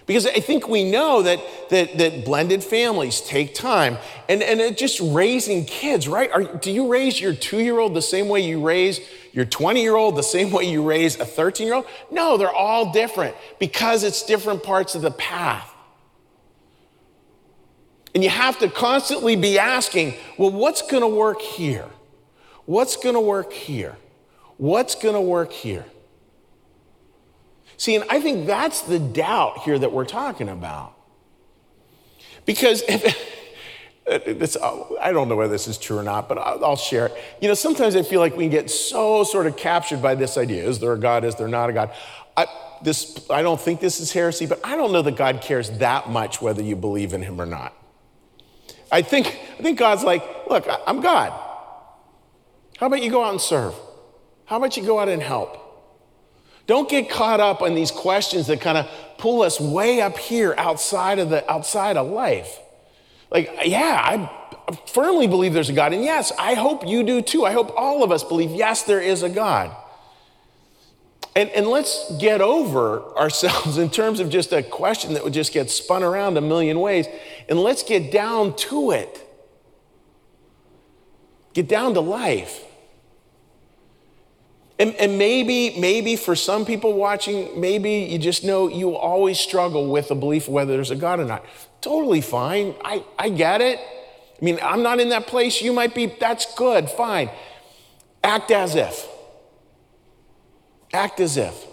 Because 0.07 0.27
I 0.27 0.41
think 0.41 0.69
we 0.69 0.91
know 0.91 1.23
that, 1.23 1.41
that, 1.71 1.97
that 1.97 2.25
blended 2.27 2.63
families 2.63 3.23
take 3.23 3.55
time. 3.55 3.97
And, 4.29 4.43
and 4.43 4.77
just 4.77 5.01
raising 5.01 5.65
kids, 5.65 6.07
right? 6.07 6.31
Are, 6.31 6.43
do 6.43 6.71
you 6.71 6.89
raise 6.93 7.19
your 7.21 7.35
two 7.35 7.61
year 7.61 7.79
old 7.79 7.95
the 7.95 8.03
same 8.03 8.29
way 8.29 8.41
you 8.41 8.65
raise 8.65 9.01
your 9.33 9.47
20 9.47 9.81
year 9.81 9.97
old, 9.97 10.17
the 10.17 10.23
same 10.23 10.51
way 10.51 10.65
you 10.65 10.87
raise 10.87 11.19
a 11.19 11.25
13 11.25 11.67
year 11.67 11.77
old? 11.77 11.87
No, 12.11 12.37
they're 12.37 12.53
all 12.53 12.93
different 12.93 13.35
because 13.59 14.05
it's 14.05 14.23
different 14.23 14.63
parts 14.63 14.95
of 14.95 15.01
the 15.01 15.11
path. 15.11 15.71
And 18.15 18.23
you 18.23 18.31
have 18.31 18.59
to 18.61 18.69
constantly 18.69 19.37
be 19.37 19.59
asking, 19.59 20.15
well, 20.39 20.51
what's 20.51 20.83
going 20.83 21.03
to 21.03 21.09
work 21.09 21.41
here? 21.41 21.89
What's 22.67 22.97
going 22.97 23.15
to 23.15 23.21
work 23.21 23.53
here? 23.53 23.97
What's 24.57 24.95
going 24.95 25.15
to 25.15 25.21
work 25.21 25.53
here? 25.53 25.85
See, 27.77 27.95
and 27.95 28.05
I 28.09 28.21
think 28.21 28.47
that's 28.47 28.83
the 28.83 28.99
doubt 28.99 29.61
here 29.61 29.79
that 29.79 29.93
we're 29.93 30.05
talking 30.05 30.49
about. 30.49 30.95
Because 32.47 32.83
if, 32.89 33.03
this, 34.07 34.57
I 34.57 35.13
don't 35.13 35.29
know 35.29 35.37
whether 35.37 35.53
this 35.53 35.67
is 35.67 35.79
true 35.79 35.99
or 35.99 36.03
not, 36.03 36.29
but 36.29 36.39
I'll 36.39 36.77
share 36.77 37.07
it. 37.07 37.15
You 37.41 37.49
know, 37.49 37.55
sometimes 37.55 37.97
I 37.97 38.03
feel 38.03 38.21
like 38.21 38.37
we 38.37 38.49
get 38.49 38.71
so 38.71 39.25
sort 39.25 39.47
of 39.47 39.57
captured 39.57 40.03
by 40.03 40.15
this 40.15 40.37
idea 40.37 40.69
is 40.69 40.79
there 40.79 40.93
a 40.93 40.99
God, 40.99 41.25
is 41.25 41.35
there 41.37 41.49
not 41.49 41.71
a 41.71 41.73
God? 41.73 41.93
I, 42.37 42.47
this, 42.83 43.29
I 43.31 43.43
don't 43.43 43.61
think 43.61 43.81
this 43.81 44.01
is 44.01 44.13
heresy, 44.13 44.47
but 44.47 44.61
I 44.65 44.77
don't 44.77 44.93
know 44.93 45.03
that 45.03 45.17
God 45.17 45.41
cares 45.41 45.71
that 45.79 46.11
much 46.11 46.43
whether 46.43 46.63
you 46.63 46.77
believe 46.77 47.13
in 47.13 47.23
him 47.23 47.41
or 47.41 47.47
not. 47.47 47.75
I 48.93 49.03
think, 49.03 49.27
I 49.59 49.63
think 49.63 49.79
God's 49.79 50.05
like, 50.05 50.23
look, 50.49 50.67
I'm 50.87 51.01
God. 51.01 51.33
How 52.79 52.87
about 52.87 53.03
you 53.03 53.11
go 53.11 53.25
out 53.25 53.31
and 53.31 53.41
serve? 53.41 53.75
How 54.45 54.59
about 54.59 54.77
you 54.77 54.85
go 54.85 54.99
out 54.99 55.09
and 55.09 55.23
help? 55.23 55.64
Don't 56.67 56.89
get 56.89 57.11
caught 57.11 57.41
up 57.41 57.61
on 57.63 57.75
these 57.75 57.91
questions 57.91 58.47
that 58.47 58.61
kind 58.61 58.79
of 58.79 58.89
pull 59.19 59.43
us 59.43 59.61
way 59.61 60.01
up 60.01 60.17
here 60.17 60.55
outside 60.57 61.19
of 61.19 61.31
the 61.31 61.51
outside 61.51 61.97
of 61.97 62.09
life. 62.09 62.59
Like, 63.31 63.51
yeah, 63.65 64.01
I 64.01 64.79
firmly 64.87 65.27
believe 65.27 65.53
there's 65.53 65.69
a 65.69 65.75
God. 65.75 65.93
And 65.93 66.05
yes, 66.05 66.33
I 66.39 66.55
hope 66.55 66.87
you 66.87 67.03
do 67.03 67.21
too. 67.21 67.45
I 67.45 67.53
hope 67.53 67.73
all 67.77 68.03
of 68.03 68.13
us 68.13 68.25
believe, 68.25 68.51
yes, 68.51 68.85
there 68.85 69.01
is 69.01 69.23
a 69.23 69.29
God. 69.29 69.75
And, 71.37 71.51
and 71.51 71.67
let's 71.67 72.17
get 72.19 72.41
over 72.41 73.03
ourselves 73.17 73.77
in 73.77 73.91
terms 73.91 74.21
of 74.21 74.31
just 74.31 74.53
a 74.53 74.63
question 74.63 75.15
that 75.15 75.25
would 75.25 75.35
just 75.35 75.53
get 75.53 75.71
spun 75.71 76.03
around 76.03 76.37
a 76.37 76.41
million 76.41 76.81
ways. 76.81 77.07
And 77.49 77.59
let's 77.59 77.83
get 77.83 78.13
down 78.13 78.57
to 78.57 78.93
it. 78.93 79.21
Get 81.53 81.69
down 81.69 81.95
to 81.95 82.01
life. 82.01 82.65
And, 84.79 84.95
and, 84.97 85.19
maybe, 85.19 85.79
maybe 85.79 86.17
for 86.17 86.35
some 86.35 86.65
people 86.67 86.95
watching, 86.95 87.61
maybe 87.61 87.91
you 87.93 88.19
just 88.19 88.43
know 88.43 88.67
you 88.69 88.97
always 88.97 89.39
struggle 89.39 89.89
with 89.89 90.09
the 90.09 90.17
belief 90.17 90.49
whether 90.49 90.75
there's 90.75 90.91
a 90.91 90.97
God 90.97 91.21
or 91.21 91.25
not. 91.25 91.45
Totally 91.81 92.21
fine. 92.21 92.75
I, 92.85 93.05
I 93.17 93.29
get 93.29 93.61
it. 93.61 93.79
I 93.79 94.45
mean, 94.45 94.59
I'm 94.63 94.83
not 94.83 94.99
in 94.99 95.11
that 95.11 95.29
place. 95.29 95.63
You 95.63 95.73
might 95.73 95.95
be. 95.95 96.07
That's 96.07 96.55
good. 96.57 96.91
Fine. 96.91 97.31
Act 98.25 98.51
as 98.51 98.75
if. 98.75 99.07
Act 100.93 101.21
as 101.21 101.37
if. 101.37 101.67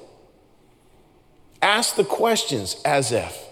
Ask 1.61 1.95
the 1.95 2.03
questions 2.03 2.79
as 2.85 3.11
if. 3.11 3.50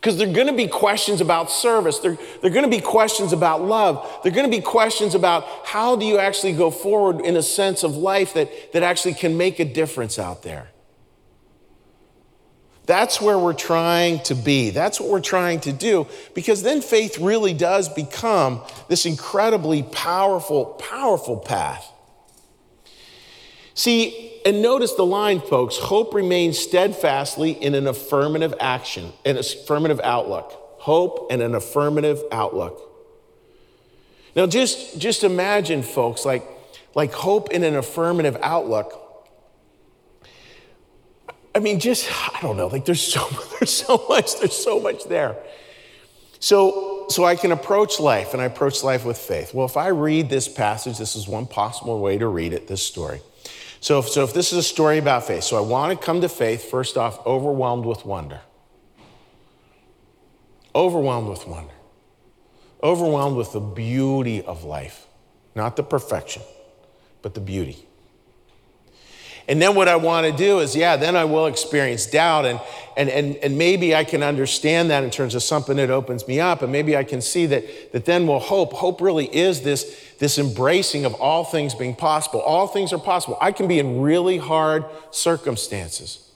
Because 0.00 0.16
there 0.16 0.26
are 0.26 0.32
going 0.32 0.46
to 0.46 0.54
be 0.54 0.66
questions 0.66 1.20
about 1.20 1.50
service. 1.50 1.98
There, 1.98 2.14
there 2.14 2.50
are 2.50 2.54
going 2.54 2.64
to 2.64 2.74
be 2.74 2.80
questions 2.80 3.34
about 3.34 3.62
love. 3.62 4.20
There 4.22 4.32
are 4.32 4.34
going 4.34 4.50
to 4.50 4.56
be 4.56 4.62
questions 4.62 5.14
about 5.14 5.44
how 5.66 5.94
do 5.94 6.06
you 6.06 6.18
actually 6.18 6.54
go 6.54 6.70
forward 6.70 7.20
in 7.20 7.36
a 7.36 7.42
sense 7.42 7.82
of 7.82 7.96
life 7.96 8.32
that, 8.32 8.72
that 8.72 8.82
actually 8.82 9.12
can 9.12 9.36
make 9.36 9.60
a 9.60 9.64
difference 9.64 10.18
out 10.18 10.42
there. 10.42 10.70
That's 12.86 13.20
where 13.20 13.38
we're 13.38 13.52
trying 13.52 14.20
to 14.24 14.34
be. 14.34 14.70
That's 14.70 14.98
what 14.98 15.10
we're 15.10 15.20
trying 15.20 15.60
to 15.60 15.72
do 15.72 16.06
because 16.34 16.62
then 16.62 16.80
faith 16.80 17.18
really 17.18 17.52
does 17.52 17.88
become 17.88 18.62
this 18.88 19.04
incredibly 19.04 19.82
powerful, 19.82 20.64
powerful 20.64 21.36
path. 21.36 21.86
See, 23.74 24.29
and 24.44 24.62
notice 24.62 24.94
the 24.94 25.04
line, 25.04 25.40
folks 25.40 25.76
hope 25.76 26.14
remains 26.14 26.58
steadfastly 26.58 27.52
in 27.52 27.74
an 27.74 27.86
affirmative 27.86 28.54
action, 28.60 29.12
an 29.24 29.36
affirmative 29.36 30.00
outlook. 30.02 30.56
Hope 30.78 31.30
and 31.30 31.42
an 31.42 31.54
affirmative 31.54 32.22
outlook. 32.32 32.80
Now, 34.34 34.46
just, 34.46 34.98
just 34.98 35.24
imagine, 35.24 35.82
folks, 35.82 36.24
like, 36.24 36.44
like 36.94 37.12
hope 37.12 37.50
in 37.50 37.64
an 37.64 37.76
affirmative 37.76 38.36
outlook. 38.40 38.96
I 41.54 41.58
mean, 41.58 41.80
just, 41.80 42.08
I 42.34 42.40
don't 42.40 42.56
know, 42.56 42.68
like 42.68 42.84
there's 42.84 43.02
so, 43.02 43.28
there's 43.58 43.72
so 43.72 44.04
much, 44.08 44.38
there's 44.38 44.56
so 44.56 44.80
much 44.80 45.04
there. 45.04 45.36
So, 46.38 47.06
so 47.10 47.24
I 47.24 47.36
can 47.36 47.52
approach 47.52 48.00
life, 48.00 48.32
and 48.32 48.40
I 48.40 48.46
approach 48.46 48.82
life 48.82 49.04
with 49.04 49.18
faith. 49.18 49.52
Well, 49.52 49.66
if 49.66 49.76
I 49.76 49.88
read 49.88 50.30
this 50.30 50.48
passage, 50.48 50.96
this 50.96 51.16
is 51.16 51.28
one 51.28 51.46
possible 51.46 52.00
way 52.00 52.16
to 52.16 52.26
read 52.28 52.54
it, 52.54 52.66
this 52.68 52.82
story. 52.82 53.20
So 53.80 53.98
if, 53.98 54.08
so 54.08 54.24
if 54.24 54.34
this 54.34 54.52
is 54.52 54.58
a 54.58 54.62
story 54.62 54.98
about 54.98 55.26
faith, 55.26 55.42
so 55.42 55.56
I 55.56 55.60
want 55.60 55.98
to 55.98 56.04
come 56.04 56.20
to 56.20 56.28
faith, 56.28 56.70
first 56.70 56.98
off, 56.98 57.24
overwhelmed 57.26 57.86
with 57.86 58.04
wonder. 58.04 58.40
Overwhelmed 60.74 61.28
with 61.28 61.46
wonder. 61.46 61.72
Overwhelmed 62.82 63.36
with 63.36 63.52
the 63.52 63.60
beauty 63.60 64.42
of 64.42 64.64
life, 64.64 65.06
not 65.54 65.76
the 65.76 65.82
perfection, 65.82 66.42
but 67.22 67.34
the 67.34 67.40
beauty. 67.40 67.86
And 69.50 69.60
then 69.60 69.74
what 69.74 69.88
I 69.88 69.96
want 69.96 70.28
to 70.28 70.32
do 70.32 70.60
is, 70.60 70.76
yeah, 70.76 70.94
then 70.94 71.16
I 71.16 71.24
will 71.24 71.46
experience 71.46 72.06
doubt. 72.06 72.46
And, 72.46 72.60
and, 72.96 73.10
and, 73.10 73.34
and 73.38 73.58
maybe 73.58 73.96
I 73.96 74.04
can 74.04 74.22
understand 74.22 74.90
that 74.90 75.02
in 75.02 75.10
terms 75.10 75.34
of 75.34 75.42
something 75.42 75.76
that 75.78 75.90
opens 75.90 76.28
me 76.28 76.38
up. 76.38 76.62
And 76.62 76.70
maybe 76.70 76.96
I 76.96 77.02
can 77.02 77.20
see 77.20 77.46
that, 77.46 77.90
that 77.90 78.04
then 78.04 78.28
will 78.28 78.38
hope. 78.38 78.72
Hope 78.72 79.00
really 79.00 79.26
is 79.26 79.62
this, 79.62 80.14
this 80.20 80.38
embracing 80.38 81.04
of 81.04 81.14
all 81.14 81.42
things 81.42 81.74
being 81.74 81.96
possible. 81.96 82.40
All 82.40 82.68
things 82.68 82.92
are 82.92 82.98
possible. 83.00 83.38
I 83.40 83.50
can 83.50 83.66
be 83.66 83.80
in 83.80 84.00
really 84.00 84.38
hard 84.38 84.84
circumstances. 85.10 86.30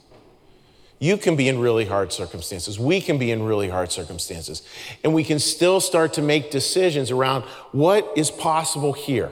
You 0.99 1.17
can 1.17 1.37
be 1.37 1.49
in 1.49 1.61
really 1.61 1.85
hard 1.85 2.13
circumstances. 2.13 2.81
We 2.81 3.01
can 3.01 3.17
be 3.17 3.31
in 3.31 3.45
really 3.45 3.69
hard 3.69 3.93
circumstances. 3.93 4.63
And 5.05 5.15
we 5.15 5.23
can 5.23 5.39
still 5.39 5.79
start 5.79 6.15
to 6.15 6.23
make 6.23 6.51
decisions 6.51 7.13
around 7.13 7.45
what 7.71 8.13
is 8.17 8.33
possible 8.33 8.93
here, 8.93 9.31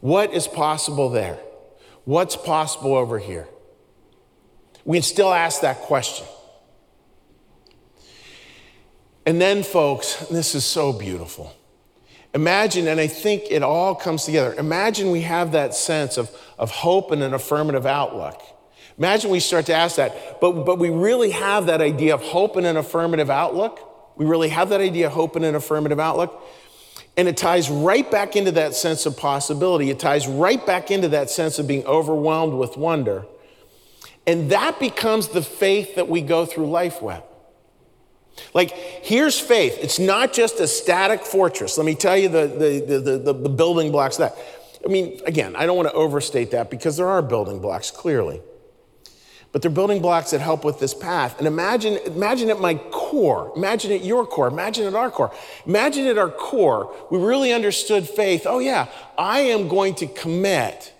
what 0.00 0.32
is 0.32 0.46
possible 0.46 1.10
there. 1.10 1.40
What's 2.04 2.36
possible 2.36 2.94
over 2.94 3.18
here? 3.18 3.48
We 4.84 4.98
can 4.98 5.02
still 5.02 5.32
ask 5.32 5.62
that 5.62 5.78
question. 5.80 6.26
And 9.26 9.40
then, 9.40 9.62
folks, 9.62 10.16
this 10.26 10.54
is 10.54 10.64
so 10.64 10.92
beautiful. 10.92 11.54
Imagine, 12.34 12.88
and 12.88 13.00
I 13.00 13.06
think 13.06 13.44
it 13.50 13.62
all 13.62 13.94
comes 13.94 14.24
together. 14.24 14.54
Imagine 14.54 15.10
we 15.10 15.22
have 15.22 15.52
that 15.52 15.74
sense 15.74 16.18
of, 16.18 16.30
of 16.58 16.70
hope 16.70 17.10
and 17.12 17.22
an 17.22 17.32
affirmative 17.32 17.86
outlook. 17.86 18.42
Imagine 18.98 19.30
we 19.30 19.40
start 19.40 19.66
to 19.66 19.74
ask 19.74 19.96
that, 19.96 20.40
but, 20.40 20.64
but 20.64 20.78
we 20.78 20.90
really 20.90 21.30
have 21.30 21.66
that 21.66 21.80
idea 21.80 22.14
of 22.14 22.22
hope 22.22 22.56
and 22.56 22.66
an 22.66 22.76
affirmative 22.76 23.30
outlook. 23.30 24.16
We 24.16 24.26
really 24.26 24.48
have 24.50 24.68
that 24.68 24.80
idea 24.80 25.06
of 25.06 25.12
hope 25.12 25.36
and 25.36 25.44
an 25.44 25.54
affirmative 25.54 25.98
outlook. 25.98 26.44
And 27.16 27.28
it 27.28 27.36
ties 27.36 27.70
right 27.70 28.08
back 28.10 28.34
into 28.34 28.52
that 28.52 28.74
sense 28.74 29.06
of 29.06 29.16
possibility. 29.16 29.90
It 29.90 30.00
ties 30.00 30.26
right 30.26 30.64
back 30.64 30.90
into 30.90 31.08
that 31.08 31.30
sense 31.30 31.58
of 31.58 31.68
being 31.68 31.84
overwhelmed 31.86 32.54
with 32.54 32.76
wonder. 32.76 33.24
And 34.26 34.50
that 34.50 34.80
becomes 34.80 35.28
the 35.28 35.42
faith 35.42 35.94
that 35.96 36.08
we 36.08 36.22
go 36.22 36.44
through 36.44 36.70
life 36.70 37.00
with. 37.00 37.22
Like, 38.52 38.72
here's 38.72 39.38
faith. 39.38 39.78
It's 39.80 40.00
not 40.00 40.32
just 40.32 40.58
a 40.58 40.66
static 40.66 41.24
fortress. 41.24 41.78
Let 41.78 41.86
me 41.86 41.94
tell 41.94 42.16
you 42.16 42.28
the, 42.28 42.46
the, 42.48 42.98
the, 43.00 43.18
the, 43.18 43.32
the 43.32 43.48
building 43.48 43.92
blocks 43.92 44.16
that. 44.16 44.36
I 44.84 44.88
mean, 44.88 45.20
again, 45.24 45.54
I 45.56 45.66
don't 45.66 45.76
want 45.76 45.88
to 45.88 45.94
overstate 45.94 46.50
that 46.50 46.68
because 46.68 46.96
there 46.96 47.06
are 47.08 47.22
building 47.22 47.60
blocks, 47.60 47.90
clearly 47.90 48.40
but 49.54 49.62
they're 49.62 49.70
building 49.70 50.02
blocks 50.02 50.32
that 50.32 50.40
help 50.40 50.64
with 50.64 50.80
this 50.80 50.92
path. 50.92 51.38
And 51.38 51.46
imagine, 51.46 51.96
imagine 52.06 52.50
at 52.50 52.60
my 52.60 52.74
core, 52.74 53.52
imagine 53.54 53.92
at 53.92 54.04
your 54.04 54.26
core, 54.26 54.48
imagine 54.48 54.84
at 54.84 54.96
our 54.96 55.12
core. 55.12 55.32
Imagine 55.64 56.08
at 56.08 56.18
our 56.18 56.28
core, 56.28 56.92
we 57.08 57.20
really 57.20 57.52
understood 57.52 58.08
faith. 58.08 58.46
Oh, 58.46 58.58
yeah, 58.58 58.88
I 59.16 59.38
am 59.42 59.68
going 59.68 59.94
to 59.94 60.08
commit 60.08 60.92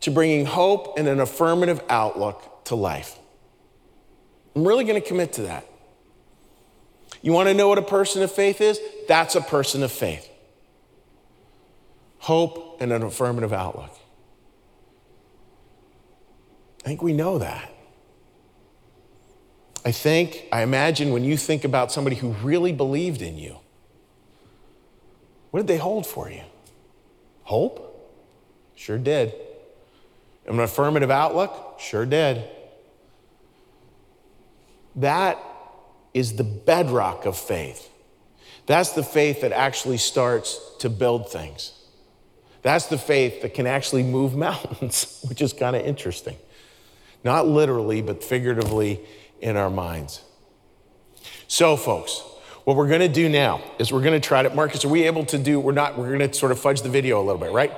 to 0.00 0.10
bringing 0.10 0.44
hope 0.44 0.98
and 0.98 1.08
an 1.08 1.20
affirmative 1.20 1.80
outlook 1.88 2.66
to 2.66 2.74
life. 2.74 3.18
I'm 4.54 4.68
really 4.68 4.84
going 4.84 5.00
to 5.00 5.08
commit 5.08 5.32
to 5.32 5.42
that. 5.44 5.66
You 7.22 7.32
want 7.32 7.48
to 7.48 7.54
know 7.54 7.68
what 7.68 7.78
a 7.78 7.82
person 7.82 8.22
of 8.22 8.30
faith 8.30 8.60
is? 8.60 8.78
That's 9.08 9.36
a 9.36 9.40
person 9.40 9.82
of 9.82 9.90
faith. 9.90 10.28
Hope 12.18 12.76
and 12.78 12.92
an 12.92 13.02
affirmative 13.02 13.54
outlook. 13.54 13.98
I 16.84 16.88
think 16.88 17.02
we 17.02 17.14
know 17.14 17.38
that. 17.38 17.72
I 19.86 19.92
think, 19.92 20.46
I 20.50 20.62
imagine 20.62 21.12
when 21.12 21.22
you 21.22 21.36
think 21.36 21.62
about 21.62 21.92
somebody 21.92 22.16
who 22.16 22.30
really 22.42 22.72
believed 22.72 23.22
in 23.22 23.38
you, 23.38 23.58
what 25.52 25.60
did 25.60 25.68
they 25.68 25.76
hold 25.76 26.08
for 26.08 26.28
you? 26.28 26.42
Hope? 27.44 28.12
Sure 28.74 28.98
did. 28.98 29.32
An 30.44 30.58
affirmative 30.58 31.12
outlook? 31.12 31.76
Sure 31.78 32.04
did. 32.04 32.42
That 34.96 35.38
is 36.12 36.34
the 36.34 36.42
bedrock 36.42 37.24
of 37.24 37.38
faith. 37.38 37.88
That's 38.66 38.90
the 38.90 39.04
faith 39.04 39.42
that 39.42 39.52
actually 39.52 39.98
starts 39.98 40.58
to 40.80 40.90
build 40.90 41.30
things. 41.30 41.72
That's 42.62 42.86
the 42.86 42.98
faith 42.98 43.42
that 43.42 43.54
can 43.54 43.68
actually 43.68 44.02
move 44.02 44.34
mountains, 44.48 45.24
which 45.28 45.40
is 45.40 45.52
kind 45.52 45.76
of 45.76 45.86
interesting. 45.86 46.38
Not 47.22 47.46
literally, 47.46 48.02
but 48.02 48.24
figuratively 48.24 49.00
in 49.40 49.56
our 49.56 49.70
minds. 49.70 50.22
So, 51.48 51.76
folks, 51.76 52.22
what 52.64 52.76
we're 52.76 52.88
going 52.88 53.00
to 53.00 53.08
do 53.08 53.28
now 53.28 53.62
is 53.78 53.92
we're 53.92 54.02
going 54.02 54.20
to 54.20 54.26
try 54.26 54.42
to, 54.42 54.50
Marcus, 54.50 54.84
are 54.84 54.88
we 54.88 55.04
able 55.04 55.24
to 55.26 55.38
do, 55.38 55.60
we're 55.60 55.72
not, 55.72 55.96
we're 55.96 56.08
going 56.16 56.28
to 56.28 56.34
sort 56.34 56.52
of 56.52 56.58
fudge 56.58 56.82
the 56.82 56.88
video 56.88 57.20
a 57.20 57.24
little 57.24 57.40
bit, 57.40 57.52
right? 57.52 57.72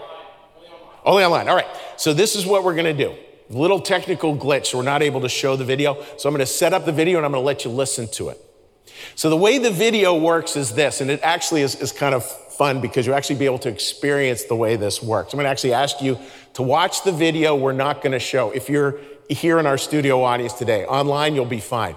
Only 1.04 1.24
online. 1.24 1.48
All 1.48 1.56
right. 1.56 1.68
So, 1.96 2.14
this 2.14 2.34
is 2.34 2.46
what 2.46 2.64
we're 2.64 2.74
going 2.74 2.96
to 2.96 3.04
do. 3.04 3.14
Little 3.50 3.80
technical 3.80 4.36
glitch, 4.36 4.66
so 4.66 4.78
we're 4.78 4.84
not 4.84 5.02
able 5.02 5.20
to 5.22 5.28
show 5.28 5.56
the 5.56 5.64
video. 5.64 6.02
So, 6.16 6.28
I'm 6.28 6.34
going 6.34 6.40
to 6.40 6.46
set 6.46 6.72
up 6.72 6.86
the 6.86 6.92
video 6.92 7.18
and 7.18 7.26
I'm 7.26 7.32
going 7.32 7.42
to 7.42 7.46
let 7.46 7.64
you 7.64 7.70
listen 7.70 8.08
to 8.12 8.30
it. 8.30 8.38
So, 9.14 9.30
the 9.30 9.36
way 9.36 9.58
the 9.58 9.70
video 9.70 10.16
works 10.16 10.56
is 10.56 10.72
this, 10.72 11.00
and 11.00 11.10
it 11.10 11.20
actually 11.22 11.62
is, 11.62 11.74
is 11.76 11.92
kind 11.92 12.14
of 12.14 12.24
fun 12.24 12.80
because 12.80 13.06
you'll 13.06 13.14
actually 13.14 13.36
be 13.36 13.44
able 13.44 13.60
to 13.60 13.68
experience 13.68 14.44
the 14.44 14.56
way 14.56 14.76
this 14.76 15.02
works. 15.02 15.32
I'm 15.32 15.36
going 15.36 15.44
to 15.44 15.50
actually 15.50 15.74
ask 15.74 16.02
you 16.02 16.18
to 16.54 16.62
watch 16.62 17.04
the 17.04 17.12
video 17.12 17.54
we're 17.54 17.72
not 17.72 18.02
going 18.02 18.12
to 18.12 18.18
show. 18.18 18.50
If 18.50 18.68
you're 18.68 19.00
here 19.28 19.58
in 19.58 19.66
our 19.66 19.78
studio 19.78 20.22
audience 20.22 20.52
today, 20.52 20.84
online, 20.84 21.34
you'll 21.34 21.44
be 21.44 21.60
fine. 21.60 21.96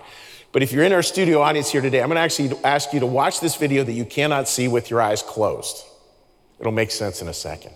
But 0.52 0.64
if 0.64 0.72
you're 0.72 0.84
in 0.84 0.92
our 0.92 1.04
studio 1.04 1.42
audience 1.42 1.72
here 1.72 1.82
today, 1.82 2.02
I'm 2.02 2.10
going 2.10 2.18
to 2.18 2.22
actually 2.22 2.52
ask 2.64 2.92
you 2.94 3.00
to 3.00 3.06
watch 3.06 3.40
this 3.40 3.56
video 3.56 3.84
that 3.84 3.94
you 3.94 4.04
cannot 4.04 4.48
see 4.48 4.68
with 4.68 4.90
your 4.90 5.02
eyes 5.02 5.24
closed. 5.24 5.86
It'll 6.60 6.72
make 6.74 6.92
sense 6.92 7.22
in 7.22 7.28
a 7.28 7.34
second. 7.34 7.74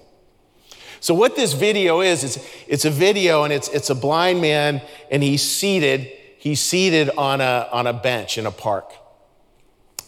So, 0.99 1.13
what 1.13 1.35
this 1.35 1.53
video 1.53 2.01
is, 2.01 2.23
it's, 2.23 2.39
it's 2.67 2.85
a 2.85 2.89
video 2.89 3.43
and 3.43 3.53
it's, 3.53 3.69
it's 3.69 3.89
a 3.89 3.95
blind 3.95 4.41
man 4.41 4.81
and 5.11 5.23
he's 5.23 5.43
seated, 5.43 6.11
he's 6.37 6.59
seated 6.59 7.09
on 7.11 7.41
a, 7.41 7.69
on 7.71 7.87
a 7.87 7.93
bench 7.93 8.37
in 8.37 8.45
a 8.45 8.51
park. 8.51 8.91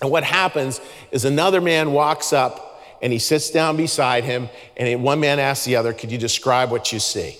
And 0.01 0.11
what 0.11 0.23
happens 0.23 0.81
is 1.11 1.25
another 1.25 1.61
man 1.61 1.91
walks 1.91 2.33
up 2.33 2.83
and 3.01 3.13
he 3.13 3.19
sits 3.19 3.51
down 3.51 3.77
beside 3.77 4.23
him, 4.23 4.49
and 4.75 5.03
one 5.03 5.19
man 5.19 5.39
asks 5.39 5.65
the 5.65 5.75
other, 5.75 5.93
Could 5.93 6.11
you 6.11 6.17
describe 6.17 6.71
what 6.71 6.91
you 6.91 6.99
see? 6.99 7.37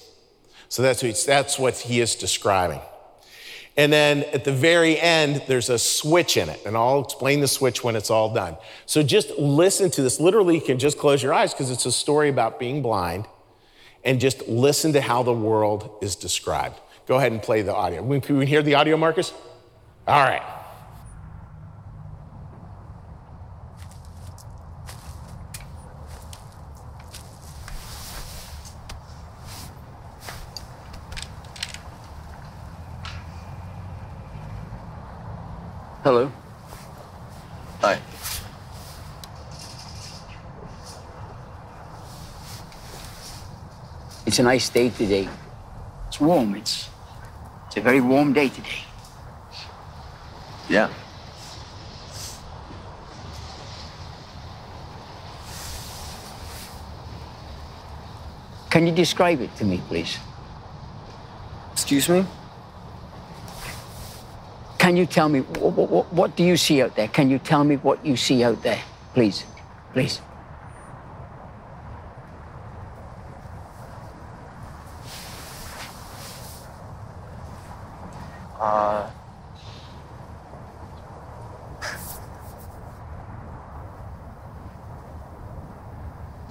So 0.69 0.81
that's 0.81 1.03
what, 1.03 1.23
that's 1.25 1.59
what 1.59 1.77
he 1.77 2.01
is 2.01 2.15
describing. 2.15 2.81
And 3.77 3.93
then 3.93 4.23
at 4.33 4.43
the 4.43 4.51
very 4.51 4.99
end, 4.99 5.43
there's 5.47 5.69
a 5.69 5.77
switch 5.77 6.35
in 6.35 6.49
it, 6.49 6.59
and 6.65 6.75
I'll 6.75 7.03
explain 7.03 7.41
the 7.41 7.47
switch 7.47 7.83
when 7.83 7.95
it's 7.95 8.09
all 8.09 8.33
done. 8.33 8.57
So 8.87 9.03
just 9.03 9.29
listen 9.37 9.91
to 9.91 10.01
this. 10.01 10.19
Literally, 10.19 10.55
you 10.55 10.61
can 10.61 10.79
just 10.79 10.97
close 10.97 11.21
your 11.21 11.31
eyes 11.33 11.53
because 11.53 11.69
it's 11.69 11.85
a 11.85 11.91
story 11.91 12.29
about 12.29 12.59
being 12.59 12.81
blind, 12.81 13.27
and 14.03 14.19
just 14.19 14.47
listen 14.47 14.93
to 14.93 15.01
how 15.01 15.21
the 15.21 15.33
world 15.33 15.99
is 16.01 16.15
described. 16.15 16.79
Go 17.05 17.17
ahead 17.17 17.31
and 17.31 17.41
play 17.41 17.61
the 17.61 17.73
audio. 17.73 18.19
Can 18.19 18.37
we 18.37 18.45
hear 18.47 18.63
the 18.63 18.75
audio, 18.75 18.97
Marcus? 18.97 19.31
All 20.07 20.23
right. 20.23 20.41
Hello. 36.07 36.31
Hi. 37.81 37.99
It's 44.25 44.39
a 44.39 44.43
nice 44.43 44.69
day 44.69 44.87
today. 44.87 45.27
It's 46.07 46.21
warm. 46.21 46.55
It's 46.55 46.87
it's 47.65 47.75
a 47.75 47.81
very 47.81 47.99
warm 47.99 48.31
day 48.31 48.47
today. 48.47 48.85
Yeah. 50.69 50.87
Can 58.69 58.87
you 58.87 58.93
describe 58.93 59.41
it 59.41 59.53
to 59.57 59.65
me, 59.65 59.81
please? 59.89 60.17
Excuse 61.73 62.07
me? 62.07 62.25
Can 64.87 64.95
you 64.95 65.05
tell 65.05 65.27
me 65.27 65.41
what, 65.41 65.89
what, 65.89 66.13
what, 66.13 66.35
do 66.37 66.45
you 66.45 66.55
see 66.55 66.81
out 66.81 66.95
there? 66.95 67.09
Can 67.09 67.29
you 67.29 67.39
tell 67.39 67.61
me 67.65 67.75
what 67.75 68.05
you 68.05 68.15
see 68.15 68.41
out 68.41 68.63
there, 68.63 68.81
please? 69.13 69.43
Please. 69.91 70.21
Uh, 78.57 79.11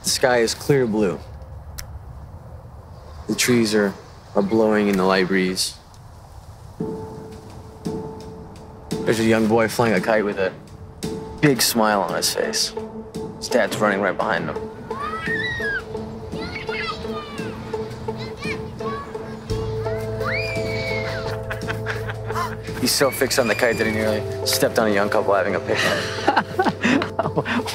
the 0.02 0.08
sky 0.10 0.40
is 0.40 0.52
clear 0.52 0.86
blue. 0.86 1.18
The 3.28 3.34
trees 3.34 3.74
are, 3.74 3.94
are 4.34 4.42
blowing 4.42 4.88
in 4.88 4.98
the 4.98 5.04
light 5.04 5.26
breeze. 5.26 5.78
There's 9.06 9.20
a 9.20 9.24
young 9.24 9.46
boy 9.46 9.68
flying 9.68 9.94
a 9.94 10.00
kite 10.00 10.24
with 10.24 10.36
a 10.40 10.52
big 11.40 11.62
smile 11.62 12.00
on 12.00 12.16
his 12.16 12.34
face. 12.34 12.74
His 13.36 13.48
dad's 13.48 13.76
running 13.76 14.00
right 14.00 14.16
behind 14.16 14.50
him. 14.50 14.56
He's 22.80 22.90
so 22.90 23.12
fixed 23.12 23.38
on 23.38 23.46
the 23.46 23.54
kite 23.54 23.78
that 23.78 23.86
he 23.86 23.92
nearly 23.92 24.44
stepped 24.44 24.80
on 24.80 24.88
a 24.88 24.92
young 24.92 25.08
couple 25.08 25.34
having 25.34 25.54
a 25.54 25.60
picnic. 25.60 25.86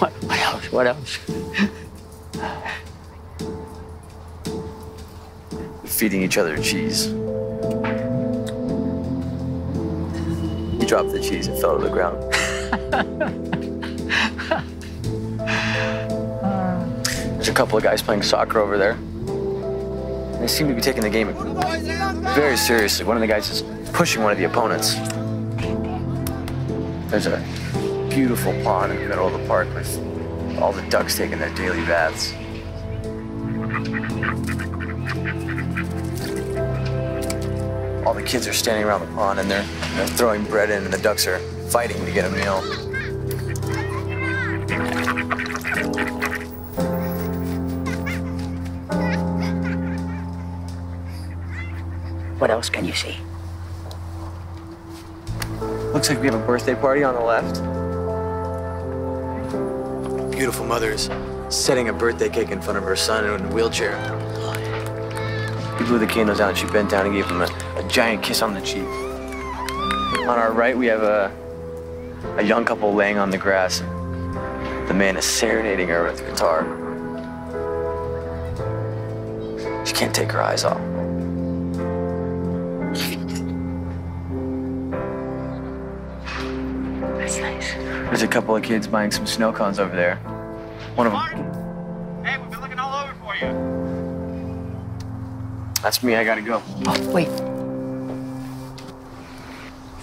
what, 0.02 0.12
what 0.26 0.38
else? 0.38 0.72
What 0.74 0.88
else? 0.88 1.18
Feeding 5.86 6.24
each 6.24 6.38
other 6.38 6.58
cheese. 6.58 7.21
Dropped 10.92 11.14
the 11.14 11.22
cheese 11.22 11.48
and 11.48 11.58
fell 11.58 11.78
to 11.78 11.82
the 11.82 11.90
ground. 11.90 12.22
There's 17.36 17.48
a 17.48 17.54
couple 17.54 17.78
of 17.78 17.84
guys 17.84 18.02
playing 18.02 18.24
soccer 18.24 18.60
over 18.60 18.78
there. 18.78 18.96
They 20.42 20.48
seem 20.48 20.68
to 20.68 20.74
be 20.74 20.82
taking 20.82 21.02
the 21.02 21.10
game 21.10 21.34
very 22.36 22.58
seriously. 22.58 23.06
One 23.06 23.16
of 23.16 23.22
the 23.22 23.28
guys 23.28 23.50
is 23.50 23.62
pushing 23.94 24.22
one 24.22 24.34
of 24.34 24.38
the 24.38 24.44
opponents. 24.44 24.96
There's 27.10 27.28
a 27.28 27.38
beautiful 28.10 28.52
pond 28.62 28.92
in 28.92 29.00
the 29.00 29.08
middle 29.08 29.28
of 29.28 29.42
the 29.42 29.48
park 29.48 29.74
with 29.74 29.98
all 30.60 30.74
the 30.74 30.86
ducks 30.90 31.16
taking 31.16 31.40
their 31.40 31.56
daily 31.56 31.86
baths. 31.86 32.34
All 38.12 38.18
the 38.18 38.24
kids 38.24 38.46
are 38.46 38.52
standing 38.52 38.84
around 38.84 39.00
the 39.00 39.16
pond 39.16 39.40
and 39.40 39.50
they're, 39.50 39.64
they're 39.96 40.06
throwing 40.06 40.44
bread 40.44 40.70
in, 40.70 40.84
and 40.84 40.92
the 40.94 40.98
ducks 40.98 41.26
are 41.28 41.40
fighting 41.70 42.04
to 42.06 42.12
get 42.12 42.26
a 42.26 42.30
meal. 42.30 42.60
What 52.38 52.52
else 52.52 52.70
can 52.70 52.84
you 52.84 52.92
see? 52.92 53.16
Looks 55.94 56.10
like 56.10 56.20
we 56.20 56.26
have 56.26 56.36
a 56.36 56.46
birthday 56.46 56.76
party 56.76 57.06
on 57.06 57.16
the 57.16 57.22
left. 57.22 57.62
Beautiful 60.32 60.66
mother's 60.66 61.10
setting 61.48 61.88
a 61.88 61.94
birthday 61.94 62.28
cake 62.28 62.50
in 62.50 62.62
front 62.62 62.78
of 62.78 62.84
her 62.84 62.98
son 62.98 63.24
in 63.24 63.46
a 63.46 63.54
wheelchair. 63.54 63.96
He 65.78 65.86
blew 65.86 65.98
the 65.98 66.06
candles 66.06 66.42
out 66.42 66.50
and 66.50 66.58
she 66.58 66.68
bent 66.68 66.90
down 66.90 67.06
and 67.06 67.16
gave 67.16 67.26
him 67.26 67.40
a, 67.40 67.46
a 67.46 67.71
giant 67.92 68.24
kiss 68.24 68.42
on 68.42 68.54
the 68.54 68.62
cheek. 68.62 68.86
On 70.22 70.30
our 70.30 70.54
right, 70.54 70.78
we 70.78 70.86
have 70.86 71.04
a, 71.04 71.30
a 72.38 72.44
young 72.44 72.64
couple 72.64 72.94
laying 72.94 73.18
on 73.18 73.30
the 73.30 73.38
grass. 73.38 73.80
The 74.88 74.94
man 74.94 75.18
is 75.18 75.26
serenading 75.26 75.90
her 75.90 76.06
with 76.06 76.22
a 76.22 76.24
guitar. 76.24 76.64
She 79.86 79.94
can't 79.94 80.16
take 80.16 80.32
her 80.32 80.42
eyes 80.42 80.64
off. 80.64 80.80
That's 87.18 87.38
nice. 87.40 87.74
There's 87.74 88.22
a 88.22 88.28
couple 88.28 88.56
of 88.56 88.64
kids 88.64 88.88
buying 88.88 89.12
some 89.12 89.28
snow 89.28 89.52
cones 89.52 89.80
over 89.80 89.94
there. 89.94 90.16
One 90.96 91.08
of 91.08 91.14
them. 91.14 92.24
Hey, 92.24 92.38
we've 92.38 92.52
been 92.52 92.62
looking 92.62 92.80
all 92.80 93.04
over 93.04 93.14
for 93.16 93.36
you. 93.36 93.52
That's 95.82 96.02
me. 96.02 96.16
I 96.16 96.24
gotta 96.24 96.42
go. 96.42 96.62
Oh, 96.86 97.12
wait. 97.12 97.51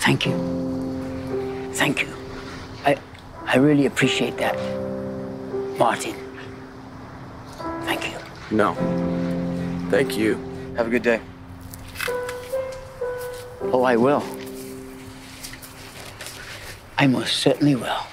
Thank 0.09 0.24
you. 0.24 1.70
Thank 1.74 2.00
you. 2.00 2.09
I, 2.86 2.96
I 3.44 3.59
really 3.59 3.84
appreciate 3.84 4.38
that. 4.38 4.56
Martin. 5.78 6.14
Thank 7.84 8.06
you. 8.11 8.16
No. 8.50 8.72
Thank 9.90 10.16
you. 10.16 10.36
Have 10.78 10.86
a 10.86 10.90
good 10.90 11.02
day. 11.02 11.20
Oh, 13.70 13.82
I 13.82 13.96
will. 13.96 14.24
I 16.96 17.06
most 17.06 17.36
certainly 17.36 17.74
will. 17.74 18.06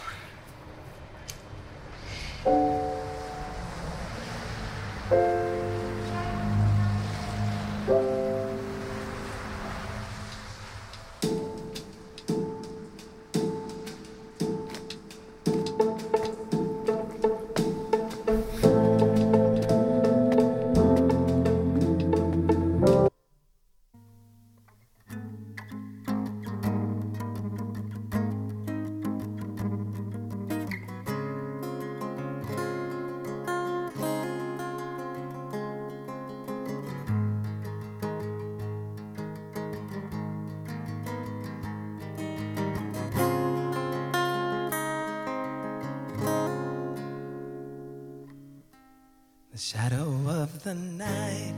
Shadow 49.76 50.10
of 50.30 50.64
the 50.64 50.74
night 50.74 51.54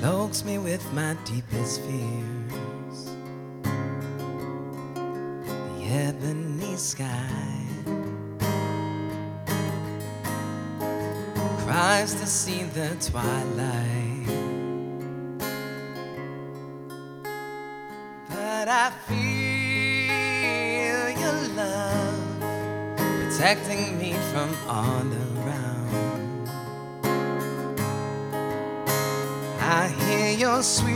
cloaks 0.00 0.42
me 0.42 0.56
with 0.56 0.82
my 0.94 1.14
deepest 1.26 1.82
fears. 1.82 2.98
The 5.76 5.84
ebony 5.84 6.76
sky 6.76 7.28
cries 11.64 12.14
to 12.14 12.26
see 12.26 12.62
the 12.62 12.96
twilight, 13.00 13.91
protecting 23.42 23.98
me 23.98 24.12
from 24.30 24.48
all 24.68 25.02
around. 25.02 26.48
I 29.58 29.88
hear 29.88 30.30
your 30.38 30.62
sweet 30.62 30.92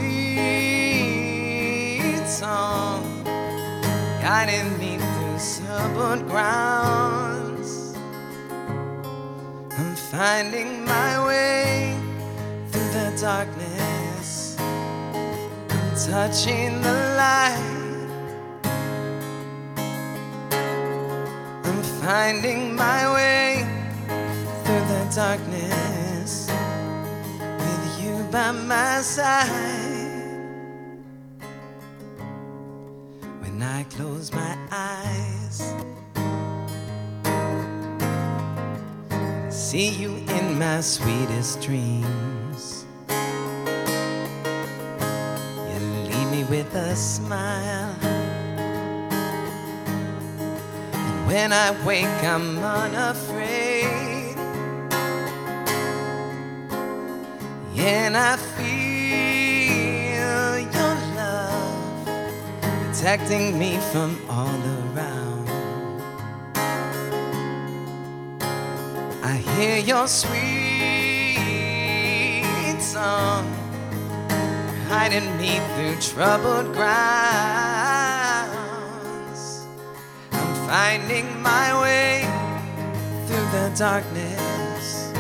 song 2.25 3.25
guiding 4.23 4.79
me 4.79 4.97
through 4.97 5.39
troubled 5.67 6.29
grounds. 6.29 7.97
I'm 9.77 9.97
finding 9.97 10.85
my 10.85 11.27
way 11.27 11.99
through 12.71 12.91
the 12.91 13.11
darkness. 13.21 14.57
I'm 14.61 15.97
touching 15.97 16.81
the 16.81 16.95
light. 17.19 17.86
Finding 22.07 22.73
my 22.77 23.13
way 23.13 23.67
through 24.63 24.85
the 24.95 25.13
darkness 25.13 26.49
with 27.59 28.01
you 28.01 28.23
by 28.31 28.53
my 28.53 29.01
side. 29.01 29.51
When 33.41 33.61
I 33.61 33.83
close 33.91 34.33
my 34.33 34.57
eyes, 34.71 35.75
see 39.51 39.89
you 39.89 40.15
in 40.39 40.57
my 40.61 40.81
sweetest 40.83 41.61
dreams. 41.61 42.87
You 45.69 45.81
leave 46.07 46.31
me 46.31 46.45
with 46.45 46.73
a 46.77 46.95
smile. 46.95 48.16
When 51.27 51.53
I 51.53 51.71
wake, 51.85 52.23
I'm 52.23 52.59
unafraid. 52.59 54.37
And 57.77 58.17
I 58.17 58.37
feel 58.57 58.67
your 60.59 60.97
love 61.17 62.09
protecting 62.63 63.59
me 63.59 63.79
from 63.93 64.17
all 64.31 64.61
around. 64.79 65.49
I 69.25 69.37
hear 69.37 69.79
your 69.79 70.07
sweet 70.07 70.37
song 72.81 73.53
hiding 74.89 75.37
me 75.39 75.61
through 75.75 75.97
troubled 76.01 76.73
grounds. 76.73 77.66
Finding 80.67 81.41
my 81.43 81.81
way 81.81 82.23
through 83.27 83.47
the 83.57 83.73
darkness. 83.79 85.13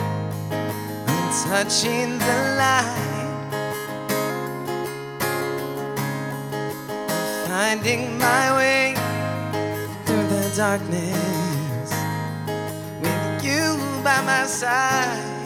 I'm 0.51 1.29
touching 1.49 2.19
the 2.19 2.39
light. 2.59 3.07
Finding 7.47 8.19
my 8.19 8.57
way 8.57 8.95
through 10.05 10.27
the 10.35 10.53
darkness 10.57 11.91
with 13.01 13.45
you 13.45 13.79
by 14.03 14.21
my 14.23 14.47
side. 14.47 15.37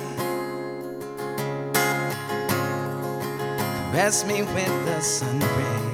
Caress 3.93 4.25
me 4.25 4.43
with 4.43 4.87
the 4.87 5.01
sun 5.01 5.39
rays. 5.41 5.90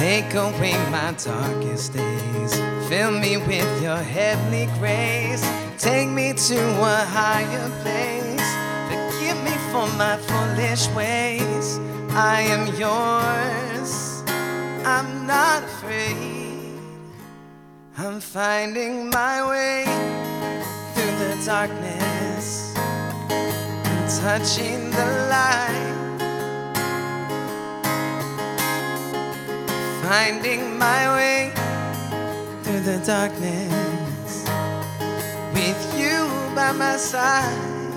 Take 0.00 0.32
away 0.32 0.72
my 0.90 1.12
darkest 1.22 1.92
days. 1.92 2.54
Fill 2.88 3.10
me 3.10 3.36
with 3.36 3.82
your 3.82 3.98
heavenly 3.98 4.64
grace. 4.78 5.44
Take 5.76 6.08
me 6.08 6.32
to 6.32 6.58
a 6.80 7.04
higher 7.04 7.68
place. 7.82 8.48
Forgive 8.88 9.36
me 9.44 9.54
for 9.70 9.86
my 9.98 10.16
foolish 10.16 10.88
ways. 10.96 11.78
I 12.12 12.40
am 12.48 12.68
yours. 12.80 14.22
I'm 14.86 15.26
not 15.26 15.64
afraid. 15.64 16.80
I'm 17.98 18.20
finding 18.20 19.10
my 19.10 19.46
way 19.50 19.84
through 20.94 21.14
the 21.24 21.42
darkness. 21.44 22.74
I'm 22.78 24.08
touching 24.22 24.90
the 24.92 25.28
light. 25.28 25.89
Finding 30.10 30.76
my 30.76 31.06
way 31.14 31.52
through 32.64 32.80
the 32.80 32.98
darkness 33.06 34.42
with 35.54 35.82
you 35.96 36.26
by 36.52 36.72
my 36.72 36.96
side. 36.96 37.92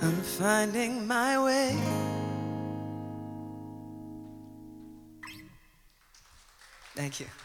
I'm 0.00 0.16
finding 0.22 1.06
my 1.06 1.36
way. 1.44 1.76
Thank 6.96 7.20
you. 7.20 7.41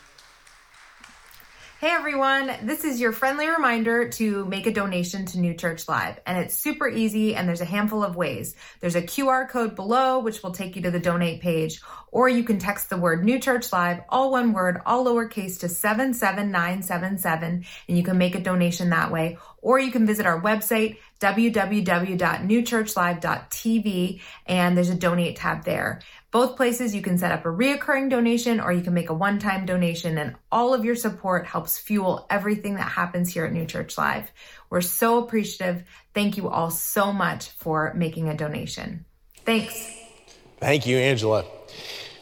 Hey 1.87 1.93
everyone, 1.93 2.51
this 2.63 2.83
is 2.83 2.99
your 2.99 3.13
friendly 3.13 3.47
reminder 3.47 4.09
to 4.09 4.43
make 4.43 4.67
a 4.67 4.73
donation 4.73 5.25
to 5.27 5.39
New 5.39 5.53
Church 5.53 5.87
Live. 5.87 6.19
And 6.25 6.37
it's 6.37 6.53
super 6.53 6.89
easy 6.89 7.33
and 7.33 7.47
there's 7.47 7.61
a 7.61 7.65
handful 7.65 8.03
of 8.03 8.17
ways. 8.17 8.57
There's 8.81 8.97
a 8.97 9.01
QR 9.01 9.47
code 9.47 9.73
below 9.73 10.19
which 10.19 10.43
will 10.43 10.51
take 10.51 10.75
you 10.75 10.81
to 10.81 10.91
the 10.91 10.99
donate 10.99 11.39
page, 11.39 11.79
or 12.11 12.27
you 12.27 12.43
can 12.43 12.59
text 12.59 12.89
the 12.89 12.97
word 12.97 13.23
New 13.23 13.39
Church 13.39 13.71
Live, 13.71 14.01
all 14.09 14.31
one 14.31 14.51
word, 14.51 14.81
all 14.85 15.05
lowercase 15.05 15.61
to 15.61 15.69
77977 15.69 17.65
and 17.87 17.97
you 17.97 18.03
can 18.03 18.17
make 18.17 18.35
a 18.35 18.41
donation 18.41 18.89
that 18.89 19.09
way. 19.09 19.37
Or 19.61 19.79
you 19.79 19.91
can 19.91 20.05
visit 20.05 20.25
our 20.25 20.41
website, 20.41 20.97
www.newchurchlive.tv, 21.21 24.21
and 24.45 24.75
there's 24.75 24.89
a 24.89 24.95
donate 24.95 25.37
tab 25.37 25.63
there. 25.63 26.01
Both 26.29 26.57
places 26.57 26.93
you 26.93 27.01
can 27.01 27.17
set 27.17 27.31
up 27.31 27.45
a 27.45 27.49
reoccurring 27.49 28.09
donation 28.09 28.59
or 28.59 28.73
you 28.73 28.81
can 28.81 28.93
make 28.93 29.09
a 29.09 29.13
one 29.13 29.39
time 29.39 29.65
donation, 29.65 30.17
and 30.17 30.35
all 30.51 30.73
of 30.73 30.83
your 30.83 30.95
support 30.95 31.45
helps 31.45 31.77
fuel 31.77 32.27
everything 32.29 32.75
that 32.75 32.91
happens 32.91 33.33
here 33.33 33.45
at 33.45 33.53
New 33.53 33.65
Church 33.65 33.97
Live. 33.97 34.29
We're 34.69 34.81
so 34.81 35.23
appreciative. 35.23 35.83
Thank 36.13 36.35
you 36.35 36.49
all 36.49 36.69
so 36.69 37.13
much 37.13 37.49
for 37.51 37.93
making 37.95 38.27
a 38.27 38.35
donation. 38.35 39.05
Thanks. 39.45 39.89
Thank 40.59 40.85
you, 40.85 40.97
Angela. 40.97 41.45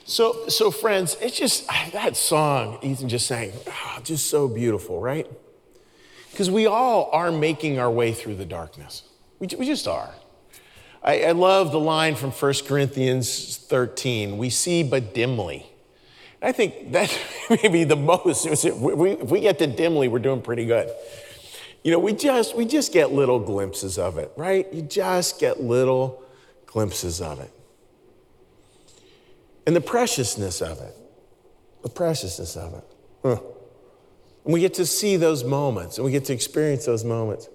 So, 0.06 0.50
so 0.50 0.70
friends, 0.70 1.18
it's 1.20 1.36
just 1.36 1.68
that 1.68 2.16
song 2.16 2.78
Ethan 2.84 3.10
just 3.10 3.26
sang, 3.26 3.52
oh, 3.68 4.00
just 4.04 4.30
so 4.30 4.48
beautiful, 4.48 5.02
right? 5.02 5.28
Because 6.30 6.52
we 6.52 6.68
all 6.68 7.10
are 7.12 7.32
making 7.32 7.80
our 7.80 7.90
way 7.90 8.14
through 8.14 8.36
the 8.36 8.46
darkness. 8.46 9.02
We, 9.40 9.48
we 9.58 9.66
just 9.66 9.88
are. 9.88 10.14
I, 11.06 11.22
I 11.22 11.32
love 11.34 11.72
the 11.72 11.80
line 11.80 12.16
from 12.16 12.32
1 12.32 12.54
Corinthians 12.66 13.58
13 13.58 14.38
we 14.38 14.50
see 14.50 14.82
but 14.82 15.14
dimly. 15.14 15.68
I 16.42 16.52
think 16.52 16.92
that 16.92 17.18
may 17.50 17.70
be 17.70 17.84
the 17.84 17.96
most. 17.96 18.46
If 18.46 18.76
we, 18.76 19.12
if 19.12 19.30
we 19.30 19.40
get 19.40 19.60
to 19.60 19.68
dimly, 19.68 20.08
we're 20.08 20.20
doing 20.20 20.42
pretty 20.42 20.66
good. 20.66 20.92
You 21.84 21.92
know, 21.92 22.00
we 22.00 22.14
just 22.14 22.56
we 22.56 22.66
just 22.66 22.92
get 22.92 23.12
little 23.12 23.40
glimpses 23.40 24.00
of 24.00 24.18
it, 24.18 24.32
right? 24.36 24.72
You 24.74 24.82
just 24.82 25.40
get 25.40 25.62
little 25.62 26.24
glimpses 26.66 27.22
of 27.22 27.40
it. 27.40 27.52
And 29.68 29.76
the 29.76 29.82
preciousness 29.82 30.62
of 30.62 30.80
it. 30.82 30.96
The 31.84 31.90
preciousness 31.90 32.56
of 32.58 32.74
it. 32.74 32.84
Huh. 33.22 33.40
And 34.44 34.54
we 34.54 34.60
get 34.60 34.74
to 34.76 34.86
see 34.86 35.18
those 35.18 35.44
moments 35.44 35.98
and 35.98 36.06
we 36.06 36.12
get 36.12 36.26
to 36.26 36.34
experience 36.34 36.86
those 36.86 37.04
moments. 37.04 37.50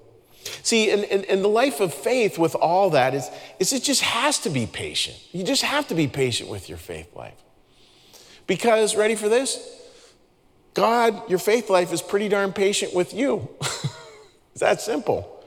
See, 0.63 0.91
in, 0.91 1.05
in, 1.05 1.25
in, 1.25 1.43
the 1.43 1.49
life 1.49 1.81
of 1.81 1.93
faith 1.93 2.39
with 2.39 2.55
all 2.55 2.91
that 2.91 3.15
is, 3.15 3.31
is 3.59 3.73
it 3.73 3.83
just 3.83 4.01
has 4.01 4.39
to 4.41 4.51
be 4.51 4.67
patient. 4.67 5.17
You 5.33 5.45
just 5.45 5.63
have 5.63 5.89
to 5.89 5.95
be 5.95 6.09
patient 6.09 6.49
with 6.49 6.69
your 6.69 6.79
faith 6.79 7.15
life. 7.15 7.35
Because, 8.47 8.97
ready 8.97 9.15
for 9.15 9.29
this? 9.29 9.59
God, 10.75 11.29
your 11.29 11.39
faith 11.39 11.69
life 11.69 11.93
is 11.93 12.01
pretty 12.01 12.29
darn 12.29 12.53
patient 12.53 12.95
with 12.95 13.13
you. 13.13 13.49
it's 13.61 14.61
that 14.61 14.81
simple. 14.81 15.45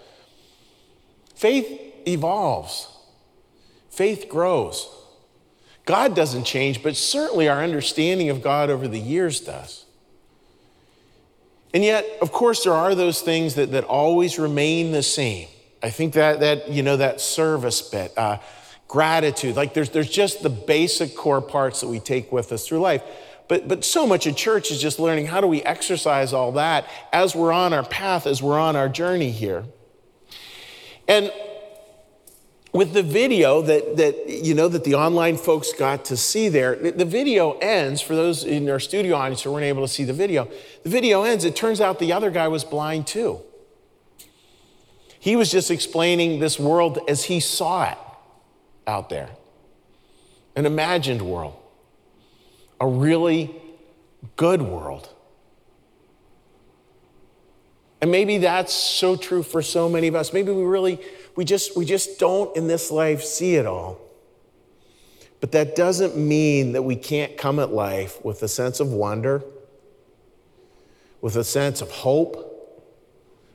Faith 1.35 1.67
evolves, 2.07 2.87
faith 3.89 4.29
grows. 4.29 4.89
God 5.85 6.15
doesn't 6.15 6.45
change, 6.45 6.81
but 6.81 6.95
certainly 6.95 7.49
our 7.49 7.61
understanding 7.61 8.29
of 8.29 8.41
God 8.41 8.69
over 8.69 8.87
the 8.87 8.99
years 8.99 9.41
does. 9.41 9.82
And 11.73 11.83
yet, 11.83 12.05
of 12.21 12.31
course, 12.31 12.63
there 12.63 12.73
are 12.73 12.93
those 12.93 13.21
things 13.21 13.55
that, 13.55 13.71
that 13.71 13.83
always 13.83 14.37
remain 14.37 14.91
the 14.91 15.03
same. 15.03 15.47
I 15.81 15.89
think 15.89 16.13
that, 16.13 16.39
that 16.39 16.69
you 16.69 16.83
know, 16.83 16.97
that 16.97 17.19
service 17.19 17.81
bit, 17.81 18.15
uh, 18.17 18.37
gratitude, 18.87 19.55
like 19.55 19.73
there's, 19.73 19.89
there's 19.89 20.09
just 20.09 20.43
the 20.43 20.49
basic 20.49 21.15
core 21.15 21.41
parts 21.41 21.81
that 21.81 21.87
we 21.87 21.99
take 21.99 22.31
with 22.31 22.51
us 22.51 22.67
through 22.67 22.79
life. 22.79 23.01
But, 23.47 23.67
but 23.67 23.83
so 23.83 24.07
much 24.07 24.25
of 24.27 24.35
church 24.35 24.71
is 24.71 24.81
just 24.81 24.99
learning 24.99 25.25
how 25.25 25.41
do 25.41 25.47
we 25.47 25.61
exercise 25.63 26.31
all 26.31 26.53
that 26.53 26.87
as 27.11 27.35
we're 27.35 27.51
on 27.51 27.73
our 27.73 27.83
path, 27.83 28.27
as 28.27 28.41
we're 28.41 28.59
on 28.59 28.75
our 28.75 28.87
journey 28.87 29.31
here. 29.31 29.65
And 31.07 31.31
with 32.73 32.93
the 32.93 33.03
video 33.03 33.61
that, 33.61 33.97
that 33.97 34.27
you 34.27 34.53
know 34.55 34.67
that 34.67 34.83
the 34.83 34.95
online 34.95 35.37
folks 35.37 35.71
got 35.71 36.03
to 36.05 36.17
see 36.17 36.49
there 36.49 36.75
the 36.75 37.05
video 37.05 37.53
ends 37.59 38.01
for 38.01 38.15
those 38.15 38.43
in 38.43 38.67
our 38.69 38.79
studio 38.79 39.15
audience 39.15 39.43
who 39.43 39.51
weren't 39.51 39.63
able 39.63 39.83
to 39.83 39.87
see 39.87 40.03
the 40.03 40.13
video 40.13 40.49
the 40.81 40.89
video 40.89 41.23
ends 41.23 41.45
it 41.45 41.55
turns 41.55 41.79
out 41.79 41.99
the 41.99 42.11
other 42.11 42.31
guy 42.31 42.47
was 42.47 42.63
blind 42.63 43.07
too. 43.07 43.39
He 45.23 45.37
was 45.37 45.49
just 45.49 45.71
explaining 45.71 46.39
this 46.41 46.59
world 46.59 46.99
as 47.07 47.23
he 47.23 47.39
saw 47.39 47.89
it 47.89 47.97
out 48.85 49.07
there. 49.07 49.29
An 50.53 50.65
imagined 50.65 51.21
world. 51.21 51.55
A 52.81 52.85
really 52.85 53.55
good 54.35 54.61
world. 54.61 55.07
And 58.01 58.11
maybe 58.11 58.39
that's 58.39 58.73
so 58.73 59.15
true 59.15 59.43
for 59.43 59.61
so 59.61 59.87
many 59.87 60.09
of 60.09 60.15
us. 60.15 60.33
Maybe 60.33 60.51
we 60.51 60.63
really 60.63 60.99
we 61.35 61.45
just, 61.45 61.75
we 61.75 61.85
just 61.85 62.19
don't 62.19 62.55
in 62.55 62.67
this 62.67 62.91
life 62.91 63.23
see 63.23 63.55
it 63.55 63.65
all. 63.65 63.99
But 65.39 65.51
that 65.51 65.75
doesn't 65.75 66.15
mean 66.15 66.71
that 66.73 66.83
we 66.83 66.95
can't 66.95 67.37
come 67.37 67.59
at 67.59 67.73
life 67.73 68.23
with 68.23 68.41
a 68.43 68.47
sense 68.47 68.79
of 68.79 68.93
wonder, 68.93 69.43
with 71.21 71.35
a 71.35 71.43
sense 71.43 71.81
of 71.81 71.91
hope, 71.91 72.49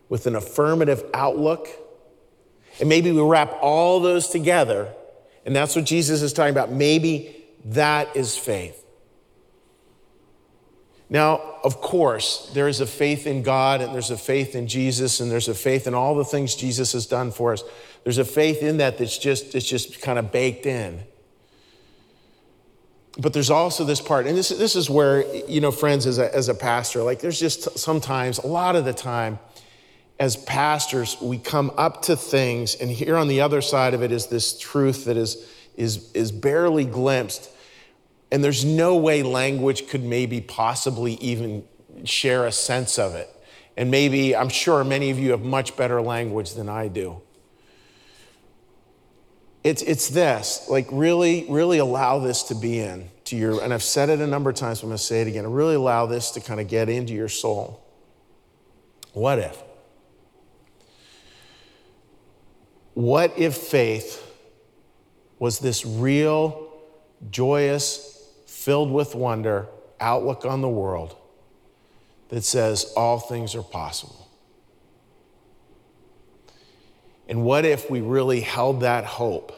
with 0.09 0.26
an 0.26 0.37
affirmative 0.37 1.05
outlook. 1.14 1.68
And 2.81 2.89
maybe 2.89 3.11
we 3.11 3.22
wrap 3.22 3.57
all 3.62 4.01
those 4.01 4.29
together, 4.29 4.93
and 5.47 5.57
that's 5.57 5.74
what 5.74 5.87
Jesus 5.87 6.20
is 6.20 6.33
talking 6.33 6.53
about. 6.53 6.70
Maybe 6.70 7.45
that 7.64 8.14
is 8.14 8.37
faith. 8.37 8.85
Now, 11.11 11.59
of 11.64 11.80
course, 11.80 12.50
there 12.52 12.68
is 12.68 12.80
a 12.80 12.86
faith 12.86 13.26
in 13.26 13.42
God 13.42 13.80
and 13.80 13.94
there's 13.94 14.11
a 14.11 14.18
faith 14.18 14.54
in 14.54 14.66
Jesus 14.66 15.20
and 15.20 15.30
there's 15.30 15.48
a 15.48 15.54
faith 15.54 15.86
in 15.86 15.94
all 15.94 16.14
the 16.14 16.24
things 16.24 16.54
Jesus 16.54 16.92
has 16.92 17.06
done 17.06 17.30
for 17.30 17.54
us. 17.54 17.64
There's 18.04 18.18
a 18.18 18.24
faith 18.24 18.62
in 18.62 18.76
that 18.76 18.98
that's 18.98 19.16
just, 19.16 19.54
it's 19.54 19.66
just 19.66 20.02
kind 20.02 20.18
of 20.18 20.30
baked 20.30 20.66
in. 20.66 21.00
But 23.18 23.32
there's 23.32 23.50
also 23.50 23.84
this 23.84 24.00
part, 24.00 24.26
and 24.26 24.36
this, 24.36 24.50
this 24.50 24.76
is 24.76 24.88
where, 24.88 25.24
you 25.46 25.61
know, 25.61 25.72
friends, 25.72 26.06
as 26.06 26.18
a, 26.18 26.32
as 26.34 26.48
a 26.48 26.54
pastor, 26.54 27.02
like 27.02 27.20
there's 27.20 27.40
just 27.40 27.78
sometimes, 27.78 28.38
a 28.38 28.46
lot 28.46 28.76
of 28.76 28.84
the 28.84 28.92
time, 28.92 29.40
as 30.20 30.36
pastors, 30.36 31.16
we 31.20 31.38
come 31.38 31.72
up 31.76 32.02
to 32.02 32.16
things, 32.16 32.76
and 32.76 32.90
here 32.90 33.16
on 33.16 33.26
the 33.26 33.40
other 33.40 33.61
side 33.61 33.94
of 33.94 34.02
it 34.02 34.12
is 34.12 34.26
this 34.26 34.56
truth 34.56 35.06
that 35.06 35.16
is, 35.16 35.48
is, 35.76 36.12
is 36.12 36.30
barely 36.30 36.84
glimpsed 36.84 37.50
and 38.31 38.45
there's 38.45 38.64
no 38.64 38.97
way 38.97 39.22
language 39.22 39.89
could 39.89 40.03
maybe 40.05 40.41
possibly 40.41 41.14
even 41.14 41.64
share 42.05 42.47
a 42.47 42.53
sense 42.53 42.99
of 42.99 43.14
it. 43.14 43.29
And 43.76 43.91
maybe, 43.91 44.35
I'm 44.35 44.49
sure 44.49 44.83
many 44.85 45.11
of 45.11 45.18
you 45.18 45.31
have 45.31 45.43
much 45.43 45.76
better 45.76 46.03
language 46.03 46.55
than 46.55 46.68
I 46.68 46.89
do. 46.89 47.22
It's, 49.64 49.83
it's 49.83 50.09
this, 50.09 50.66
like 50.68 50.89
really, 50.91 51.47
really 51.49 51.79
allow 51.79 52.18
this 52.18 52.43
to 52.45 52.55
be 52.55 52.81
in 52.81 53.11
to 53.24 53.37
your, 53.37 53.62
and 53.62 53.72
I've 53.72 53.83
said 53.83 54.09
it 54.09 54.20
a 54.20 54.26
number 54.26 54.51
of 54.51 54.57
times, 54.57 54.81
but 54.81 54.87
I'm 54.87 54.91
gonna 54.91 54.99
say 54.99 55.20
it 55.22 55.29
again. 55.29 55.51
Really 55.51 55.74
allow 55.74 56.07
this 56.07 56.31
to 56.33 56.41
kind 56.41 56.61
of 56.61 56.68
get 56.68 56.89
into 56.89 57.12
your 57.12 57.29
soul. 57.29 57.85
What 59.12 59.39
if? 59.39 59.62
What 62.95 63.33
if 63.39 63.57
faith 63.57 64.24
was 65.39 65.61
this 65.61 65.87
real, 65.87 66.72
joyous, 67.31 68.17
filled 68.68 68.90
with 68.90 69.14
wonder, 69.14 69.66
outlook 69.98 70.44
on 70.44 70.60
the 70.60 70.68
world 70.68 71.16
that 72.28 72.44
says 72.44 72.92
all 72.98 73.18
things 73.18 73.54
are 73.54 73.62
possible. 73.62 74.28
And 77.30 77.44
what 77.44 77.64
if 77.64 77.90
we 77.90 78.02
really 78.02 78.40
held 78.40 78.82
that 78.82 79.06
hope? 79.06 79.54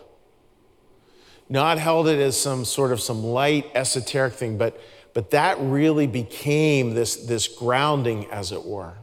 Not 1.48 1.78
held 1.78 2.06
it 2.06 2.20
as 2.20 2.40
some 2.40 2.64
sort 2.64 2.92
of 2.92 3.00
some 3.00 3.24
light 3.24 3.68
esoteric 3.74 4.34
thing, 4.34 4.56
but, 4.56 4.80
but 5.12 5.32
that 5.32 5.56
really 5.58 6.06
became 6.06 6.94
this, 6.94 7.16
this 7.16 7.48
grounding, 7.48 8.26
as 8.30 8.52
it 8.52 8.64
were. 8.64 8.94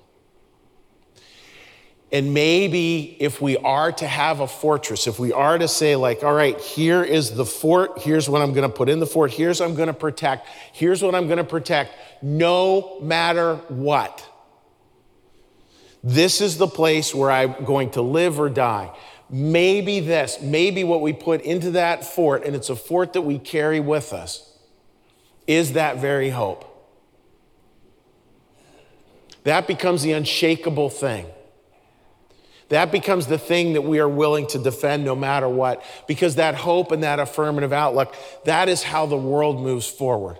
And 2.11 2.33
maybe 2.33 3.17
if 3.19 3.41
we 3.41 3.57
are 3.57 3.91
to 3.91 4.07
have 4.07 4.39
a 4.39 4.47
fortress, 4.47 5.07
if 5.07 5.19
we 5.19 5.33
are 5.33 5.57
to 5.57 5.67
say, 5.67 5.97
like, 5.97 6.23
all 6.23 6.33
right, 6.33 6.57
here 6.59 7.03
is 7.03 7.31
the 7.31 7.45
fort, 7.45 7.99
here's 7.99 8.29
what 8.29 8.41
I'm 8.41 8.53
gonna 8.53 8.69
put 8.69 8.87
in 8.87 8.99
the 9.01 9.05
fort, 9.05 9.31
here's 9.31 9.59
I'm 9.59 9.75
gonna 9.75 9.93
protect, 9.93 10.47
here's 10.71 11.03
what 11.03 11.15
I'm 11.15 11.27
gonna 11.27 11.43
protect, 11.43 11.91
no 12.21 12.97
matter 13.01 13.55
what. 13.67 14.25
This 16.01 16.39
is 16.39 16.57
the 16.57 16.67
place 16.67 17.13
where 17.13 17.29
I'm 17.29 17.65
going 17.65 17.91
to 17.91 18.01
live 18.01 18.39
or 18.39 18.49
die. 18.49 18.95
Maybe 19.29 19.99
this, 19.99 20.39
maybe 20.41 20.85
what 20.85 21.01
we 21.01 21.11
put 21.11 21.41
into 21.41 21.71
that 21.71 22.05
fort, 22.05 22.45
and 22.45 22.55
it's 22.55 22.69
a 22.69 22.75
fort 22.77 23.11
that 23.13 23.23
we 23.23 23.37
carry 23.37 23.81
with 23.81 24.13
us, 24.13 24.57
is 25.45 25.73
that 25.73 25.97
very 25.97 26.29
hope. 26.29 26.63
That 29.43 29.67
becomes 29.67 30.03
the 30.03 30.13
unshakable 30.13 30.89
thing. 30.89 31.25
That 32.69 32.91
becomes 32.91 33.27
the 33.27 33.37
thing 33.37 33.73
that 33.73 33.83
we 33.83 33.99
are 33.99 34.09
willing 34.09 34.47
to 34.47 34.59
defend 34.59 35.05
no 35.05 35.15
matter 35.15 35.47
what, 35.47 35.83
because 36.05 36.35
that 36.35 36.55
hope 36.55 36.91
and 36.91 37.03
that 37.03 37.19
affirmative 37.19 37.71
outlook, 37.71 38.13
that 38.45 38.67
is 38.67 38.83
how 38.83 39.05
the 39.05 39.17
world 39.17 39.61
moves 39.61 39.87
forward. 39.87 40.37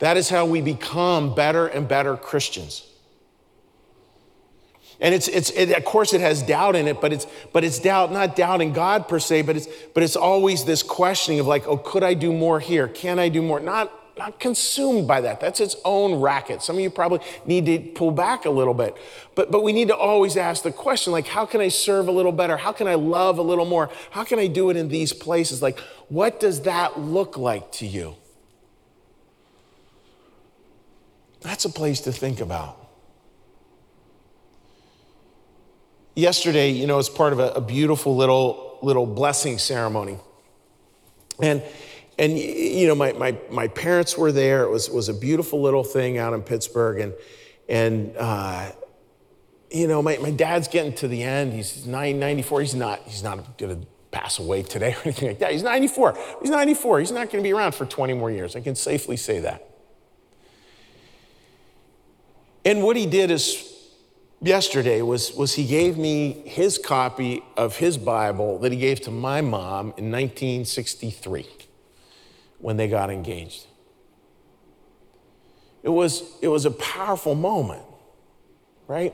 That 0.00 0.16
is 0.16 0.28
how 0.28 0.46
we 0.46 0.60
become 0.60 1.34
better 1.34 1.66
and 1.66 1.88
better 1.88 2.16
Christians. 2.16 2.86
And 5.00 5.14
it's, 5.14 5.28
it's 5.28 5.50
it, 5.50 5.70
of 5.70 5.84
course, 5.84 6.12
it 6.12 6.20
has 6.20 6.42
doubt 6.42 6.76
in 6.76 6.86
it, 6.86 7.00
but 7.00 7.12
it's, 7.12 7.26
but 7.52 7.64
it's 7.64 7.78
doubt, 7.78 8.12
not 8.12 8.36
doubt 8.36 8.60
in 8.60 8.72
God 8.72 9.08
per 9.08 9.18
se, 9.18 9.42
but 9.42 9.56
it's, 9.56 9.66
but 9.94 10.02
it's 10.02 10.14
always 10.14 10.64
this 10.64 10.82
questioning 10.82 11.40
of 11.40 11.46
like, 11.46 11.66
oh, 11.66 11.76
could 11.76 12.02
I 12.02 12.14
do 12.14 12.32
more 12.32 12.60
here? 12.60 12.86
Can 12.86 13.18
I 13.18 13.28
do 13.28 13.42
more? 13.42 13.58
Not, 13.58 13.92
not 14.18 14.38
consumed 14.38 15.08
by 15.08 15.20
that. 15.22 15.40
That's 15.40 15.60
its 15.60 15.76
own 15.84 16.20
racket. 16.20 16.62
Some 16.62 16.76
of 16.76 16.82
you 16.82 16.90
probably 16.90 17.20
need 17.46 17.66
to 17.66 17.78
pull 17.94 18.10
back 18.10 18.44
a 18.44 18.50
little 18.50 18.74
bit. 18.74 18.96
But, 19.34 19.50
but 19.50 19.62
we 19.62 19.72
need 19.72 19.88
to 19.88 19.96
always 19.96 20.36
ask 20.36 20.62
the 20.62 20.72
question 20.72 21.12
like, 21.12 21.26
how 21.26 21.46
can 21.46 21.60
I 21.60 21.68
serve 21.68 22.08
a 22.08 22.12
little 22.12 22.32
better? 22.32 22.56
How 22.56 22.72
can 22.72 22.86
I 22.86 22.94
love 22.94 23.38
a 23.38 23.42
little 23.42 23.64
more? 23.64 23.90
How 24.10 24.24
can 24.24 24.38
I 24.38 24.46
do 24.46 24.70
it 24.70 24.76
in 24.76 24.88
these 24.88 25.12
places? 25.12 25.62
Like, 25.62 25.78
what 26.08 26.40
does 26.40 26.62
that 26.62 27.00
look 27.00 27.36
like 27.36 27.72
to 27.72 27.86
you? 27.86 28.16
That's 31.40 31.64
a 31.64 31.70
place 31.70 32.00
to 32.02 32.12
think 32.12 32.40
about. 32.40 32.78
Yesterday, 36.14 36.70
you 36.70 36.86
know, 36.86 36.98
as 36.98 37.08
part 37.08 37.32
of 37.32 37.38
a, 37.38 37.52
a 37.52 37.60
beautiful 37.60 38.14
little, 38.14 38.78
little 38.82 39.06
blessing 39.06 39.58
ceremony. 39.58 40.18
And 41.40 41.62
and 42.18 42.38
you 42.38 42.86
know, 42.86 42.94
my, 42.94 43.12
my, 43.12 43.36
my 43.50 43.68
parents 43.68 44.16
were 44.16 44.32
there. 44.32 44.64
It 44.64 44.70
was, 44.70 44.90
was 44.90 45.08
a 45.08 45.14
beautiful 45.14 45.62
little 45.62 45.84
thing 45.84 46.18
out 46.18 46.34
in 46.34 46.42
Pittsburgh. 46.42 47.00
And, 47.00 47.14
and 47.68 48.16
uh, 48.16 48.72
you 49.70 49.88
know, 49.88 50.02
my, 50.02 50.18
my 50.18 50.30
dad's 50.30 50.68
getting 50.68 50.92
to 50.94 51.08
the 51.08 51.22
end. 51.22 51.52
He's 51.52 51.86
94. 51.86 52.60
He's 52.60 52.74
not, 52.74 53.00
he's 53.06 53.22
not 53.22 53.56
going 53.56 53.80
to 53.80 53.86
pass 54.10 54.38
away 54.38 54.62
today 54.62 54.92
or 54.94 55.00
anything 55.04 55.28
like 55.28 55.38
that. 55.38 55.52
He's 55.52 55.62
94. 55.62 56.18
He's 56.42 56.50
94. 56.50 57.00
He's 57.00 57.12
not 57.12 57.30
going 57.30 57.42
to 57.42 57.48
be 57.48 57.52
around 57.52 57.74
for 57.74 57.86
20 57.86 58.12
more 58.14 58.30
years. 58.30 58.54
I 58.56 58.60
can 58.60 58.74
safely 58.74 59.16
say 59.16 59.40
that. 59.40 59.68
And 62.64 62.82
what 62.82 62.96
he 62.96 63.06
did 63.06 63.30
is 63.32 63.68
yesterday 64.40 65.02
was, 65.02 65.32
was 65.32 65.54
he 65.54 65.66
gave 65.66 65.96
me 65.96 66.42
his 66.44 66.78
copy 66.78 67.42
of 67.56 67.76
his 67.76 67.98
Bible 67.98 68.58
that 68.60 68.70
he 68.70 68.78
gave 68.78 69.00
to 69.00 69.10
my 69.10 69.40
mom 69.40 69.86
in 69.96 70.12
1963 70.12 71.46
when 72.62 72.78
they 72.78 72.88
got 72.88 73.10
engaged. 73.10 73.66
It 75.82 75.90
was, 75.90 76.22
it 76.40 76.48
was 76.48 76.64
a 76.64 76.70
powerful 76.70 77.34
moment, 77.34 77.82
right? 78.86 79.12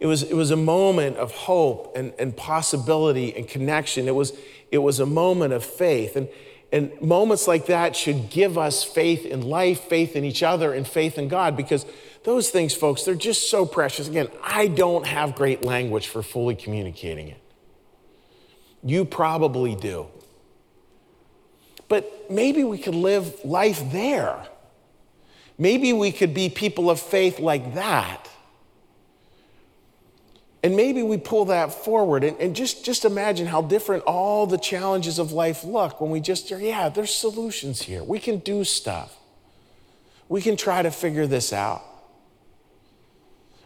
It 0.00 0.06
was, 0.06 0.22
it 0.22 0.34
was 0.34 0.50
a 0.50 0.56
moment 0.56 1.18
of 1.18 1.32
hope 1.32 1.94
and, 1.94 2.14
and 2.18 2.36
possibility 2.36 3.36
and 3.36 3.46
connection. 3.46 4.08
It 4.08 4.14
was, 4.14 4.32
it 4.72 4.78
was 4.78 4.98
a 4.98 5.06
moment 5.06 5.52
of 5.52 5.62
faith. 5.62 6.16
And, 6.16 6.28
and 6.72 6.90
moments 7.02 7.46
like 7.46 7.66
that 7.66 7.94
should 7.94 8.30
give 8.30 8.56
us 8.56 8.82
faith 8.82 9.26
in 9.26 9.42
life, 9.42 9.80
faith 9.82 10.16
in 10.16 10.24
each 10.24 10.42
other, 10.42 10.72
and 10.72 10.86
faith 10.86 11.18
in 11.18 11.28
God 11.28 11.56
because 11.56 11.84
those 12.24 12.48
things, 12.48 12.74
folks, 12.74 13.04
they're 13.04 13.14
just 13.14 13.50
so 13.50 13.66
precious. 13.66 14.08
Again, 14.08 14.28
I 14.42 14.68
don't 14.68 15.06
have 15.06 15.34
great 15.34 15.64
language 15.64 16.08
for 16.08 16.22
fully 16.22 16.54
communicating 16.54 17.28
it. 17.28 17.42
You 18.82 19.04
probably 19.04 19.74
do. 19.74 20.06
But 21.88 22.30
maybe 22.30 22.64
we 22.64 22.78
could 22.78 22.94
live 22.94 23.44
life 23.44 23.82
there. 23.90 24.46
Maybe 25.56 25.92
we 25.92 26.12
could 26.12 26.34
be 26.34 26.48
people 26.48 26.90
of 26.90 27.00
faith 27.00 27.40
like 27.40 27.74
that. 27.74 28.28
And 30.62 30.76
maybe 30.76 31.02
we 31.02 31.16
pull 31.16 31.46
that 31.46 31.72
forward 31.72 32.24
and, 32.24 32.36
and, 32.38 32.54
just, 32.54 32.84
just 32.84 33.04
imagine 33.04 33.46
how 33.46 33.62
different 33.62 34.02
all 34.04 34.46
the 34.46 34.58
challenges 34.58 35.18
of 35.18 35.32
life 35.32 35.64
look 35.64 36.00
when 36.00 36.10
we 36.10 36.20
just, 36.20 36.50
yeah, 36.50 36.88
there's 36.88 37.14
solutions 37.14 37.82
here. 37.82 38.02
We 38.02 38.18
can 38.18 38.38
do 38.38 38.64
stuff. 38.64 39.16
We 40.28 40.42
can 40.42 40.56
try 40.56 40.82
to 40.82 40.90
figure 40.90 41.26
this 41.26 41.52
out. 41.52 41.82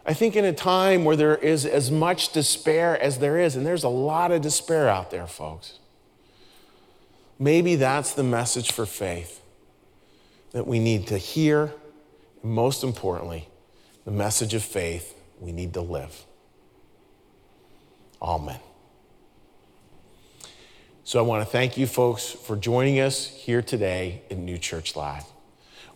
I 0.05 0.13
think 0.13 0.35
in 0.35 0.45
a 0.45 0.53
time 0.53 1.03
where 1.03 1.15
there 1.15 1.35
is 1.35 1.65
as 1.65 1.89
much 1.89 2.31
despair 2.31 3.01
as 3.01 3.19
there 3.19 3.39
is, 3.39 3.55
and 3.55 3.65
there's 3.65 3.83
a 3.83 3.89
lot 3.89 4.31
of 4.31 4.41
despair 4.41 4.87
out 4.87 5.11
there, 5.11 5.27
folks, 5.27 5.79
maybe 7.43 7.75
that's 7.75 8.13
the 8.13 8.23
message 8.23 8.71
for 8.71 8.85
faith 8.85 9.41
that 10.53 10.65
we 10.65 10.79
need 10.79 11.07
to 11.07 11.17
hear. 11.17 11.73
And 12.41 12.51
most 12.51 12.83
importantly, 12.83 13.49
the 14.05 14.11
message 14.11 14.53
of 14.53 14.63
faith 14.63 15.13
we 15.39 15.51
need 15.51 15.73
to 15.73 15.81
live. 15.81 16.25
Amen. 18.21 18.59
So 21.03 21.19
I 21.19 21.23
want 21.23 21.45
to 21.45 21.51
thank 21.51 21.77
you 21.77 21.85
folks 21.85 22.31
for 22.31 22.55
joining 22.55 23.01
us 23.01 23.27
here 23.27 23.61
today 23.61 24.21
in 24.29 24.45
New 24.45 24.57
Church 24.57 24.95
Live. 24.95 25.25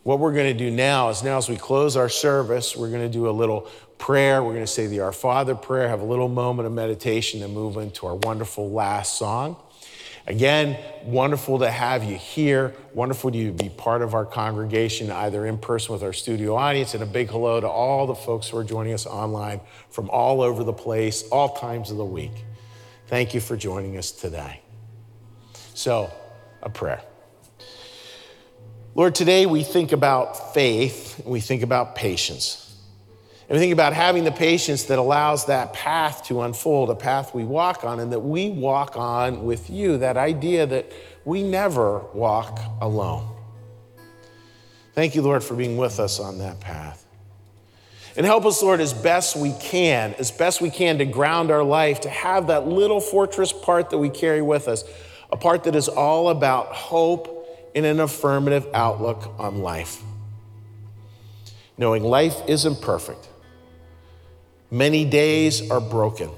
What 0.03 0.19
we're 0.19 0.33
going 0.33 0.51
to 0.51 0.57
do 0.57 0.69
now 0.69 1.09
is 1.09 1.23
now 1.23 1.37
as 1.37 1.47
we 1.47 1.55
close 1.55 1.95
our 1.95 2.09
service, 2.09 2.75
we're 2.75 2.89
going 2.89 3.09
to 3.09 3.09
do 3.09 3.29
a 3.29 3.31
little 3.31 3.69
prayer. 3.97 4.43
We're 4.43 4.53
going 4.53 4.65
to 4.65 4.71
say 4.71 4.87
the 4.87 4.99
Our 4.99 5.13
Father 5.13 5.55
prayer, 5.55 5.87
have 5.87 6.01
a 6.01 6.05
little 6.05 6.27
moment 6.27 6.67
of 6.67 6.73
meditation, 6.73 7.41
and 7.41 7.53
move 7.53 7.77
into 7.77 8.05
our 8.05 8.15
wonderful 8.15 8.69
last 8.69 9.17
song. 9.17 9.57
Again, 10.27 10.77
wonderful 11.05 11.59
to 11.59 11.71
have 11.71 12.03
you 12.03 12.17
here. 12.17 12.75
Wonderful 12.93 13.31
to 13.31 13.51
be 13.53 13.69
part 13.69 14.01
of 14.01 14.13
our 14.13 14.25
congregation, 14.25 15.09
either 15.09 15.45
in 15.45 15.57
person 15.57 15.93
with 15.93 16.03
our 16.03 16.11
studio 16.11 16.55
audience, 16.55 16.93
and 16.93 17.01
a 17.01 17.05
big 17.05 17.29
hello 17.29 17.61
to 17.61 17.67
all 17.67 18.05
the 18.05 18.15
folks 18.15 18.49
who 18.49 18.57
are 18.57 18.63
joining 18.65 18.93
us 18.93 19.05
online 19.05 19.61
from 19.89 20.09
all 20.09 20.41
over 20.41 20.65
the 20.65 20.73
place, 20.73 21.23
all 21.29 21.55
times 21.55 21.91
of 21.91 21.97
the 21.97 22.05
week. 22.05 22.43
Thank 23.07 23.33
you 23.33 23.39
for 23.39 23.55
joining 23.55 23.97
us 23.97 24.11
today. 24.11 24.59
So, 25.73 26.11
a 26.61 26.69
prayer. 26.69 27.01
Lord, 28.95 29.15
today 29.15 29.45
we 29.45 29.63
think 29.63 29.93
about 29.93 30.53
faith, 30.53 31.21
we 31.25 31.39
think 31.39 31.63
about 31.63 31.95
patience. 31.95 32.66
And 33.49 33.55
we 33.55 33.59
think 33.59 33.71
about 33.71 33.93
having 33.93 34.25
the 34.25 34.31
patience 34.31 34.83
that 34.83 34.99
allows 34.99 35.45
that 35.45 35.71
path 35.71 36.25
to 36.25 36.41
unfold, 36.41 36.89
a 36.89 36.95
path 36.95 37.33
we 37.33 37.45
walk 37.45 37.85
on, 37.85 38.01
and 38.01 38.11
that 38.11 38.19
we 38.19 38.49
walk 38.49 38.97
on 38.97 39.45
with 39.45 39.69
you, 39.69 39.99
that 39.99 40.17
idea 40.17 40.65
that 40.65 40.91
we 41.23 41.43
never 41.43 41.99
walk 42.13 42.59
alone. 42.81 43.25
Thank 44.93 45.15
you, 45.15 45.21
Lord, 45.21 45.43
for 45.43 45.55
being 45.55 45.77
with 45.77 45.99
us 45.99 46.19
on 46.19 46.39
that 46.39 46.59
path. 46.59 47.05
And 48.17 48.25
help 48.25 48.45
us, 48.45 48.61
Lord, 48.61 48.81
as 48.81 48.93
best 48.93 49.37
we 49.37 49.53
can, 49.61 50.13
as 50.15 50.29
best 50.29 50.59
we 50.59 50.69
can 50.69 50.97
to 50.97 51.05
ground 51.05 51.49
our 51.49 51.63
life, 51.63 52.01
to 52.01 52.09
have 52.09 52.47
that 52.47 52.67
little 52.67 52.99
fortress 52.99 53.53
part 53.53 53.91
that 53.91 53.97
we 53.97 54.09
carry 54.09 54.41
with 54.41 54.67
us, 54.67 54.83
a 55.31 55.37
part 55.37 55.63
that 55.65 55.75
is 55.75 55.87
all 55.87 56.29
about 56.29 56.67
hope 56.73 57.47
and 57.75 57.85
an 57.85 57.99
affirmative 58.01 58.67
outlook 58.73 59.31
on 59.39 59.59
life. 59.59 60.01
Knowing 61.77 62.03
life 62.03 62.41
isn't 62.47 62.81
perfect 62.81 63.26
Many 64.69 65.05
days 65.05 65.69
are 65.71 65.79
broken 65.79 66.29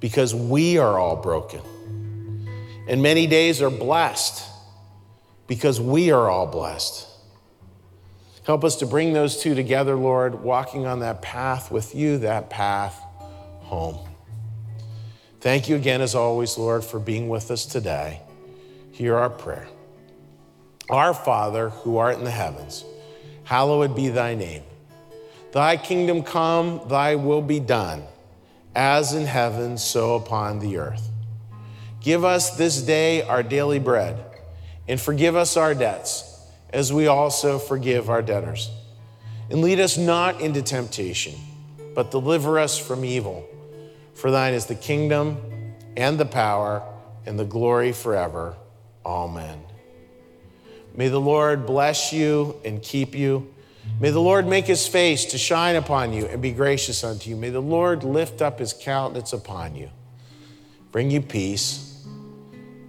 because 0.00 0.34
we 0.34 0.78
are 0.78 0.98
all 0.98 1.16
broken. 1.16 1.62
And 2.88 3.02
many 3.02 3.26
days 3.26 3.60
are 3.62 3.70
blessed 3.70 4.46
because 5.46 5.80
we 5.80 6.10
are 6.10 6.28
all 6.28 6.46
blessed. 6.46 7.06
Help 8.44 8.64
us 8.64 8.76
to 8.76 8.86
bring 8.86 9.12
those 9.12 9.42
two 9.42 9.54
together, 9.54 9.94
Lord, 9.94 10.42
walking 10.42 10.86
on 10.86 11.00
that 11.00 11.20
path 11.20 11.70
with 11.70 11.94
you, 11.94 12.18
that 12.18 12.48
path 12.48 12.98
home. 13.60 13.98
Thank 15.40 15.68
you 15.68 15.76
again, 15.76 16.00
as 16.00 16.14
always, 16.14 16.56
Lord, 16.56 16.84
for 16.84 16.98
being 16.98 17.28
with 17.28 17.50
us 17.50 17.66
today. 17.66 18.20
Hear 18.92 19.16
our 19.16 19.30
prayer. 19.30 19.68
Our 20.90 21.12
Father, 21.12 21.68
who 21.68 21.98
art 21.98 22.16
in 22.16 22.24
the 22.24 22.30
heavens, 22.30 22.84
hallowed 23.44 23.94
be 23.94 24.08
thy 24.08 24.34
name. 24.34 24.62
Thy 25.52 25.76
kingdom 25.76 26.22
come, 26.22 26.82
thy 26.88 27.14
will 27.14 27.42
be 27.42 27.58
done, 27.60 28.04
as 28.74 29.14
in 29.14 29.24
heaven, 29.24 29.78
so 29.78 30.14
upon 30.14 30.58
the 30.58 30.76
earth. 30.76 31.10
Give 32.00 32.24
us 32.24 32.56
this 32.56 32.82
day 32.82 33.22
our 33.22 33.42
daily 33.42 33.78
bread, 33.78 34.22
and 34.86 35.00
forgive 35.00 35.36
us 35.36 35.56
our 35.56 35.74
debts, 35.74 36.24
as 36.70 36.92
we 36.92 37.06
also 37.06 37.58
forgive 37.58 38.10
our 38.10 38.22
debtors. 38.22 38.70
And 39.50 39.62
lead 39.62 39.80
us 39.80 39.96
not 39.96 40.40
into 40.40 40.60
temptation, 40.60 41.34
but 41.94 42.10
deliver 42.10 42.58
us 42.58 42.78
from 42.78 43.04
evil. 43.04 43.48
For 44.14 44.30
thine 44.30 44.52
is 44.52 44.66
the 44.66 44.74
kingdom, 44.74 45.38
and 45.96 46.18
the 46.18 46.26
power, 46.26 46.82
and 47.24 47.38
the 47.38 47.44
glory 47.44 47.92
forever. 47.92 48.54
Amen. 49.04 49.62
May 50.94 51.08
the 51.08 51.20
Lord 51.20 51.64
bless 51.64 52.12
you 52.12 52.60
and 52.64 52.82
keep 52.82 53.14
you. 53.14 53.54
May 54.00 54.10
the 54.10 54.20
Lord 54.20 54.46
make 54.46 54.66
his 54.66 54.86
face 54.86 55.24
to 55.26 55.38
shine 55.38 55.76
upon 55.76 56.12
you 56.12 56.26
and 56.26 56.40
be 56.40 56.52
gracious 56.52 57.02
unto 57.02 57.30
you. 57.30 57.36
May 57.36 57.50
the 57.50 57.60
Lord 57.60 58.04
lift 58.04 58.42
up 58.42 58.58
his 58.58 58.72
countenance 58.72 59.32
upon 59.32 59.74
you, 59.74 59.90
bring 60.92 61.10
you 61.10 61.20
peace, 61.20 62.06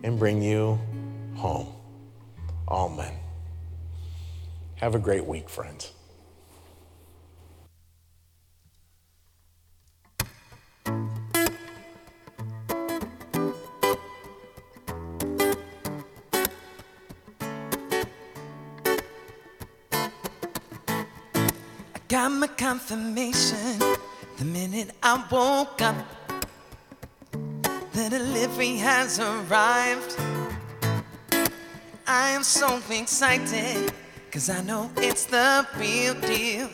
and 0.04 0.20
bring 0.20 0.42
you 0.42 0.80
home. 1.36 1.68
Amen. 2.68 3.14
Have 4.76 4.96
a 4.96 5.00
great 5.00 5.26
week, 5.26 5.50
friends. 5.50 5.92
Got 22.20 22.32
my 22.34 22.48
confirmation 22.48 23.80
the 24.38 24.44
minute 24.44 24.92
I 25.02 25.24
woke 25.32 25.82
up. 25.82 25.96
The 27.94 28.10
delivery 28.10 28.76
has 28.76 29.22
arrived. 29.22 30.18
I 32.06 32.32
am 32.32 32.44
so 32.44 32.82
excited, 32.90 33.94
cause 34.34 34.50
I 34.50 34.60
know 34.64 34.92
it's 34.98 35.28
the 35.28 35.66
real 35.78 36.14
deal. 36.16 36.70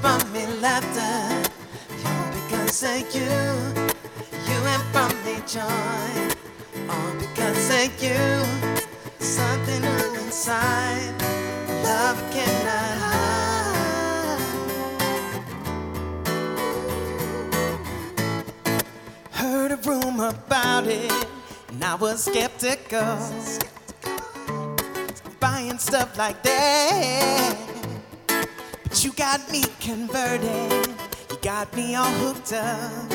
Brought 0.00 0.28
me 0.32 0.46
laughter, 0.60 1.50
all 2.06 2.30
because 2.32 2.82
of 2.82 3.14
you. 3.14 3.30
You 4.48 4.58
have 4.70 4.84
brought 4.92 5.16
me 5.24 5.36
joy, 5.46 5.60
all 6.88 7.12
because 7.18 7.70
of 7.70 8.02
you. 8.02 8.18
Something 9.18 9.82
new 9.82 10.14
inside, 10.24 11.14
love 11.84 12.18
cannot 12.32 12.98
hide. 13.04 14.40
Heard 19.32 19.72
a 19.72 19.76
rumor 19.76 20.28
about 20.28 20.86
it, 20.86 21.12
And 21.68 21.84
I 21.84 21.94
was 21.94 22.24
skeptical, 22.24 23.18
buying 25.38 25.78
stuff 25.78 26.16
like 26.16 26.42
that. 26.42 27.69
You 29.02 29.12
got 29.12 29.50
me 29.50 29.62
converted, 29.80 30.86
you 31.30 31.38
got 31.40 31.74
me 31.74 31.94
all 31.94 32.12
hooked 32.20 32.52
up. 32.52 33.10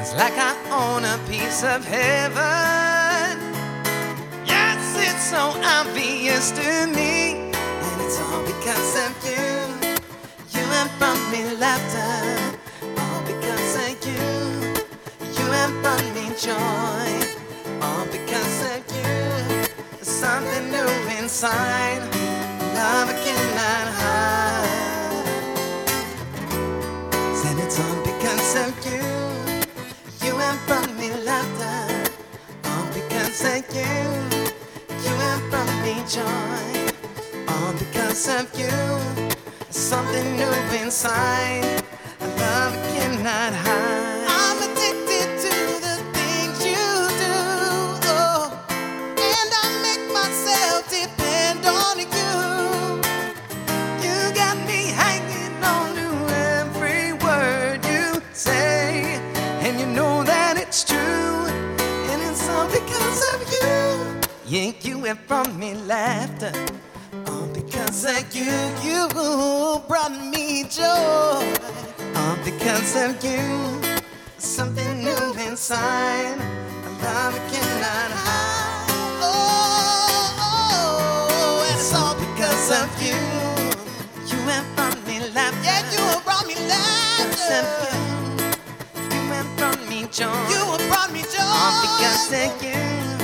It's 0.00 0.14
like 0.14 0.32
I 0.38 0.56
own 0.70 1.04
a 1.04 1.18
piece 1.28 1.64
of 1.64 1.84
heaven. 1.84 3.38
Yes, 4.46 4.80
it's 4.96 5.24
so 5.24 5.52
obvious 5.62 6.50
to 6.52 6.86
me. 6.86 7.52
And 7.52 8.00
it's 8.00 8.18
all 8.18 8.42
because 8.46 8.96
of 9.04 9.12
you. 9.28 9.52
You 10.58 10.66
have 10.76 10.90
brought 10.98 11.20
me 11.30 11.44
laughter. 11.56 12.58
All 12.96 13.20
because 13.26 13.76
of 13.84 13.94
you. 14.08 14.82
You 15.36 15.46
have 15.52 15.74
brought 15.82 16.08
me 16.14 16.32
joy. 16.40 17.06
All 17.82 18.06
because 18.06 18.62
of 18.72 18.80
you. 18.96 19.12
Something 20.00 20.71
inside. 21.32 22.02
Love 22.76 23.08
cannot 23.24 23.86
hide. 24.00 25.24
Said 27.34 27.56
it's 27.64 27.80
all 27.80 27.98
because 28.04 28.54
of 28.64 28.72
you. 28.84 29.06
You 30.26 30.36
have 30.36 30.60
brought 30.66 30.92
me 30.98 31.08
laughter. 31.24 32.10
All 32.68 32.86
because 32.92 33.40
of 33.54 33.64
you. 33.74 33.96
You 35.06 35.14
have 35.26 35.42
brought 35.50 35.74
me 35.82 35.94
joy. 36.16 36.92
All 37.48 37.72
because 37.78 38.28
of 38.28 38.44
you. 38.60 38.76
Something 39.70 40.36
new 40.36 40.52
inside. 40.84 41.82
Love 42.20 42.74
cannot 42.92 43.54
hide. 43.54 43.91
You 64.84 64.98
have 65.04 65.26
brought 65.28 65.54
me 65.54 65.74
laughter, 65.74 66.52
all 67.26 67.46
because 67.48 68.04
of 68.04 68.34
you. 68.34 68.52
You 68.82 69.08
brought 69.88 70.12
me 70.12 70.64
joy, 70.64 71.44
all 72.16 72.36
because 72.44 72.96
of 72.96 73.22
you. 73.24 73.80
Something 74.38 75.04
new 75.04 75.34
inside, 75.46 76.38
a 76.38 76.90
love 77.02 77.34
I 77.34 77.42
cannot 77.50 78.10
hide. 78.24 79.20
Oh, 79.22 80.36
oh, 80.40 81.70
it's 81.74 81.94
all 81.94 82.14
because 82.14 82.70
of 82.82 82.90
you. 83.02 83.20
You 84.30 84.42
have 84.48 84.66
brought 84.76 85.06
me 85.06 85.20
laughter. 85.34 85.64
Yeah, 85.64 85.82
you 85.92 85.98
have 86.10 86.24
brought 86.24 86.46
me 86.46 86.56
laughter. 86.68 87.62
You 88.98 89.32
have 89.32 89.56
brought 89.56 89.88
me 89.88 90.06
joy. 90.10 90.26
You 90.50 90.62
have 90.72 90.88
brought 90.88 91.12
me 91.12 91.22
joy. 91.22 91.42
All 91.42 91.82
because 91.82 92.32
of 92.32 92.62
you. 92.64 93.21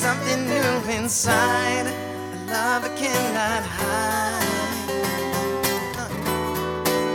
Something 0.00 0.46
new 0.46 0.96
inside. 0.96 1.86
A 1.86 1.90
love 2.50 2.84
I 2.84 2.88
cannot 2.96 3.62
hide. 3.62 4.88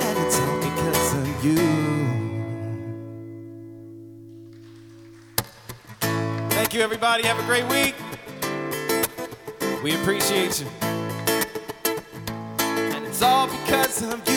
And 0.03 0.15
it's 0.19 0.39
all 0.39 0.59
because 0.61 1.13
of 1.15 1.25
you. 1.43 1.65
Thank 6.51 6.75
you, 6.75 6.81
everybody. 6.81 7.23
Have 7.23 7.39
a 7.39 7.43
great 7.47 7.67
week. 7.69 7.95
We 9.83 9.95
appreciate 9.95 10.61
you. 10.61 10.67
And 12.59 13.03
it's 13.03 13.23
all 13.23 13.47
because 13.47 14.03
of 14.03 14.29
you. 14.29 14.34